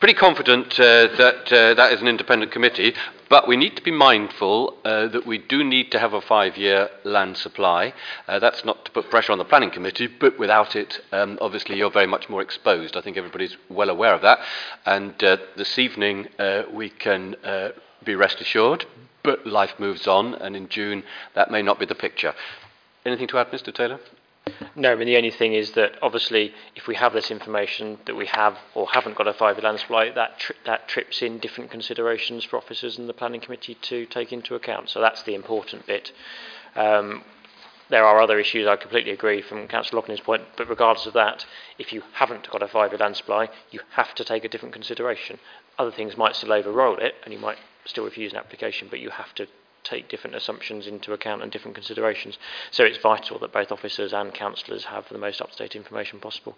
[0.00, 2.94] pretty confident uh, that uh, that is an independent committee.
[3.28, 6.88] But we need to be mindful uh, that we do need to have a five-year
[7.04, 7.92] land supply.
[8.26, 11.76] Uh, that's not to put pressure on the planning committee, but without it, um, obviously
[11.76, 12.96] you're very much more exposed.
[12.96, 14.40] I think everybody's well aware of that.
[14.84, 17.36] And uh, this evening uh, we can
[18.02, 18.86] be rest assured.
[19.22, 22.34] But life moves on, and in June that may not be the picture.
[23.04, 23.72] Anything to add, Mr.
[23.72, 24.00] Taylor?
[24.76, 28.14] No, I mean, the only thing is that obviously, if we have this information that
[28.14, 31.70] we have or haven't got a five-year land supply, that tri- that trips in different
[31.70, 34.90] considerations for officers and the planning committee to take into account.
[34.90, 36.12] So that's the important bit.
[36.76, 37.24] Um,
[37.88, 38.68] there are other issues.
[38.68, 41.44] I completely agree from Councillor Loughlin's point, but regardless of that,
[41.78, 45.38] if you haven't got a five-year land supply, you have to take a different consideration.
[45.78, 49.10] Other things might still overrule it, and you might still refuse an application, but you
[49.10, 49.48] have to
[49.84, 52.38] take different assumptions into account and different considerations.
[52.70, 56.56] So it's vital that both officers and councillors have the most up-to-date information possible.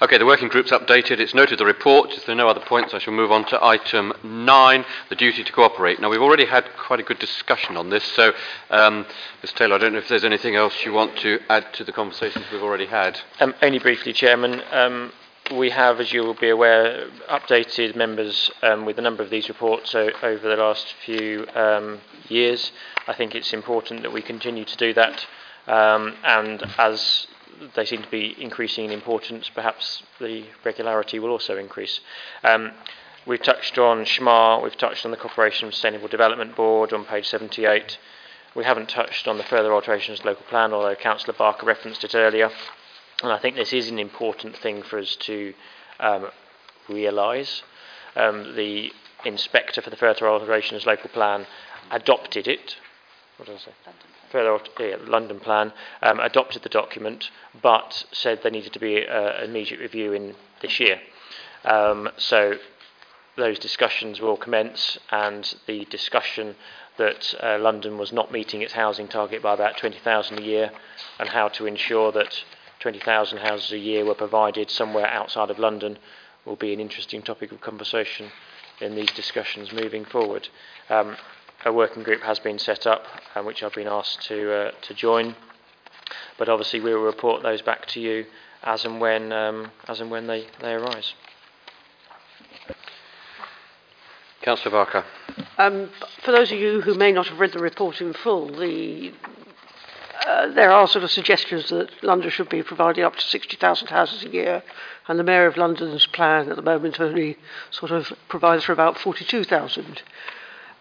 [0.00, 1.20] Okay, the working group's updated.
[1.20, 2.10] It's noted the report.
[2.12, 5.44] If there are no other points, I shall move on to item nine, the duty
[5.44, 6.00] to cooperate.
[6.00, 8.32] Now, we've already had quite a good discussion on this, so,
[8.70, 9.06] um,
[9.42, 11.92] Ms Taylor, I don't know if there's anything else you want to add to the
[11.92, 13.20] conversations we've already had.
[13.38, 14.62] Um, only briefly, Chairman.
[14.72, 15.12] Um,
[15.50, 19.48] we have, as you will be aware, updated members um, with a number of these
[19.48, 22.72] reports o- over the last few um, years.
[23.08, 25.26] I think it's important that we continue to do that,
[25.66, 27.26] um, and as
[27.74, 32.00] they seem to be increasing in importance, perhaps the regularity will also increase.
[32.44, 32.72] Um,
[33.26, 37.98] we've touched on SHMA, we've touched on the Corporation Sustainable Development Board on page 78.
[38.54, 42.14] We haven't touched on the further alterations to local plan, although Councillor Barker referenced it
[42.14, 42.50] earlier.
[43.22, 45.54] And I think this is an important thing for us to
[46.00, 46.28] um,
[46.88, 47.62] realise.
[48.16, 48.92] Um, the
[49.24, 51.46] inspector for the further alterations local plan
[51.90, 52.76] adopted it.
[53.36, 53.72] What did I say?
[54.30, 55.72] Further yeah, London plan
[56.02, 57.30] um, adopted the document,
[57.60, 61.00] but said there needed to be uh, an immediate review in this year.
[61.64, 62.54] Um, so
[63.36, 66.56] those discussions will commence, and the discussion
[66.96, 70.70] that uh, London was not meeting its housing target by about 20,000 a year,
[71.18, 72.42] and how to ensure that
[72.82, 75.96] 20,000 houses a year were provided somewhere outside of London
[76.44, 78.28] will be an interesting topic of conversation
[78.80, 80.48] in these discussions moving forward.
[80.90, 81.16] Um,
[81.64, 83.06] a working group has been set up,
[83.36, 85.36] uh, which I've been asked to uh, to join,
[86.36, 88.26] but obviously we will report those back to you
[88.64, 91.14] as and when um, as and when they, they arise.
[94.42, 95.04] Councillor Barker.
[95.56, 95.90] Um,
[96.24, 99.12] for those of you who may not have read the report in full, the,
[100.26, 104.24] uh, there are sort of suggestions that London should be providing up to 60,000 houses
[104.24, 104.62] a year,
[105.08, 107.36] and the Mayor of London's plan at the moment only
[107.70, 110.02] sort of provides for about 42,000.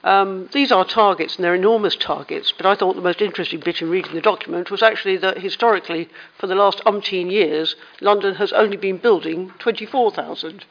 [0.03, 3.81] Um, these are targets, and they're enormous targets, but I thought the most interesting bit
[3.81, 8.51] in reading the document was actually that historically, for the last umpteen years, London has
[8.51, 10.65] only been building 24,000.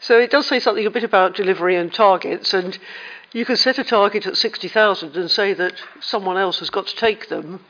[0.00, 2.76] So it does say something a bit about delivery and targets, and
[3.32, 6.96] you can set a target at 60,000 and say that someone else has got to
[6.96, 7.60] take them.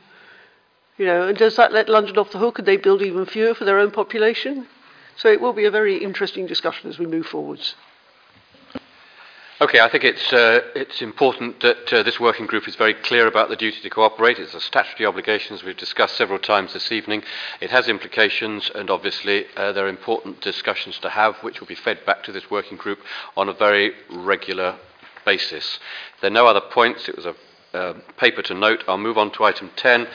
[0.97, 3.53] You know, and does that let London off the hook and they build even fewer
[3.53, 4.67] for their own population?
[5.15, 7.75] So it will be a very interesting discussion as we move forwards.
[9.59, 13.25] Okay, I think it's, uh, it's important that uh, this working group is very clear
[13.25, 14.37] about the duty to cooperate.
[14.37, 17.23] It's a statutory obligation, as we've discussed several times this evening.
[17.59, 21.73] It has implications, and obviously uh, there are important discussions to have, which will be
[21.73, 22.99] fed back to this working group
[23.35, 24.75] on a very regular
[25.25, 25.79] basis.
[26.21, 27.09] There are no other points.
[27.09, 27.35] It was a
[27.73, 28.83] uh, paper to note.
[28.87, 30.07] I'll move on to item 10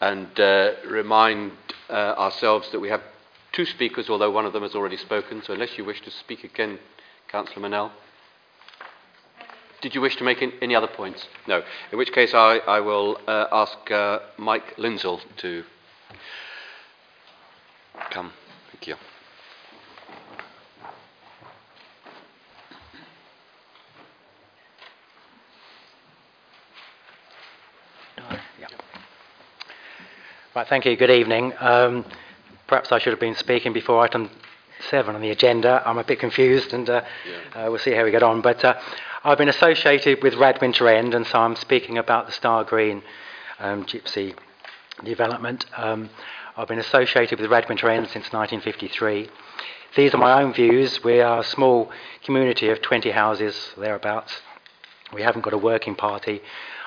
[0.00, 1.52] and uh, remind
[1.88, 3.02] uh, ourselves that we have
[3.52, 5.42] two speakers, although one of them has already spoken.
[5.42, 6.78] So unless you wish to speak again,
[7.28, 7.90] Councillor Manel.
[9.80, 11.26] Did you wish to make any other points?
[11.46, 11.62] No.
[11.90, 15.64] In which case, I, I will uh, ask uh, Mike Lindsell to
[18.10, 18.32] come.
[18.72, 18.96] Thank you.
[30.52, 30.96] Right, thank you.
[30.96, 31.52] Good evening.
[31.60, 32.04] Um,
[32.66, 34.28] perhaps I should have been speaking before item
[34.88, 35.80] seven on the agenda.
[35.86, 37.02] I'm a bit confused, and uh,
[37.54, 37.66] yeah.
[37.66, 38.40] uh, we'll see how we get on.
[38.40, 38.74] But uh,
[39.22, 43.04] I've been associated with Radwinter End, and so I'm speaking about the Star Green
[43.60, 44.34] um, Gypsy
[45.04, 45.66] development.
[45.76, 46.10] Um,
[46.56, 49.28] I've been associated with Radwinter End since 1953.
[49.94, 51.04] These are my own views.
[51.04, 51.92] We are a small
[52.24, 54.40] community of 20 houses, thereabouts.
[55.14, 56.42] We haven't got a working party.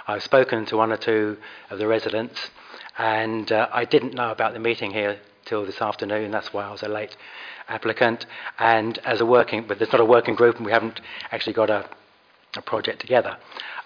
[0.06, 1.38] I've spoken to one or two
[1.70, 2.50] of the residents,
[2.98, 6.32] and uh, I didn't know about the meeting here till this afternoon.
[6.32, 7.16] That's why I was a late
[7.68, 8.26] applicant.
[8.60, 11.02] And as a working, but there's not a working group, and we haven't
[11.32, 11.90] actually got a
[12.56, 13.38] a project together.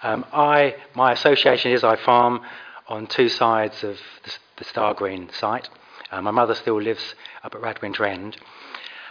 [0.02, 2.42] Um, I, my association is I farm
[2.88, 5.68] on two sides of the, the Star Green site.
[6.10, 8.36] Uh, my mother still lives up at Radwinter End.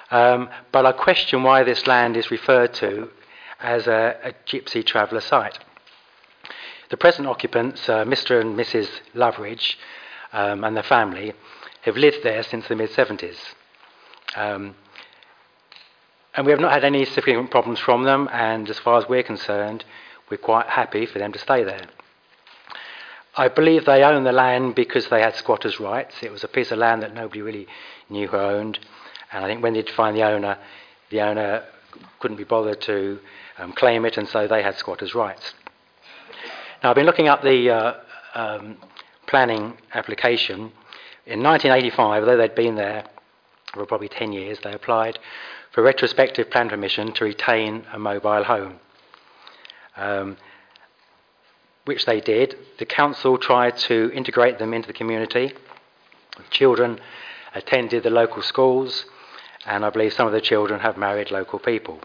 [0.09, 3.09] Um, but I question why this land is referred to
[3.59, 5.59] as a, a gypsy traveller site.
[6.89, 8.39] The present occupants, uh, Mr.
[8.39, 8.87] and Mrs.
[9.13, 9.75] Loveridge,
[10.31, 11.33] um, and their family,
[11.81, 13.37] have lived there since the mid 70s.
[14.35, 14.75] Um,
[16.33, 19.23] and we have not had any significant problems from them, and as far as we're
[19.23, 19.83] concerned,
[20.29, 21.87] we're quite happy for them to stay there.
[23.35, 26.15] I believe they own the land because they had squatters' rights.
[26.21, 27.67] It was a piece of land that nobody really
[28.09, 28.79] knew who owned,
[29.31, 30.57] and I think when they did find the owner,
[31.09, 31.65] the owner
[32.19, 33.19] couldn't be bothered to
[33.57, 35.53] um, claim it, and so they had squatters' rights.
[36.83, 37.93] Now, I've been looking up the uh,
[38.35, 38.77] um,
[39.25, 40.71] planning application.
[41.25, 43.03] In 1985, although they'd been there
[43.73, 45.17] for probably 10 years, they applied
[45.71, 48.75] for retrospective plan permission to retain a mobile home,
[49.95, 50.37] um,
[51.85, 52.55] which they did.
[52.77, 55.53] The council tried to integrate them into the community.
[56.51, 56.99] Children
[57.55, 59.05] attended the local schools,
[59.65, 62.01] and I believe some of the children have married local people.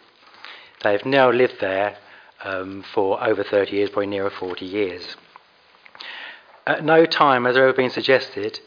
[0.82, 1.98] They've now lived there
[2.44, 5.16] um, for over 30 years, probably nearer 40 years.
[6.66, 8.60] At no time has there ever been suggested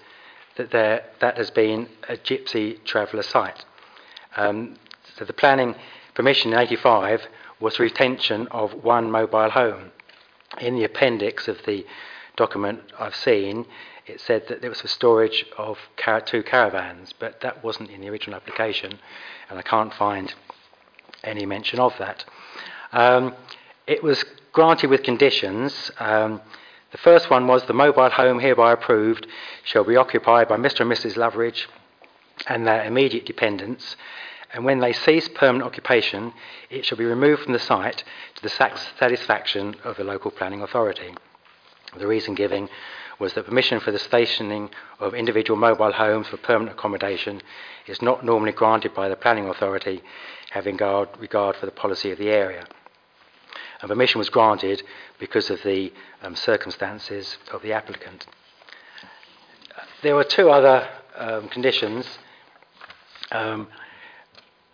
[0.57, 3.65] that there, that has been a gypsy traveller site.
[4.35, 4.75] Um,
[5.17, 5.75] so the planning
[6.13, 7.27] permission in 85
[7.59, 9.91] was retention of one mobile home.
[10.59, 11.85] In the appendix of the
[12.35, 13.65] document I've seen,
[14.05, 18.01] it said that there was for storage of car- two caravans, but that wasn't in
[18.01, 18.99] the original application,
[19.49, 20.33] and I can't find
[21.23, 22.25] any mention of that.
[22.91, 23.35] Um,
[23.87, 25.91] it was granted with conditions.
[25.99, 26.41] Um,
[26.91, 29.27] the first one was the mobile home hereby approved
[29.63, 30.81] shall be occupied by Mr.
[30.81, 31.15] and Mrs.
[31.17, 31.67] Loveridge
[32.47, 33.95] and their immediate dependents
[34.55, 36.33] and when they cease permanent occupation,
[36.69, 38.05] it shall be removed from the site
[38.35, 41.13] to the satisfaction of the local planning authority.
[41.97, 42.69] The reason given
[43.19, 44.69] was that permission for the stationing
[45.01, 47.41] of individual mobile homes for permanent accommodation
[47.85, 50.01] is not normally granted by the planning authority,
[50.51, 52.65] having regard, regard for the policy of the area.
[53.85, 54.81] And permission was granted
[55.19, 55.93] because of the
[56.23, 58.25] um, circumstances of the applicant.
[60.01, 62.07] There were two other um, conditions.
[63.31, 63.67] Um,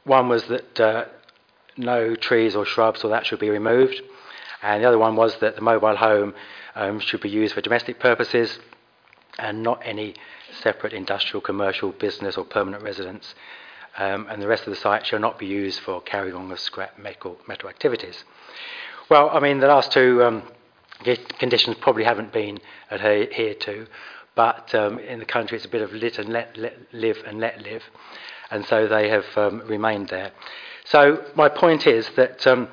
[0.06, 1.06] one was that uh,
[1.76, 4.02] no trees or shrubs or that should be removed,
[4.62, 6.34] and the other one was that the mobile home
[6.76, 8.60] um, should be used for domestic purposes
[9.38, 10.16] and not any
[10.62, 13.36] separate industrial, commercial, business, or permanent residence.
[13.98, 16.60] Um, and the rest of the site shall not be used for carrying on of
[16.62, 18.24] scrap metal, metal activities.
[19.12, 20.44] Well, I mean, the last two um,
[21.38, 23.86] conditions probably haven't been adhered to,
[24.36, 27.38] but um, in the country it's a bit of lit and let, let live and
[27.38, 27.84] let live,
[28.52, 30.32] and so they have um, remained there.
[30.86, 32.70] So my point is that um,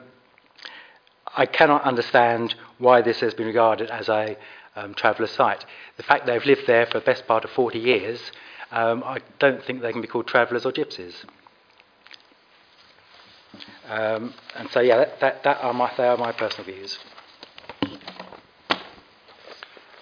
[1.36, 4.36] I cannot understand why this has been regarded as a
[4.77, 5.65] um, traveller site.
[5.97, 8.31] The fact they've lived there for the best part of 40 years,
[8.70, 11.15] um, I don't think they can be called travellers or gypsies.
[13.89, 16.98] Um, and so, yeah, that, that, that are my, they are my personal views.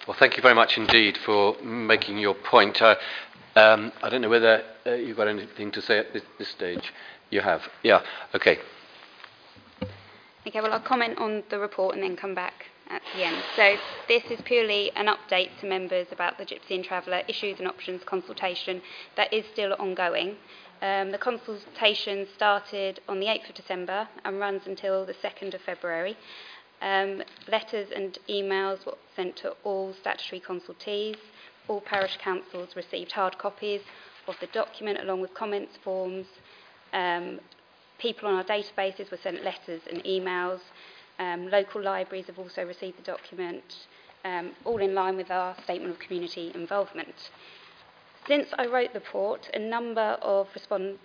[0.07, 2.81] Well, thank you very much indeed for making your point.
[2.81, 2.95] Uh,
[3.55, 6.93] um, I don't know whether uh, you've got anything to say at this, this stage.
[7.29, 7.61] You have?
[7.83, 8.01] Yeah,
[8.35, 8.59] okay.
[10.45, 13.35] Okay, well, I'll comment on the report and then come back at the end.
[13.55, 13.75] So
[14.07, 18.03] this is purely an update to members about the Gypsy and Traveller issues and options
[18.05, 18.81] consultation
[19.17, 20.37] that is still ongoing.
[20.81, 25.61] Um, the consultation started on the 8th of December and runs until the 2nd of
[25.61, 26.15] February.
[26.81, 31.17] Um, letters and emails were sent to all statutory consultees.
[31.67, 33.81] All parish councils received hard copies
[34.27, 36.27] of the document along with comments forms.
[36.93, 37.39] Um,
[37.97, 40.59] people on our databases were sent letters and emails.
[41.17, 43.63] Um, local libraries have also received the document,
[44.23, 47.31] um, all in line with our statement of community involvement.
[48.27, 50.99] Since I wrote the report, a number of respond-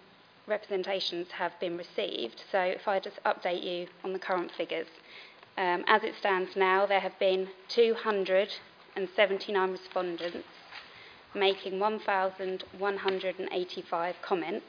[0.48, 2.42] representations have been received.
[2.50, 4.88] So if I just update you on the current figures.
[5.56, 10.48] Um, as it stands now, there have been 279 respondents,
[11.34, 14.66] making 1,185 comments.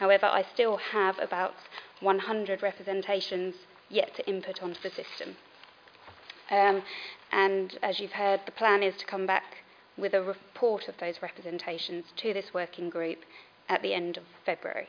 [0.00, 1.54] However, I still have about
[2.00, 3.54] 100 representations
[3.88, 5.36] yet to input onto the system.
[6.50, 6.82] Um,
[7.30, 9.58] and as you've heard, the plan is to come back
[9.98, 13.18] with a report of those representations to this working group
[13.68, 14.88] at the end of February.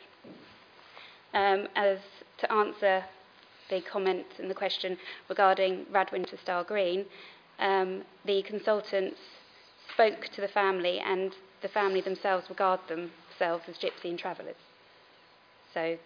[1.34, 2.00] Um, as
[2.40, 3.04] to answer
[3.70, 7.06] the comment and the question regarding Radwinter Star Green,
[7.60, 9.20] um, the consultants
[9.94, 14.56] spoke to the family and the family themselves regard themselves as gypsy and travellers.
[15.74, 15.98] So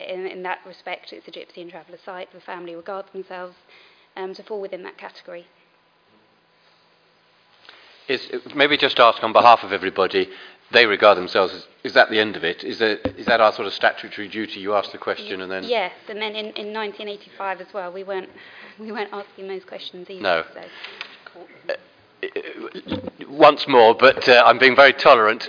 [0.00, 2.32] in, in that respect, it's a gypsy and traveller site.
[2.32, 3.54] The family regard themselves
[4.16, 5.46] um, to fall within that category.
[8.08, 10.28] Is, maybe just ask on behalf of everybody,
[10.72, 12.64] they regard themselves as, is that the end of it?
[12.64, 14.60] Is, there, is that our sort of statutory duty?
[14.60, 15.64] You ask the question and then...
[15.64, 18.28] Yes, and then in, in 1985 as well, we weren't,
[18.78, 20.22] we weren't asking those questions either.
[20.22, 20.44] No.
[20.54, 20.62] So.
[21.68, 21.74] Uh,
[23.28, 25.48] once more, but uh, I'm being very tolerant.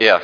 [0.00, 0.20] Yeah.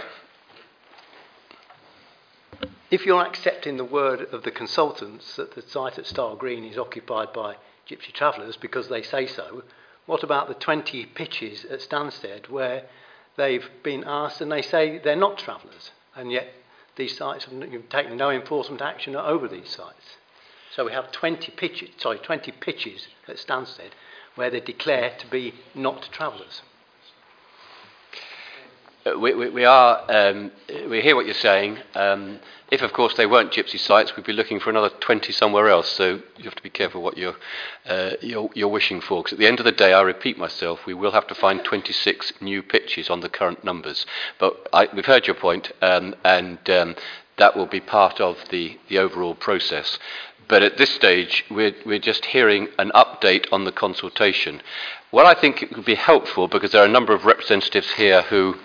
[2.91, 6.79] If you're accepting the word of the consultants that the site at Star Green is
[6.79, 7.57] occupied by
[7.89, 9.63] gypsy travellers because they say so,
[10.07, 12.85] what about the 20 pitches at Stansted where
[13.37, 16.49] they've been asked and they say they're not travellers and yet
[16.97, 20.17] these sites have taken no enforcement action over these sites?
[20.75, 23.93] So we have 20 pitches, sorry, 20 pitches at Stansted
[24.35, 26.63] where they declare to be not travellers.
[29.07, 30.51] Uh, we, we, we, are, um,
[30.89, 31.77] we hear what you're saying.
[31.95, 32.41] Um,
[32.71, 35.91] if, of course, they weren't gypsy sites, we'd be looking for another 20 somewhere else.
[35.91, 37.37] So you have to be careful what you're,
[37.85, 39.23] uh, you're, you're wishing for.
[39.23, 41.63] Because at the end of the day, I repeat myself, we will have to find
[41.63, 44.07] 26 new pitches on the current numbers.
[44.39, 46.97] But I, we've heard your point, um, and um,
[47.37, 49.99] that will be part of the, the overall process.
[50.49, 54.63] But at this stage, we're, we're just hearing an update on the consultation.
[55.11, 58.23] What I think it would be helpful, because there are a number of representatives here
[58.23, 58.57] who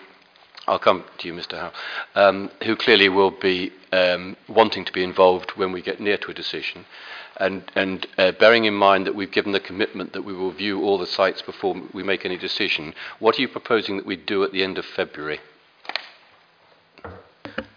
[0.70, 1.58] I'll come to you, Mr.
[1.58, 1.74] Howe,
[2.14, 6.30] um, who clearly will be um, wanting to be involved when we get near to
[6.30, 6.86] a decision.
[7.38, 10.84] And, and uh, bearing in mind that we've given the commitment that we will view
[10.84, 14.44] all the sites before we make any decision, what are you proposing that we do
[14.44, 15.40] at the end of February?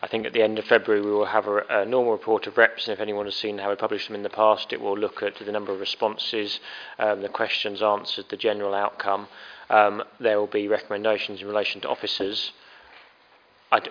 [0.02, 2.58] I think at the end of February we will have a, a, normal report of
[2.58, 4.98] reps, and if anyone has seen how we published them in the past, it will
[4.98, 6.60] look at the number of responses,
[6.98, 9.28] um, the questions answered, the general outcome.
[9.70, 12.52] Um, there will be recommendations in relation to officers,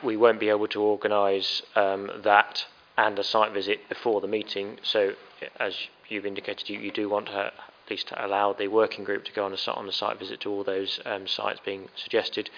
[0.04, 2.66] we won't be able to organise um, that
[2.98, 4.78] and a site visit before the meeting.
[4.84, 5.14] So,
[5.60, 5.76] as
[6.08, 7.54] you've indicated, you, you do want to at
[7.90, 10.50] least to allow the working group to go on a, on a site visit to
[10.50, 12.50] all those um, sites being suggested.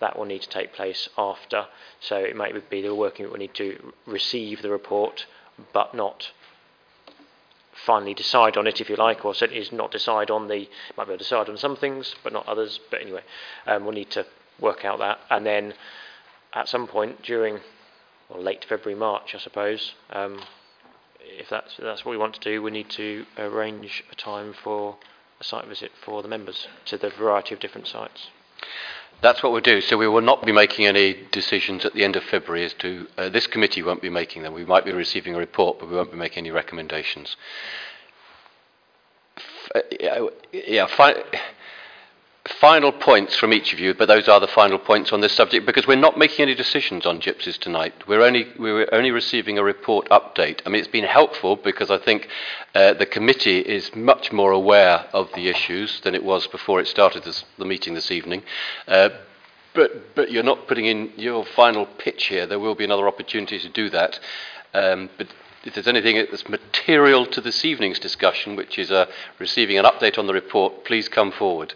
[0.00, 1.66] That will need to take place after.
[2.00, 5.26] So it might be the working group will need to receive the report,
[5.72, 6.30] but not
[7.84, 11.12] finally decide on it, if you like, or certainly not decide on the, might be
[11.12, 12.80] able to decide on some things, but not others.
[12.90, 13.22] But anyway,
[13.66, 14.26] um, we'll need to
[14.58, 15.18] work out that.
[15.30, 15.74] And then
[16.52, 17.60] at some point during,
[18.34, 20.40] late February, March, I suppose, um,
[21.20, 24.96] if that's, that's what we want to do, we need to arrange a time for
[25.40, 28.28] a site visit for the members to the variety of different sites.
[29.22, 29.80] That's what we'll do.
[29.82, 33.06] So we will not be making any decisions at the end of February as to
[33.18, 34.54] uh, this committee won't be making them.
[34.54, 37.36] We might be receiving a report, but we won't be making any recommendations.
[39.36, 40.86] F- uh, yeah,
[42.46, 45.66] final points from each of you, but those are the final points on this subject
[45.66, 47.92] because we're not making any decisions on gypsies tonight.
[48.08, 50.60] We're only, we're only receiving a report update.
[50.64, 52.28] I mean, it's been helpful because I think
[52.74, 56.88] uh, the committee is much more aware of the issues than it was before it
[56.88, 58.42] started this, the meeting this evening.
[58.88, 59.10] Uh,
[59.74, 62.46] but, but you're not putting in your final pitch here.
[62.46, 64.18] There will be another opportunity to do that.
[64.72, 65.28] Um, but
[65.64, 69.06] if there's anything that's material to this evening's discussion, which is uh,
[69.38, 71.74] receiving an update on the report, please come forward.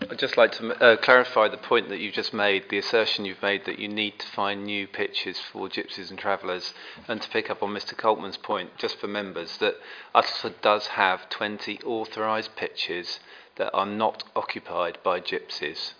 [0.00, 3.42] I'd just like to uh, clarify the point that you've just made, the assertion you've
[3.42, 6.72] made that you need to find new pitches for gypsies and travellers,
[7.08, 7.96] and to pick up on Mr.
[7.96, 9.74] Coltman's point, just for members, that
[10.14, 13.18] Uttlesford does have 20 authorised pitches
[13.56, 15.94] that are not occupied by gypsies.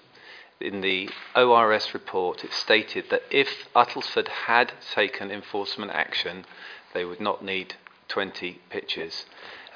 [0.60, 6.44] In the ORS report, it stated that if Uttlesford had taken enforcement action,
[6.94, 7.74] they would not need
[8.06, 9.26] 20 pitches.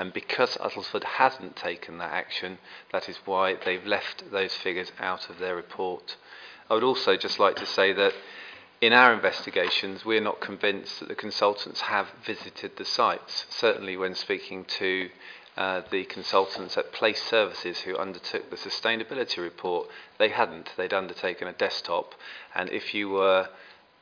[0.02, 2.58] And because Uttlesford hasn't taken that action,
[2.90, 6.16] that is why they've left those figures out of their report.
[6.68, 8.12] I would also just like to say that
[8.80, 13.46] in our investigations, we're not convinced that the consultants have visited the sites.
[13.50, 15.08] Certainly, when speaking to
[15.56, 19.86] uh, the consultants at Place Services who undertook the sustainability report,
[20.18, 20.70] they hadn't.
[20.76, 22.16] They'd undertaken a desktop,
[22.56, 23.50] and if you were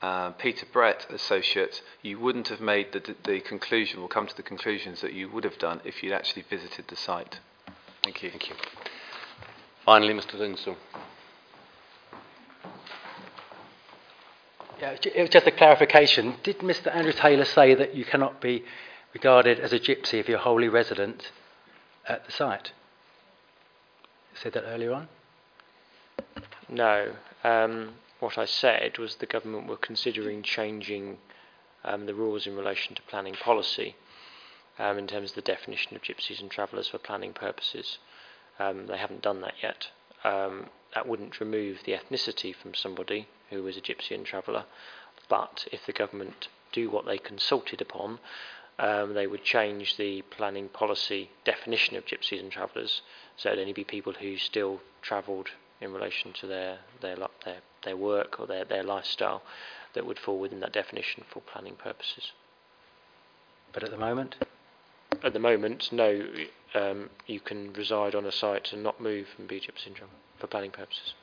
[0.02, 4.42] uh, Peter Brett Associate, you wouldn't have made the, the conclusion, or come to the
[4.42, 7.40] conclusions that you would have done if you'd actually visited the site.
[8.02, 8.30] Thank you.
[8.30, 8.54] Thank you.
[9.84, 10.34] Finally, Mr.
[10.34, 10.76] Linsell.
[14.80, 16.36] Yeah, it was just a clarification.
[16.42, 16.94] Did Mr.
[16.94, 18.64] Andrew Taylor say that you cannot be
[19.12, 21.30] regarded as a gypsy if you're wholly resident
[22.08, 22.72] at the site?
[24.42, 25.08] said that earlier on?
[26.70, 27.12] No.
[27.44, 27.90] Um,
[28.20, 31.18] what I said was the government were considering changing
[31.84, 33.96] um, the rules in relation to planning policy
[34.78, 37.98] um, in terms of the definition of gypsies and travellers for planning purposes.
[38.58, 39.88] Um, they haven't done that yet.
[40.22, 44.64] Um, that wouldn't remove the ethnicity from somebody who is a gypsy and traveller,
[45.28, 48.18] but if the government do what they consulted upon,
[48.78, 53.02] um, they would change the planning policy definition of gypsies and travellers
[53.36, 55.48] so it'd only be people who still travelled
[55.80, 59.42] in relation to their, their, their, their work or their, their lifestyle
[59.94, 62.32] that would fall within that definition for planning purposes.
[63.72, 64.36] But at the moment?
[65.22, 66.26] At the moment, no.
[66.74, 70.70] Um, you can reside on a site and not move from BGIP syndrome for planning
[70.70, 71.14] purposes.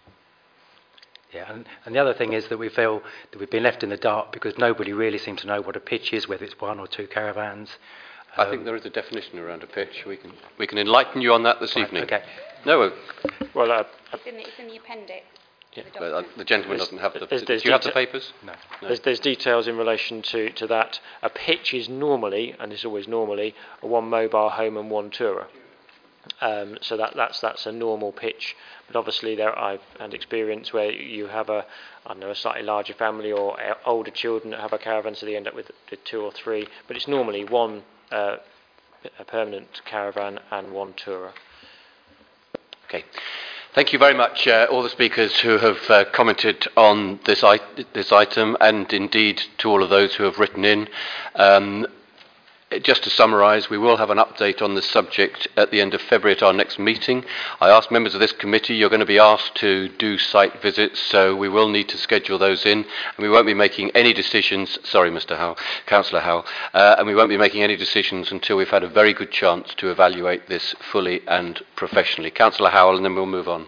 [1.33, 3.01] Yeah, and, and the other thing is that we feel
[3.31, 5.79] that we've been left in the dark because nobody really seems to know what a
[5.79, 7.69] pitch is, whether it's one or two caravans.
[8.37, 10.03] I think there is a definition around a pitch.
[10.05, 12.03] We can we can enlighten you on that this Right, evening.
[12.03, 12.23] okay.
[12.67, 12.89] No, uh,
[13.55, 13.83] Well, uh,
[14.13, 15.23] It's in the, it's in the appendix.
[15.73, 15.83] Yeah.
[15.93, 16.37] the well, uh, document.
[16.37, 17.19] the gentleman There's- doesn't have the.
[17.25, 18.33] there's- there's do you have the papers?
[18.45, 18.51] No.
[18.81, 18.87] No.
[18.89, 20.99] There's, there's details in relation to, to that.
[21.23, 25.45] A pitch is normally, and it's always normally, a one mobile home and one tourer.
[26.41, 28.53] Um, so that, that's that's a normal pitch.
[28.87, 31.65] But obviously, there I've had experience where you have a
[32.05, 35.15] I don't know a slightly larger family or uh, older children that have a caravan,
[35.15, 36.67] so they end up with, with two or three.
[36.85, 38.37] But it's normally one uh,
[39.17, 41.31] a permanent caravan and one tourer.
[42.87, 43.03] Okay.
[43.73, 47.59] Thank you very much, uh, all the speakers who have uh, commented on this, I-
[47.91, 50.87] this item, and indeed to all of those who have written in.
[51.35, 51.85] Um,
[52.83, 56.01] just to summarise, we will have an update on this subject at the end of
[56.01, 57.23] February at our next meeting.
[57.61, 60.99] I ask members of this committee, you're going to be asked to do site visits,
[60.99, 64.77] so we will need to schedule those in, and we won't be making any decisions,
[64.83, 68.67] sorry Mr Howell, Councillor Howell, uh, and we won't be making any decisions until we've
[68.67, 72.31] had a very good chance to evaluate this fully and professionally.
[72.31, 73.67] Councillor Howell, and then we'll move on.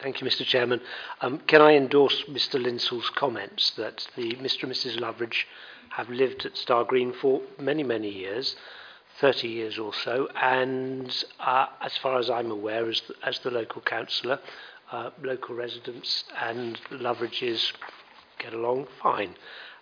[0.00, 0.44] Thank you, Mr.
[0.44, 0.80] Chairman.
[1.22, 2.62] Um, can I endorse Mr.
[2.62, 4.64] Linsell's comments that the Mr.
[4.64, 5.00] and Mrs.
[5.00, 5.44] Loveridge
[5.90, 8.56] have lived at Star Green for many, many years,
[9.20, 13.50] 30 years or so, and uh, as far as I'm aware, as the, as the
[13.50, 14.40] local councillor,
[14.92, 17.72] uh, local residents and Loveridges
[18.38, 19.34] get along fine,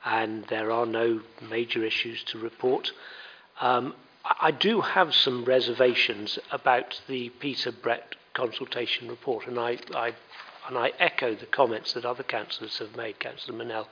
[0.05, 2.93] and there are no major issues to report.
[3.61, 3.95] Um,
[4.41, 10.15] I do have some reservations about the Peter Brett consultation report, and I, I,
[10.67, 13.87] And I echo the comments that other councillors have made, Councillor Manel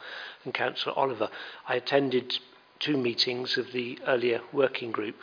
[0.45, 1.31] and Councillor Oliver.
[1.69, 2.39] I attended
[2.81, 5.17] two meetings of the earlier working group,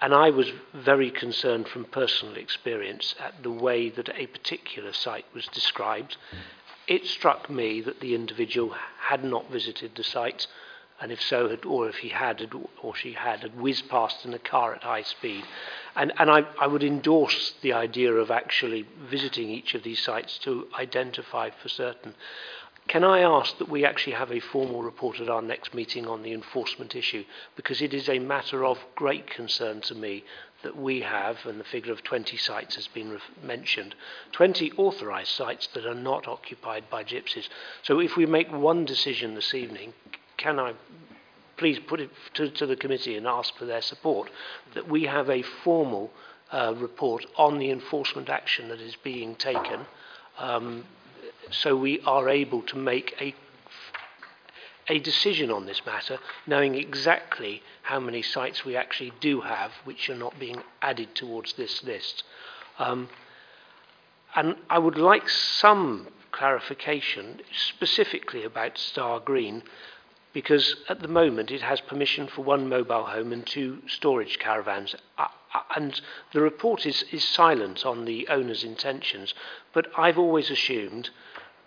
[0.00, 5.26] and I was very concerned from personal experience at the way that a particular site
[5.32, 6.16] was described.
[6.86, 10.46] It struck me that the individual had not visited the site,
[11.04, 14.24] and if so, had, or if he had, had, or she had, had whizzed past
[14.24, 15.44] in a car at high speed.
[15.94, 20.38] And, and I, I would endorse the idea of actually visiting each of these sites
[20.44, 22.14] to identify for certain.
[22.88, 26.22] Can I ask that we actually have a formal report at our next meeting on
[26.22, 27.24] the enforcement issue?
[27.54, 30.24] Because it is a matter of great concern to me
[30.62, 33.94] that we have, and the figure of 20 sites has been mentioned,
[34.32, 37.50] 20 authorised sites that are not occupied by gypsies.
[37.82, 39.92] So if we make one decision this evening,
[40.36, 40.74] can I
[41.56, 44.30] please put it to, to the committee and ask for their support
[44.74, 46.10] that we have a formal
[46.50, 49.86] uh, report on the enforcement action that is being taken
[50.38, 50.84] um,
[51.50, 53.34] so we are able to make a
[54.88, 60.10] a decision on this matter, knowing exactly how many sites we actually do have which
[60.10, 62.22] are not being added towards this list.
[62.78, 63.08] Um,
[64.34, 69.62] and I would like some clarification specifically about Star Green
[70.34, 74.94] because at the moment it has permission for one mobile home and two storage caravans.
[75.16, 76.00] Uh, uh, and
[76.32, 79.32] the report is, is silent on the owner's intentions,
[79.72, 81.08] but I've always assumed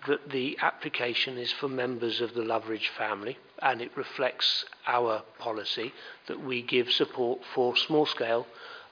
[0.08, 5.94] that the application is for members of the Loveridge family and it reflects our policy
[6.28, 8.46] that we give support for small scale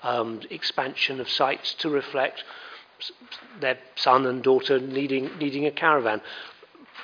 [0.03, 2.43] um, expansion of sites to reflect
[3.59, 6.21] their son and daughter needing, needing a caravan.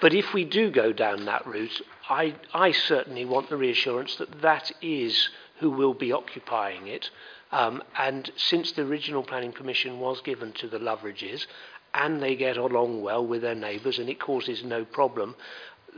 [0.01, 1.81] But if we do go down that route,
[2.11, 5.29] I, I certainly want the reassurance that that is
[5.59, 7.09] who will be occupying it.
[7.53, 11.47] Um, and since the original planning permission was given to the Loveridges,
[11.93, 15.35] and they get along well with their neighbours and it causes no problem,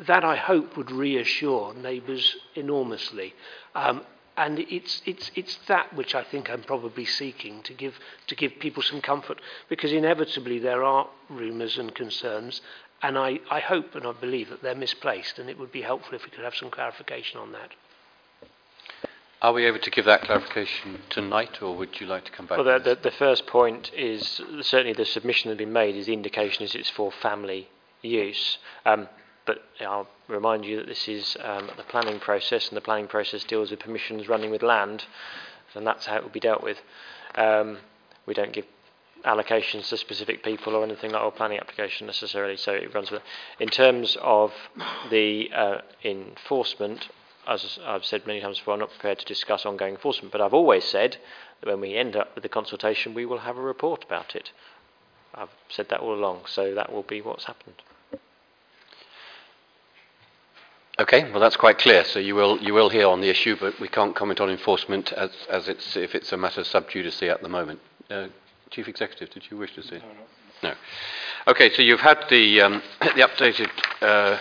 [0.07, 3.33] that I hope would reassure neighbours enormously.
[3.73, 4.03] Um,
[4.35, 7.95] and it's, it's, it's that which I think I'm probably seeking to give,
[8.27, 12.61] to give people some comfort, because inevitably there are rumours and concerns,
[13.03, 16.15] and I, I hope and I believe that they're misplaced, and it would be helpful
[16.15, 17.71] if we could have some clarification on that.
[19.41, 22.57] Are we able to give that clarification tonight, or would you like to come back?
[22.57, 26.05] Well, the, the, the first point is certainly the submission that has been made is
[26.05, 27.67] the indication is it's for family
[28.01, 28.57] use.
[28.85, 29.09] Um,
[29.45, 33.43] but I'll remind you that this is um, the planning process, and the planning process
[33.43, 35.05] deals with permissions running with land,
[35.75, 36.77] and that's how it will be dealt with.
[37.35, 37.79] Um,
[38.25, 38.65] we don't give
[39.25, 42.57] allocations to specific people or anything like our planning application necessarily.
[42.57, 43.21] So it runs with.
[43.59, 44.53] In terms of
[45.09, 47.09] the uh, enforcement,
[47.47, 50.53] as I've said many times before, I'm not prepared to discuss ongoing enforcement, but I've
[50.53, 51.17] always said
[51.61, 54.51] that when we end up with the consultation, we will have a report about it.
[55.33, 57.81] I've said that all along, so that will be what's happened.
[60.99, 62.05] Okay, well that's quite clear.
[62.05, 65.11] So you will you will hear on the issue, but we can't comment on enforcement
[65.11, 67.79] as as it's if it's a matter of sub judice at the moment.
[68.11, 68.27] Uh,
[68.73, 69.99] Chief Executive, did you wish to say?
[70.63, 70.69] No.
[70.69, 70.75] no.
[71.47, 73.69] Okay, so you've had the, um, the updated
[74.01, 74.39] uh,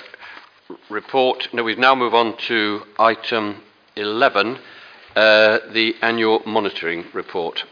[0.89, 1.49] report.
[1.53, 3.61] No, we now move on to item
[3.95, 4.57] 11,
[5.15, 7.65] uh, the annual monitoring report.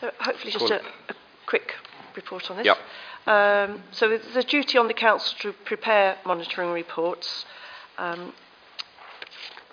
[0.00, 1.14] So hopefully just a, a,
[1.46, 1.72] quick
[2.14, 2.66] report on this.
[2.66, 2.76] Yep.
[3.26, 7.44] Um, so there's a duty on the council to prepare monitoring reports.
[7.98, 8.32] Um,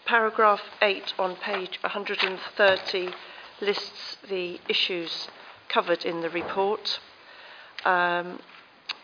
[0.05, 3.13] paragraph 8 on page 130
[3.61, 5.27] lists the issues
[5.69, 6.99] covered in the report.
[7.85, 8.39] Um,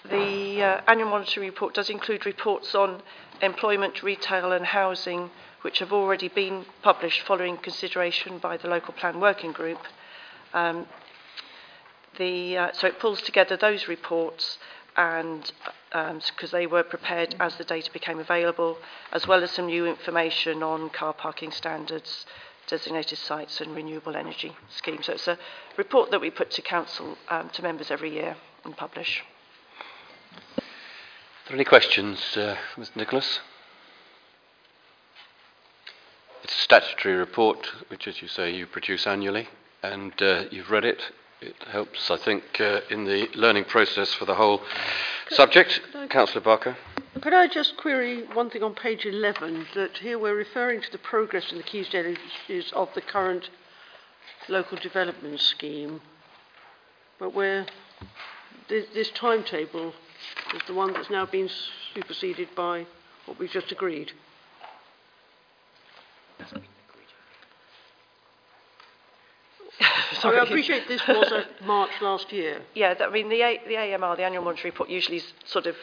[0.09, 3.01] the uh, annual monitoring report does include reports on
[3.41, 5.29] employment, retail and housing
[5.61, 9.79] which have already been published following consideration by the local plan working group.
[10.53, 10.85] Um,
[12.17, 14.57] the, uh, so it pulls together those reports
[14.95, 15.51] and
[15.91, 18.77] because um, they were prepared as the data became available,
[19.11, 22.25] as well as some new information on car parking standards,
[22.67, 25.05] designated sites and renewable energy schemes.
[25.05, 25.37] So it's a
[25.77, 29.23] report that we put to council, um, to members every year and publish.
[30.57, 30.63] Are
[31.47, 33.39] there any questions, uh, Mr Nicholas?
[36.43, 39.47] It's a statutory report, which, as you say, you produce annually,
[39.81, 41.01] and uh, you've read it.
[41.39, 44.61] It helps, I think, uh, in the learning process for the whole
[45.29, 45.81] subject.
[46.09, 46.77] Councillor Barker.
[47.21, 50.99] Could I just query one thing on page 11, that here we're referring to the
[50.99, 53.49] progress in the key stages of the current
[54.47, 56.01] local development scheme,
[57.17, 57.65] but where
[58.69, 59.93] this, this timetable
[60.53, 61.49] is the one that's now been
[61.95, 62.85] superseded by
[63.25, 64.11] what we've just agreed.
[70.19, 72.61] Sorry, I appreciate this was March last year.
[72.75, 75.65] Yeah, that, I mean, the, a, the AMR, the annual monitoring report, usually is sort
[75.65, 75.75] of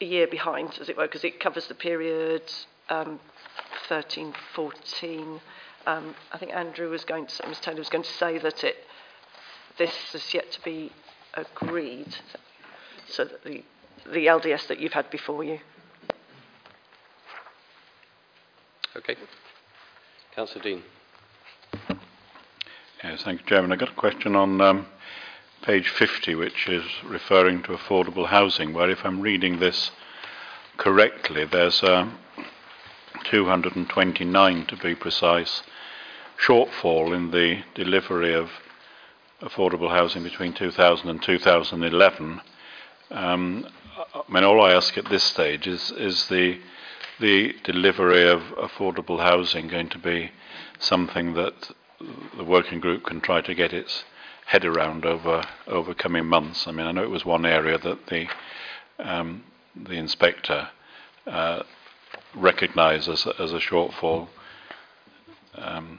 [0.00, 2.42] a year behind, as it were, because it covers the period
[2.88, 3.20] um,
[3.88, 5.40] 13, 14.
[5.86, 8.64] Um, I think Andrew was going to say, Ms Taylor was going to say that
[8.64, 8.76] it,
[9.78, 10.92] this is yet to be
[11.34, 12.16] agreed,
[13.08, 13.62] so that the,
[14.12, 15.58] the LDS that you've had before you.
[18.96, 19.16] Okay.
[20.34, 20.82] Councillor Dean.
[23.04, 23.70] Yes, thank you, Chairman.
[23.72, 24.86] I've got a question on um,
[25.66, 29.90] page 50, which is referring to affordable housing, where if I'm reading this
[30.76, 32.08] correctly, there's a
[33.24, 35.64] 229 to be precise
[36.40, 38.48] shortfall in the delivery of
[39.42, 42.40] affordable housing between 2000 and 2011.
[43.10, 43.66] Um,
[44.14, 46.60] I mean, all I ask at this stage is, is the,
[47.18, 50.30] the delivery of affordable housing going to be
[50.78, 51.72] something that
[52.36, 54.04] the working group can try to get its
[54.46, 56.66] head around over over coming months.
[56.66, 58.26] I mean, I know it was one area that the
[58.98, 59.44] um,
[59.74, 60.68] the inspector
[61.26, 61.62] uh,
[62.34, 64.28] recognised as, as a shortfall.
[65.54, 65.98] Um,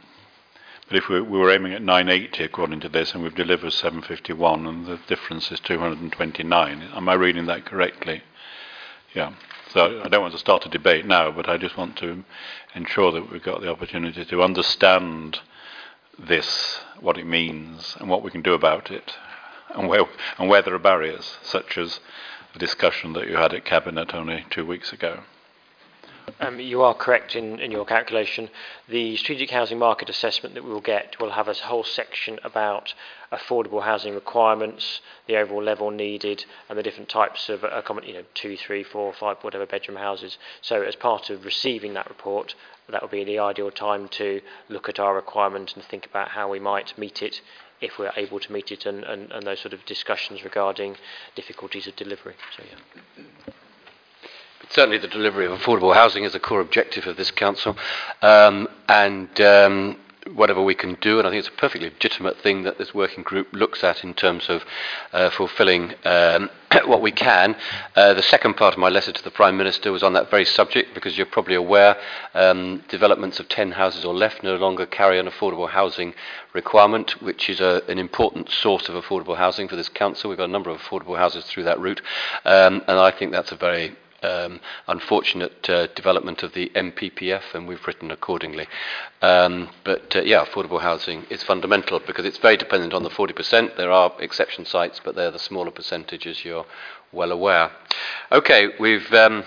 [0.87, 4.65] but if we, we, were aiming at 980 according to this, and we've delivered 751,
[4.65, 8.23] and the difference is 229, am I reading that correctly?
[9.13, 9.33] Yeah.
[9.73, 12.23] So I don't want to start a debate now, but I just want to
[12.73, 15.39] ensure that we've got the opportunity to understand
[16.19, 19.13] this, what it means, and what we can do about it,
[19.75, 20.05] and where,
[20.37, 21.99] and where there are barriers, such as
[22.53, 25.21] the discussion that you had at Cabinet only two weeks ago.
[26.39, 28.49] Um, you are correct in, in your calculation.
[28.87, 32.93] The strategic housing market assessment that we will get will have a whole section about
[33.31, 37.63] affordable housing requirements, the overall level needed, and the different types of
[38.05, 40.37] you know, two, three, four, five, whatever bedroom houses.
[40.61, 42.55] So, as part of receiving that report,
[42.89, 46.49] that would be the ideal time to look at our requirement and think about how
[46.49, 47.41] we might meet it
[47.81, 50.95] if we're able to meet it and, and, and those sort of discussions regarding
[51.35, 52.35] difficulties of delivery.
[52.55, 53.53] So, yeah.
[54.59, 57.77] But certainly the delivery of affordable housing is a core objective of this council.
[58.21, 59.97] Um, and um,
[60.33, 63.23] whatever we can do, and I think it's a perfectly legitimate thing that this working
[63.23, 64.63] group looks at in terms of
[65.13, 66.49] uh, fulfilling um,
[66.85, 67.55] what we can.
[67.95, 70.45] Uh, the second part of my letter to the Prime Minister was on that very
[70.45, 71.97] subject, because you're probably aware
[72.33, 76.13] um, developments of 10 houses or less no longer carry an affordable housing
[76.53, 80.29] requirement, which is a, an important source of affordable housing for this council.
[80.29, 82.01] We've got a number of affordable houses through that route,
[82.45, 87.67] um, and I think that's a very um, unfortunate uh, development of the NPPF, and
[87.67, 88.67] we've written accordingly.
[89.21, 93.77] Um, but uh, yeah, affordable housing is fundamental because it's very dependent on the 40%.
[93.77, 96.65] There are exception sites, but they're the smaller percentage, as you're
[97.11, 97.71] well aware.
[98.31, 99.11] Okay, we've.
[99.13, 99.43] Um,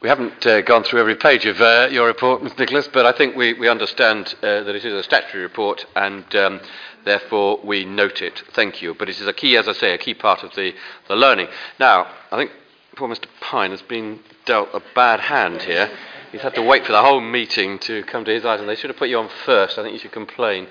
[0.00, 2.60] we haven't uh, gone through every page of uh, your report, Mr.
[2.60, 6.36] Nicholas, but I think we, we understand uh, that it is a statutory report and
[6.36, 6.60] um,
[7.08, 8.42] therefore we note it.
[8.52, 8.94] Thank you.
[8.94, 10.74] But it is a key, as I say, a key part of the,
[11.08, 11.48] the learning.
[11.80, 12.50] Now, I think
[12.96, 13.26] poor Mr.
[13.40, 15.90] Pine has been dealt a bad hand here.
[16.32, 18.66] He's had to wait for the whole meeting to come to his item.
[18.66, 19.78] They should have put you on first.
[19.78, 20.66] I think you should complain.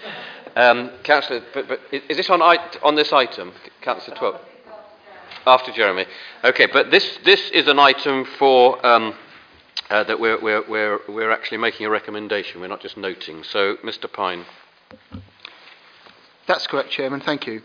[0.56, 4.42] Um, Councillor, but, but is this on, on this item, Councillor 12?
[5.46, 6.06] After Jeremy.
[6.44, 9.16] Okay, but this, this is an item for um,
[9.90, 12.60] uh, that we're, we're, we're, we're actually making a recommendation.
[12.60, 13.44] We're not just noting.
[13.44, 14.12] So, Mr.
[14.12, 14.46] Pine.
[16.48, 17.20] That's correct, Chairman.
[17.20, 17.62] Thank you.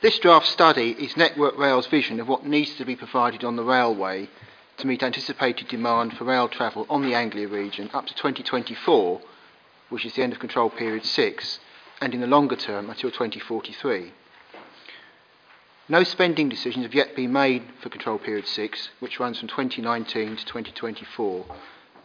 [0.00, 3.64] This draft study is Network Rail's vision of what needs to be provided on the
[3.64, 4.28] railway
[4.78, 9.20] to meet anticipated demand for rail travel on the Anglia region up to 2024,
[9.88, 11.58] which is the end of control period 6,
[12.00, 14.12] and in the longer term until 2043.
[15.88, 20.36] No spending decisions have yet been made for Control Period 6, which runs from 2019
[20.36, 21.46] to 2024.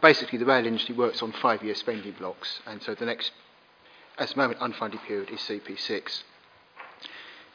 [0.01, 3.31] Basically, the rail industry works on five year spending blocks, and so the next,
[4.17, 6.23] at the moment, unfunded period is CP6.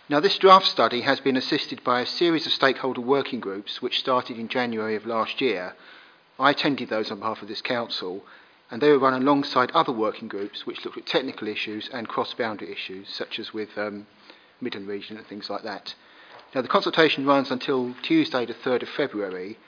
[0.08, 3.98] Now, this draft study has been assisted by a series of stakeholder working groups which
[3.98, 5.74] started in January of last year.
[6.38, 8.24] I attended those on behalf of this council,
[8.70, 12.32] and they were run alongside other working groups which looked at technical issues and cross
[12.34, 14.06] boundary issues, such as with um,
[14.60, 15.94] Midland Region and things like that.
[16.54, 19.58] Now, the consultation runs until Tuesday, the 3rd of February,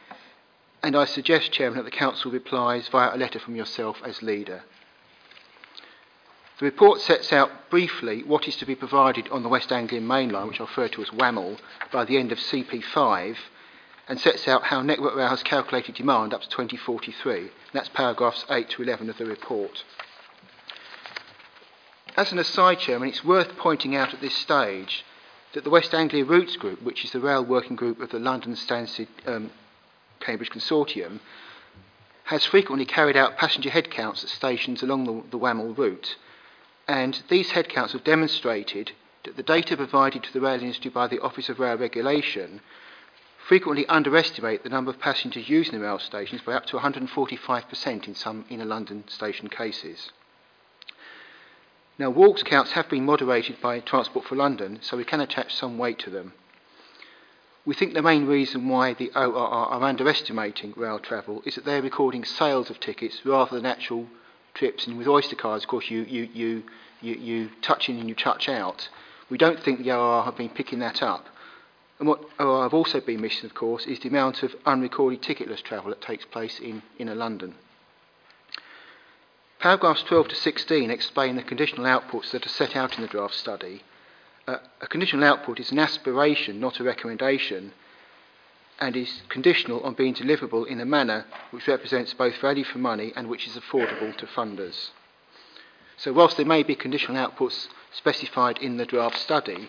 [0.82, 4.62] and I suggest, Chairman, that the Council replies via a letter from yourself as leader.
[6.60, 10.28] The report sets out briefly what is to be provided on the West Anglian Main
[10.28, 11.58] Line, which I refer to as WAML,
[11.90, 13.36] by the end of CP5,
[14.06, 17.50] and sets out how Network Rail has calculated demand up to 2043.
[17.72, 19.84] That's paragraphs 8 to 11 of the report.
[22.14, 25.06] As an aside, Chairman, it's worth pointing out at this stage
[25.54, 28.54] that the West Anglia Routes Group, which is the rail working group of the London
[28.54, 29.50] Stansted um,
[30.20, 31.20] Cambridge Consortium,
[32.24, 36.16] has frequently carried out passenger headcounts at stations along the, the WAML route.
[36.90, 38.90] And these headcounts have demonstrated
[39.22, 42.60] that the data provided to the rail industry by the Office of Rail Regulation
[43.46, 48.14] frequently underestimate the number of passengers using the rail stations by up to 145% in
[48.16, 50.10] some inner London station cases.
[51.96, 55.78] Now, walks counts have been moderated by Transport for London, so we can attach some
[55.78, 56.32] weight to them.
[57.64, 61.82] We think the main reason why the ORR are underestimating rail travel is that they're
[61.82, 64.08] recording sales of tickets rather than actual
[64.54, 64.86] trips.
[64.86, 66.62] And with Oyster cards, of course, you, you, you,
[67.00, 68.88] you, you touch in and you touch out.
[69.28, 71.26] We don't think the ORR have been picking that up.
[71.98, 75.62] And what ORR have also been missing, of course, is the amount of unrecorded ticketless
[75.62, 77.54] travel that takes place in inner London.
[79.58, 83.34] Paragraphs 12 to 16 explain the conditional outputs that are set out in the draft
[83.34, 83.82] study
[84.50, 87.72] uh, a conditional output is an aspiration, not a recommendation,
[88.80, 93.12] and is conditional on being deliverable in a manner which represents both value for money
[93.14, 94.90] and which is affordable to funders.
[95.96, 99.68] So, whilst there may be conditional outputs specified in the draft study,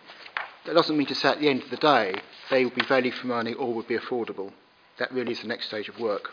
[0.66, 2.16] that doesn't mean to say at the end of the day
[2.50, 4.52] they will be value for money or would be affordable.
[4.98, 6.30] That really is the next stage of work.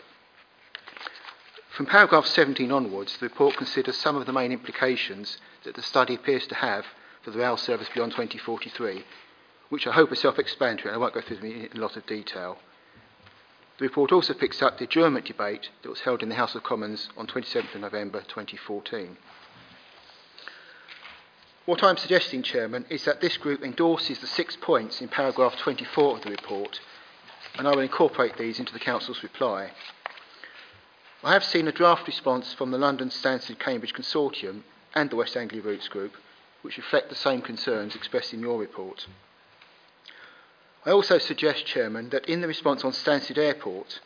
[1.71, 6.15] From paragraph 17 onwards, the report considers some of the main implications that the study
[6.15, 6.85] appears to have
[7.23, 9.03] for the rail service beyond 2043,
[9.69, 12.05] which I hope are self-explanatory and I won't go through them in a lot of
[12.05, 12.57] detail.
[13.79, 16.63] The report also picks up the adjournment debate that was held in the House of
[16.63, 19.15] Commons on 27th of November 2014.
[21.65, 26.17] What I'm suggesting, Chairman, is that this group endorses the six points in paragraph 24
[26.17, 26.81] of the report,
[27.57, 29.71] and I will incorporate these into the Council's reply.
[31.23, 35.37] I have seen a draft response from the London Stansted Cambridge Consortium and the West
[35.37, 36.15] Anglia Routes Group,
[36.63, 39.07] which reflect the same concerns expressed in your report.
[40.85, 43.99] I also suggest, Chairman, that in the response on Stansted Airport,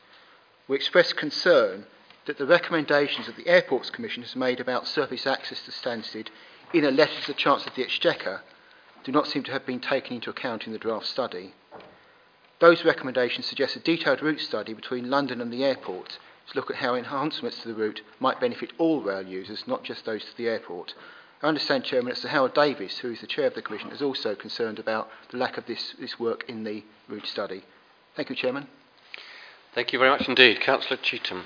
[0.68, 1.86] we express concern
[2.26, 6.28] that the recommendations that the Airports Commission has made about surface access to Stansted
[6.74, 8.42] in a letter to the Chancellor of the Exchequer
[9.04, 11.54] do not seem to have been taken into account in the draft study.
[12.60, 16.18] Those recommendations suggest a detailed route study between London and the airport
[16.48, 20.06] to look at how enhancements to the route might benefit all rail users, not just
[20.06, 20.94] those to the airport,
[21.44, 24.02] I understand, Chairman, that Sir Howard Davies, who is the Chair of the Commission, is
[24.02, 27.64] also concerned about the lack of this, this work in the route study.
[28.16, 28.68] Thank you, Chairman.
[29.76, 30.62] Thank you very much indeed.
[30.62, 31.44] Councillor Cheetham.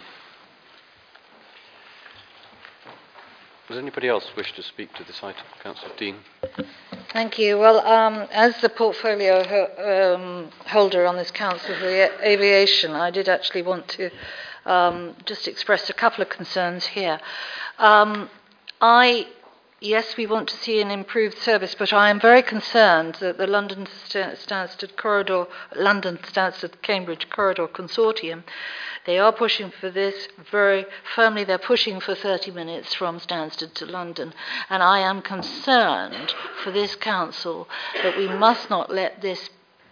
[3.68, 5.44] Does anybody else wish to speak to this item?
[5.64, 6.18] Councillor Dean.
[7.11, 7.57] Thank you.
[7.57, 11.88] Well, um, as the portfolio ho- um, holder on this council for
[12.24, 14.11] aviation, I did actually want to
[14.68, 17.19] um, just express a couple of concerns here.
[17.80, 18.30] Um,
[18.80, 19.28] I
[19.80, 23.48] yes, we want to see an improved service, but I am very concerned that the
[23.48, 28.44] London Stansted Corridor, London Stansted Cambridge Corridor Consortium,
[29.06, 30.86] they are pushing for this very
[31.16, 31.45] firmly.
[31.45, 34.34] They're pushing for 30 minutes from Stansted to London,
[34.70, 37.70] and I am concerned for this council
[38.04, 39.49] that we must not let this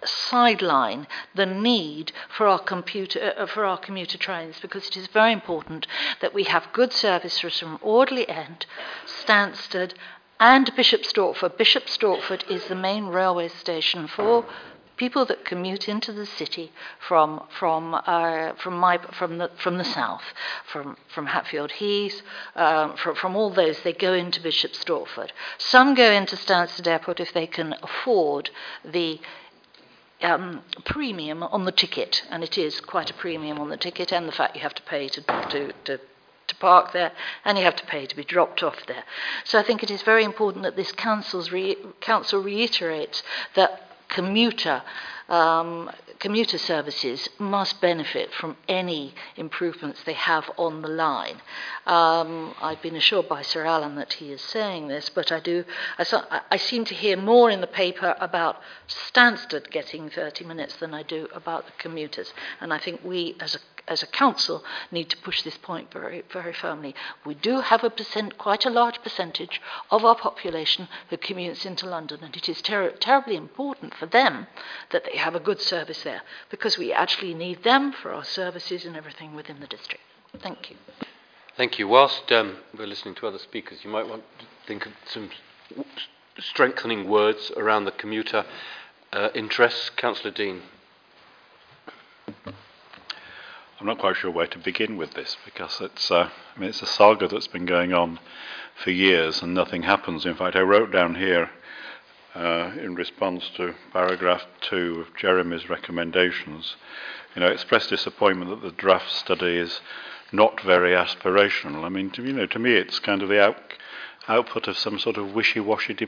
[0.07, 5.31] sideline the need for our computer uh, for our commuter trains because it is very
[5.33, 5.87] important
[6.21, 8.65] that we have good service from Audley End,
[9.05, 9.93] Stansted,
[10.39, 11.57] and Bishop Stortford.
[11.57, 14.45] Bishop Stortford is the main railway station for
[14.97, 19.83] people that commute into the city from from uh, from my from the from the
[19.83, 20.23] south,
[20.65, 22.21] from from Hatfield Heath,
[22.55, 25.31] um, from from all those they go into Bishop Stortford.
[25.57, 28.49] Some go into Stansted Airport if they can afford
[28.83, 29.19] the
[30.21, 34.27] um, premium on the ticket, and it is quite a premium on the ticket, and
[34.27, 35.99] the fact you have to pay to, to, to,
[36.47, 37.11] to park there,
[37.43, 39.03] and you have to pay to be dropped off there.
[39.43, 43.23] So I think it is very important that this council's re- council reiterates
[43.55, 44.83] that commuter
[45.29, 51.41] um, commuter services must benefit from any improvements they have on the line.
[51.85, 55.65] Um, I've been assured by Sir Alan that he is saying this, but I do.
[55.97, 60.93] I, I seem to hear more in the paper about Stansted getting 30 minutes than
[60.93, 65.09] I do about the commuters, and I think we, as a as a council, need
[65.09, 66.95] to push this point very, very firmly.
[67.25, 69.61] We do have a percent, quite a large percentage
[69.91, 74.47] of our population who commutes into London, and it is ter- terribly important for them
[74.91, 78.85] that they have a good service there because we actually need them for our services
[78.85, 80.03] and everything within the district.
[80.41, 80.77] Thank you.
[81.57, 81.87] Thank you.
[81.87, 85.29] Whilst um, we're listening to other speakers, you might want to think of some
[86.37, 88.45] strengthening words around the commuter
[89.13, 89.89] uh, interests.
[89.91, 90.61] Councillor Dean.
[93.79, 96.81] I'm not quite sure where to begin with this because it's, uh, I mean, it's
[96.81, 98.19] a saga that's been going on
[98.83, 100.25] for years and nothing happens.
[100.25, 101.49] In fact, I wrote down here
[102.35, 106.75] uh, in response to paragraph two of Jeremy's recommendations,
[107.33, 109.81] you know, expressed disappointment that the draft study is
[110.31, 111.83] not very aspirational.
[111.83, 113.57] I mean, to, you know, to me, it's kind of the out,
[114.27, 116.07] output of some sort of wishy-washy de-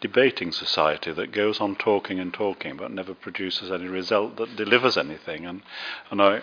[0.00, 4.96] debating society that goes on talking and talking but never produces any result that delivers
[4.96, 5.46] anything.
[5.46, 5.62] And,
[6.10, 6.42] and I,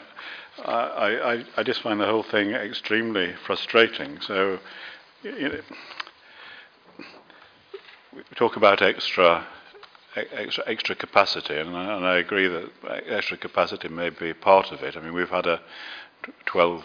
[0.66, 4.20] I, I, I just find the whole thing extremely frustrating.
[4.22, 4.60] So,
[5.24, 5.62] you know,
[8.16, 9.48] we talk about extra
[10.16, 12.70] extra, extra capacity, and I, and I agree that
[13.08, 14.96] extra capacity may be part of it.
[14.96, 15.62] I mean, we've had a
[16.46, 16.84] 12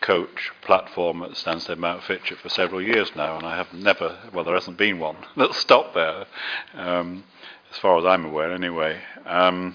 [0.00, 4.54] coach platform at Stansted Mountfitchet for several years now, and I have never, well, there
[4.54, 6.26] hasn't been one that's stopped there,
[6.74, 7.24] um,
[7.70, 9.00] as far as I'm aware, anyway.
[9.24, 9.74] Um,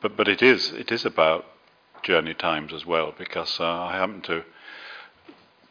[0.00, 1.44] but but it is it is about
[2.02, 4.44] journey times as well, because uh, I happen to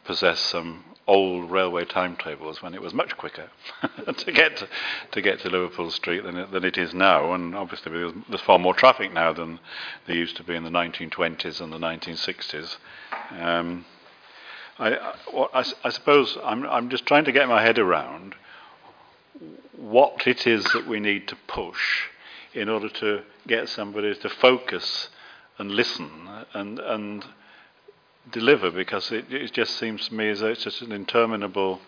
[0.07, 3.49] possess some old railway timetables when it was much quicker
[4.17, 4.67] to get to,
[5.11, 7.33] to, get to Liverpool Street than it, than it is now.
[7.33, 9.59] And obviously, there's, far more traffic now than
[10.05, 12.77] there used to be in the 1920s and the 1960s.
[13.39, 13.85] Um,
[14.79, 18.35] I, I, I, suppose I'm, I'm just trying to get my head around
[19.75, 22.07] what it is that we need to push
[22.53, 25.09] in order to get somebody to focus
[25.57, 26.09] and listen
[26.53, 27.25] and and
[28.31, 31.79] deliver because it, it just seems to me as though it's just an interminable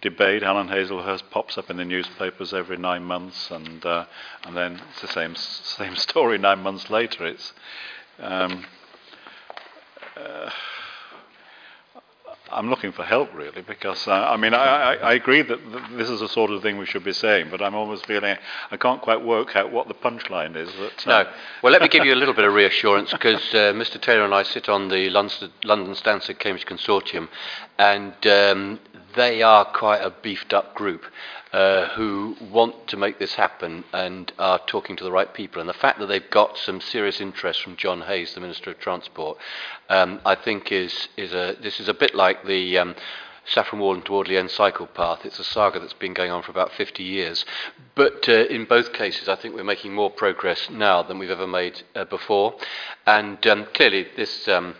[0.00, 0.42] debate.
[0.42, 4.06] Alan Haselhurst pops up in the newspapers every nine months, and uh,
[4.44, 7.26] and then it's the same same story nine months later.
[7.26, 7.52] It's
[8.18, 8.66] um,
[10.16, 10.50] uh,
[12.50, 15.58] I'm looking for help really because uh, I mean I, I, I agree that
[15.96, 18.36] this is the sort of thing we should be saying, but I'm almost feeling
[18.70, 20.70] I can't quite work out what the punchline is.
[20.76, 21.30] That, uh, no,
[21.62, 24.34] well let me give you a little bit of reassurance because uh, Mr Taylor and
[24.34, 27.28] I sit on the London, London Stansted Cambridge Consortium,
[27.78, 28.80] and um,
[29.16, 31.04] they are quite a beefed up group
[31.52, 35.60] uh, who want to make this happen and are talking to the right people.
[35.60, 38.78] And the fact that they've got some serious interest from John Hayes, the Minister of
[38.78, 39.38] Transport,
[39.88, 42.94] um, I think is, is a, this is a bit like the um,
[43.46, 45.24] Saffron Walden to Audley End cycle path.
[45.24, 47.44] It's a saga that's been going on for about 50 years.
[47.94, 51.46] But uh, in both cases, I think we're making more progress now than we've ever
[51.46, 52.56] made uh, before.
[53.06, 54.46] And um, clearly, this.
[54.48, 54.74] Um,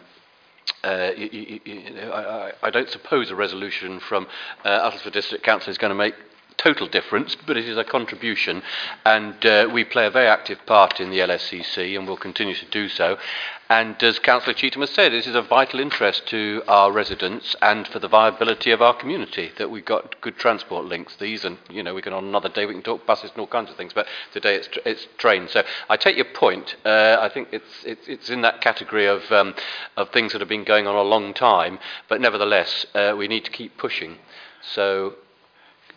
[0.84, 4.26] uh, you, you, you know, I, I, don't suppose a resolution from
[4.64, 4.68] uh,
[5.10, 6.14] District Council is going to make
[6.56, 8.62] total difference, but it is a contribution,
[9.04, 12.64] and uh, we play a very active part in the LSCC and will continue to
[12.66, 13.18] do so.
[13.68, 17.86] And as Councillor Cheetham has said, this is of vital interest to our residents and
[17.88, 21.16] for the viability of our community that we've got good transport links.
[21.16, 23.48] These, and you know, we can on another day we can talk buses and all
[23.48, 25.50] kinds of things, but today it's, tr- it's trains.
[25.50, 26.76] So I take your point.
[26.84, 29.54] Uh, I think it's, it's, it's in that category of, um,
[29.96, 33.44] of things that have been going on a long time, but nevertheless, uh, we need
[33.46, 34.18] to keep pushing.
[34.74, 35.16] So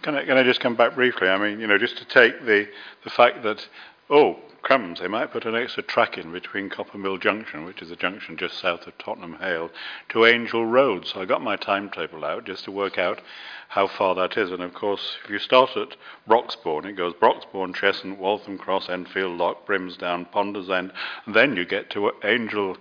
[0.02, 1.28] can I, can I just come back briefly?
[1.28, 2.68] I mean, you know, just to take the,
[3.04, 3.68] the fact that,
[4.10, 7.96] oh, crumbs, they might put an extra track in between Coppermill Junction, which is a
[7.96, 9.70] junction just south of Tottenham Hale,
[10.10, 11.06] to Angel Road.
[11.06, 13.22] So I got my timetable out just to work out
[13.70, 14.52] how far that is.
[14.52, 15.96] And of course, if you start at
[16.28, 20.92] Broxbourne, it goes Broxbourne, Cheshunt, Waltham Cross, Enfield Lock, Brimsdown, Ponders End,
[21.26, 22.78] and then you get to Angel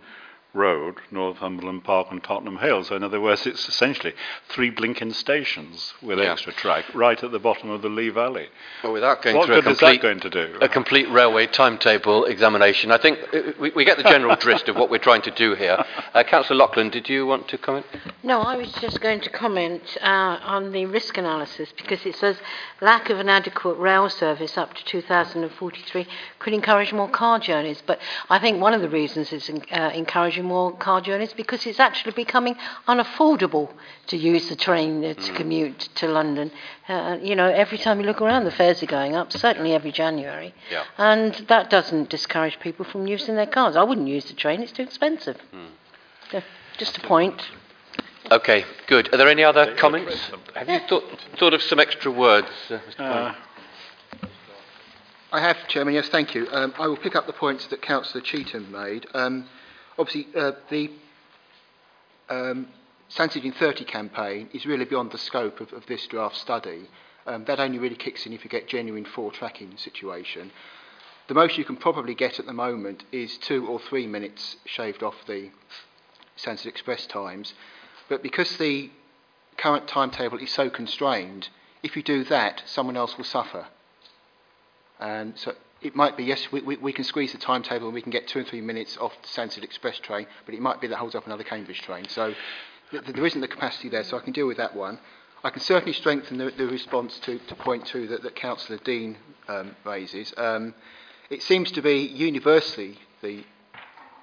[0.54, 2.82] Road, Northumberland Park, and Tottenham Hale.
[2.82, 4.14] So, in other words, it's essentially
[4.48, 6.32] three blinking stations with yeah.
[6.32, 8.48] extra track right at the bottom of the Lee Valley.
[8.82, 10.58] Well, without going what through good a complete, is that going to do?
[10.62, 14.76] a complete railway timetable examination, I think uh, we, we get the general drift of
[14.76, 15.84] what we're trying to do here.
[16.14, 17.84] Uh, Councillor Loughlin, did you want to comment?
[18.22, 22.36] No, I was just going to comment uh, on the risk analysis because it says
[22.80, 26.06] lack of an adequate rail service up to 2043
[26.38, 27.82] could encourage more car journeys.
[27.86, 28.00] But
[28.30, 32.12] I think one of the reasons it's uh, encouraging more car journeys because it's actually
[32.12, 32.56] becoming
[32.86, 33.72] unaffordable
[34.06, 35.36] to use the train uh, to mm.
[35.36, 36.50] commute to London.
[36.88, 39.92] Uh, you know, every time you look around, the fares are going up, certainly every
[39.92, 40.54] January.
[40.70, 40.84] Yeah.
[40.96, 43.76] And that doesn't discourage people from using their cars.
[43.76, 45.38] I wouldn't use the train, it's too expensive.
[45.54, 45.68] Mm.
[46.30, 46.42] So,
[46.78, 47.42] just a point.
[48.30, 49.12] Okay, good.
[49.14, 50.30] Are there any other comments?
[50.54, 51.04] Have you thought,
[51.38, 53.00] thought of some extra words, uh, Mr.
[53.00, 53.34] Uh,
[55.30, 55.92] I have, Chairman.
[55.92, 56.46] Yes, thank you.
[56.50, 59.06] Um, I will pick up the points that Councillor Cheetham made.
[59.12, 59.46] Um,
[59.98, 60.90] obviously, uh, the
[62.28, 62.68] um,
[63.10, 66.88] Stansted in 30 campaign is really beyond the scope of, of this draft study.
[67.26, 70.50] Um, that only really kicks in if you get genuine four tracking situation.
[71.26, 75.02] The most you can probably get at the moment is two or three minutes shaved
[75.02, 75.50] off the
[76.36, 77.54] Stansted Express times.
[78.08, 78.90] But because the
[79.56, 81.48] current timetable is so constrained,
[81.82, 83.66] if you do that, someone else will suffer.
[85.00, 88.02] And so it might be, yes, we, we, we can squeeze the timetable and we
[88.02, 90.88] can get two or three minutes off the Stansted Express train, but it might be
[90.88, 92.08] that holds up another Cambridge train.
[92.08, 92.34] So
[92.90, 94.98] th- there isn't the capacity there, so I can deal with that one.
[95.44, 99.18] I can certainly strengthen the, the response to, to point two that, that Councillor Dean
[99.46, 100.34] um, raises.
[100.36, 100.74] Um,
[101.30, 103.44] it seems to be universally the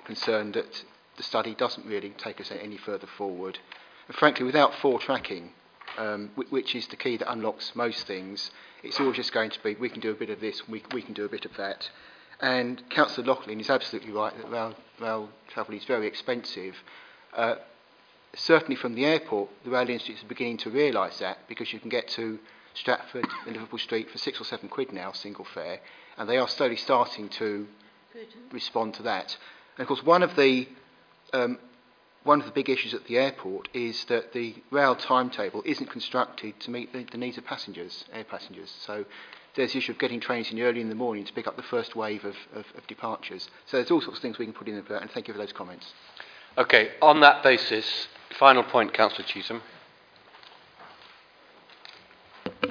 [0.04, 0.84] concern that
[1.16, 3.60] the study doesn't really take us any further forward.
[4.08, 5.52] And frankly, without four tracking,
[5.98, 8.52] um, wh- which is the key that unlocks most things.
[8.84, 11.02] It's always just going to be, we can do a bit of this, we, we
[11.02, 11.90] can do a bit of that.
[12.42, 16.76] And Councillor Loughlin is absolutely right that rail, rail travel is very expensive.
[17.34, 17.56] Uh,
[18.36, 21.90] certainly from the airport, the rail industry is beginning to realise that because you can
[21.90, 22.40] get to
[22.74, 25.80] Stratford and Liverpool Street for six or seven quid now, single fare,
[26.18, 27.68] and they are slowly starting to
[28.52, 29.38] respond to that.
[29.78, 30.68] And of course, one of the
[31.34, 31.58] um,
[32.26, 36.60] one of the big issues at the airport is that the rail timetable isn't constructed
[36.60, 38.74] to meet the, the needs of passengers, air passengers.
[38.82, 39.06] So
[39.56, 41.64] there's the issue of getting trains in early in the morning to pick up the
[41.64, 43.48] first wave of, of, of departures.
[43.68, 45.38] So there's all sorts of things we can put in there, and thank you for
[45.38, 45.86] those comments.
[46.58, 48.08] Okay, on that basis,
[48.40, 49.62] final point, Councillor Cheetham.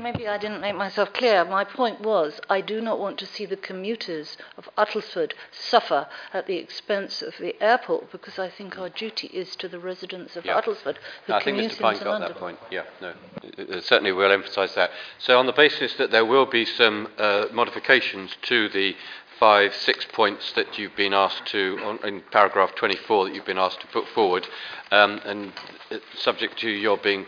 [0.05, 1.47] Maybe I didn't make myself clear.
[1.47, 6.47] My point was I do not want to see the commuters of Uttlesford suffer at
[6.47, 10.45] the expense of the airport because I think our duty is to the residents of
[10.45, 10.61] Yeah.
[10.61, 11.81] Uttlesford who I think Mr.
[11.81, 12.33] Pine got London.
[12.33, 12.59] that point.
[12.71, 14.91] Yeah, no, uh, uh, certainly we'll emphasise that.
[15.17, 18.95] So on the basis that there will be some uh, modifications to the
[19.41, 23.59] five, six points that you've been asked to, on, in paragraph 24 that you've been
[23.59, 24.47] asked to put forward,
[24.91, 25.53] um, and
[25.91, 27.25] uh, subject to your being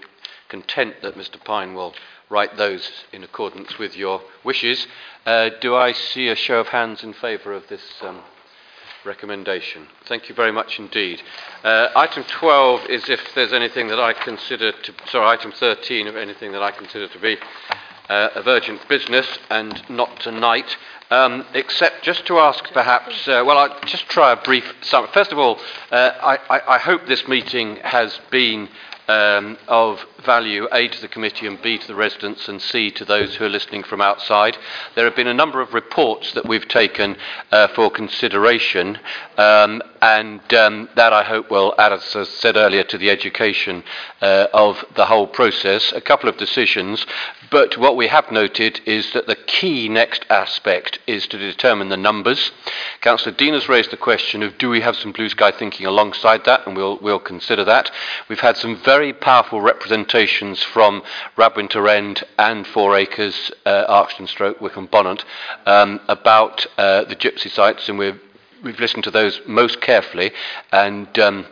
[0.48, 1.42] content that Mr.
[1.42, 1.94] Pine will
[2.28, 4.86] write those in accordance with your wishes,
[5.24, 8.20] uh, do I see a show of hands in favour of this um,
[9.04, 9.86] recommendation?
[10.06, 11.22] Thank you very much indeed.
[11.62, 16.16] Uh, item 12 is if there's anything that I consider to, sorry, item 13 of
[16.16, 17.36] anything that I consider to be
[18.08, 20.76] uh, of urgent business and not tonight.
[21.10, 25.10] Um, except just to ask perhaps, uh, well, I'll just try a brief summary.
[25.12, 25.60] First of all,
[25.92, 28.68] uh, I, I, I hope this meeting has been
[29.08, 33.04] um, of value, A, to the committee and B, to the residents and C, to
[33.04, 34.58] those who are listening from outside.
[34.94, 37.16] There have been a number of reports that we've taken
[37.52, 38.98] uh, for consideration
[39.38, 43.84] um, and um, that I hope will add, as I said earlier, to the education
[44.20, 45.92] uh, of the whole process.
[45.92, 47.06] A couple of decisions,
[47.50, 51.96] but what we have noted is that the key next aspect is to determine the
[51.96, 52.50] numbers.
[53.00, 56.44] Councillor Dean has raised the question of do we have some blue sky thinking alongside
[56.44, 57.90] that, and we'll, we'll consider that.
[58.28, 59.60] We've had some very powerful
[60.16, 61.02] representations from
[61.36, 65.24] Radwinter End and Four Acres, uh, Stroke, Wicken Bonhunt,
[65.66, 68.18] um, about uh, the gypsy sites, and we've,
[68.64, 70.30] we've listened to those most carefully.
[70.72, 71.46] And um,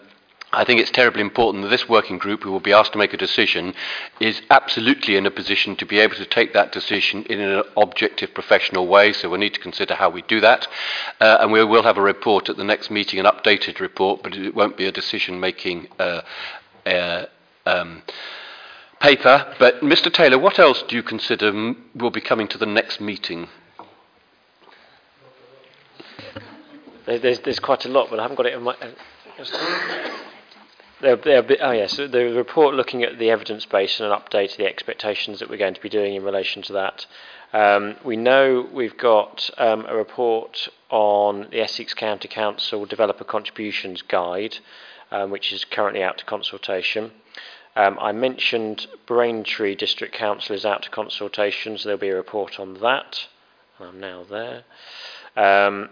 [0.51, 3.12] I think it's terribly important that this working group, who will be asked to make
[3.12, 3.74] a decision,
[4.19, 8.32] is absolutely in a position to be able to take that decision in an objective,
[8.32, 9.12] professional way.
[9.12, 10.66] So we need to consider how we do that.
[11.20, 14.35] Uh, and we will have a report at the next meeting, an updated report, but
[14.35, 16.23] it won't be a decision-making uh,
[16.86, 17.27] uh,
[17.66, 18.03] um,
[19.09, 19.55] paper.
[19.59, 20.10] But Mr.
[20.12, 23.48] Taylor, what else do you consider m- will be coming to the next meeting?
[27.06, 28.74] There- There's, there's quite a lot, but I haven't got it in my.
[31.02, 34.56] There, there, oh yes, the report looking at the evidence base and an update of
[34.56, 37.05] the expectations that we're going to be doing in relation to that.
[37.52, 44.01] Um, we know we've got um, a report on the Essex County Council Developer Contributions
[44.01, 44.56] Guide,
[45.10, 47.12] um, which is currently out to consultation.
[47.77, 51.83] Um, I mentioned Braintree District Council is out to consultations.
[51.83, 53.27] there'll be a report on that.
[53.81, 54.63] I'm now there.
[55.37, 55.91] Um,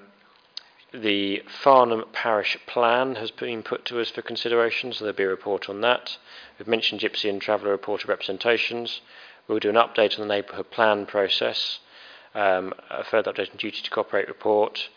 [0.93, 5.29] the Farnham Parish Plan has been put to us for consideration, so there'll be a
[5.29, 6.17] report on that.
[6.59, 9.01] We've mentioned Gypsy and Traveller Report of Representations.
[9.49, 11.81] We'll do an update on the neighbourhood plan process,
[12.35, 14.89] um, a further update on duty to cooperate report,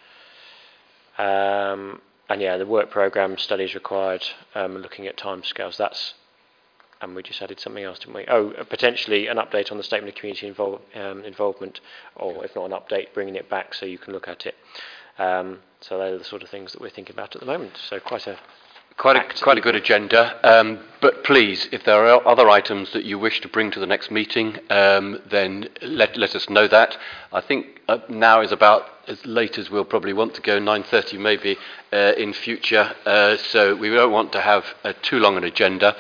[1.18, 5.78] um, and yeah, the work programme studies required, um, looking at timescales.
[5.78, 6.14] That's
[7.02, 8.26] and we just added something else, didn't we?
[8.28, 11.82] Oh, uh, potentially an update on the statement of community invol- um, involvement,
[12.16, 14.56] or if not an update, bringing it back so you can look at it.
[15.18, 17.78] Um, so those are the sort of things that we're thinking about at the moment.
[17.90, 18.38] So quite a
[18.98, 20.40] Quite a, quite a good agenda.
[20.42, 23.86] Um, but please, if there are other items that you wish to bring to the
[23.86, 26.98] next meeting, um, then let, let us know that.
[27.34, 31.20] I think uh, now is about as late as we'll probably want to go, 9.30
[31.20, 31.58] maybe,
[31.92, 32.96] uh, in future.
[33.06, 35.94] Uh, so we don't want to have uh, too long an agenda.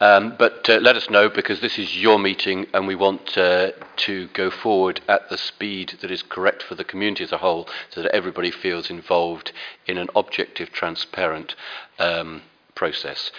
[0.00, 3.72] Um, but uh, let us know because this is your meeting and we want uh,
[3.96, 7.68] to go forward at the speed that is correct for the community as a whole
[7.90, 9.52] so that everybody feels involved
[9.86, 11.56] in an objective, transparent
[11.98, 12.42] um,
[12.76, 13.32] process.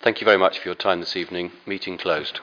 [0.00, 1.50] Thank you very much for your time this evening.
[1.66, 2.40] Meeting closed.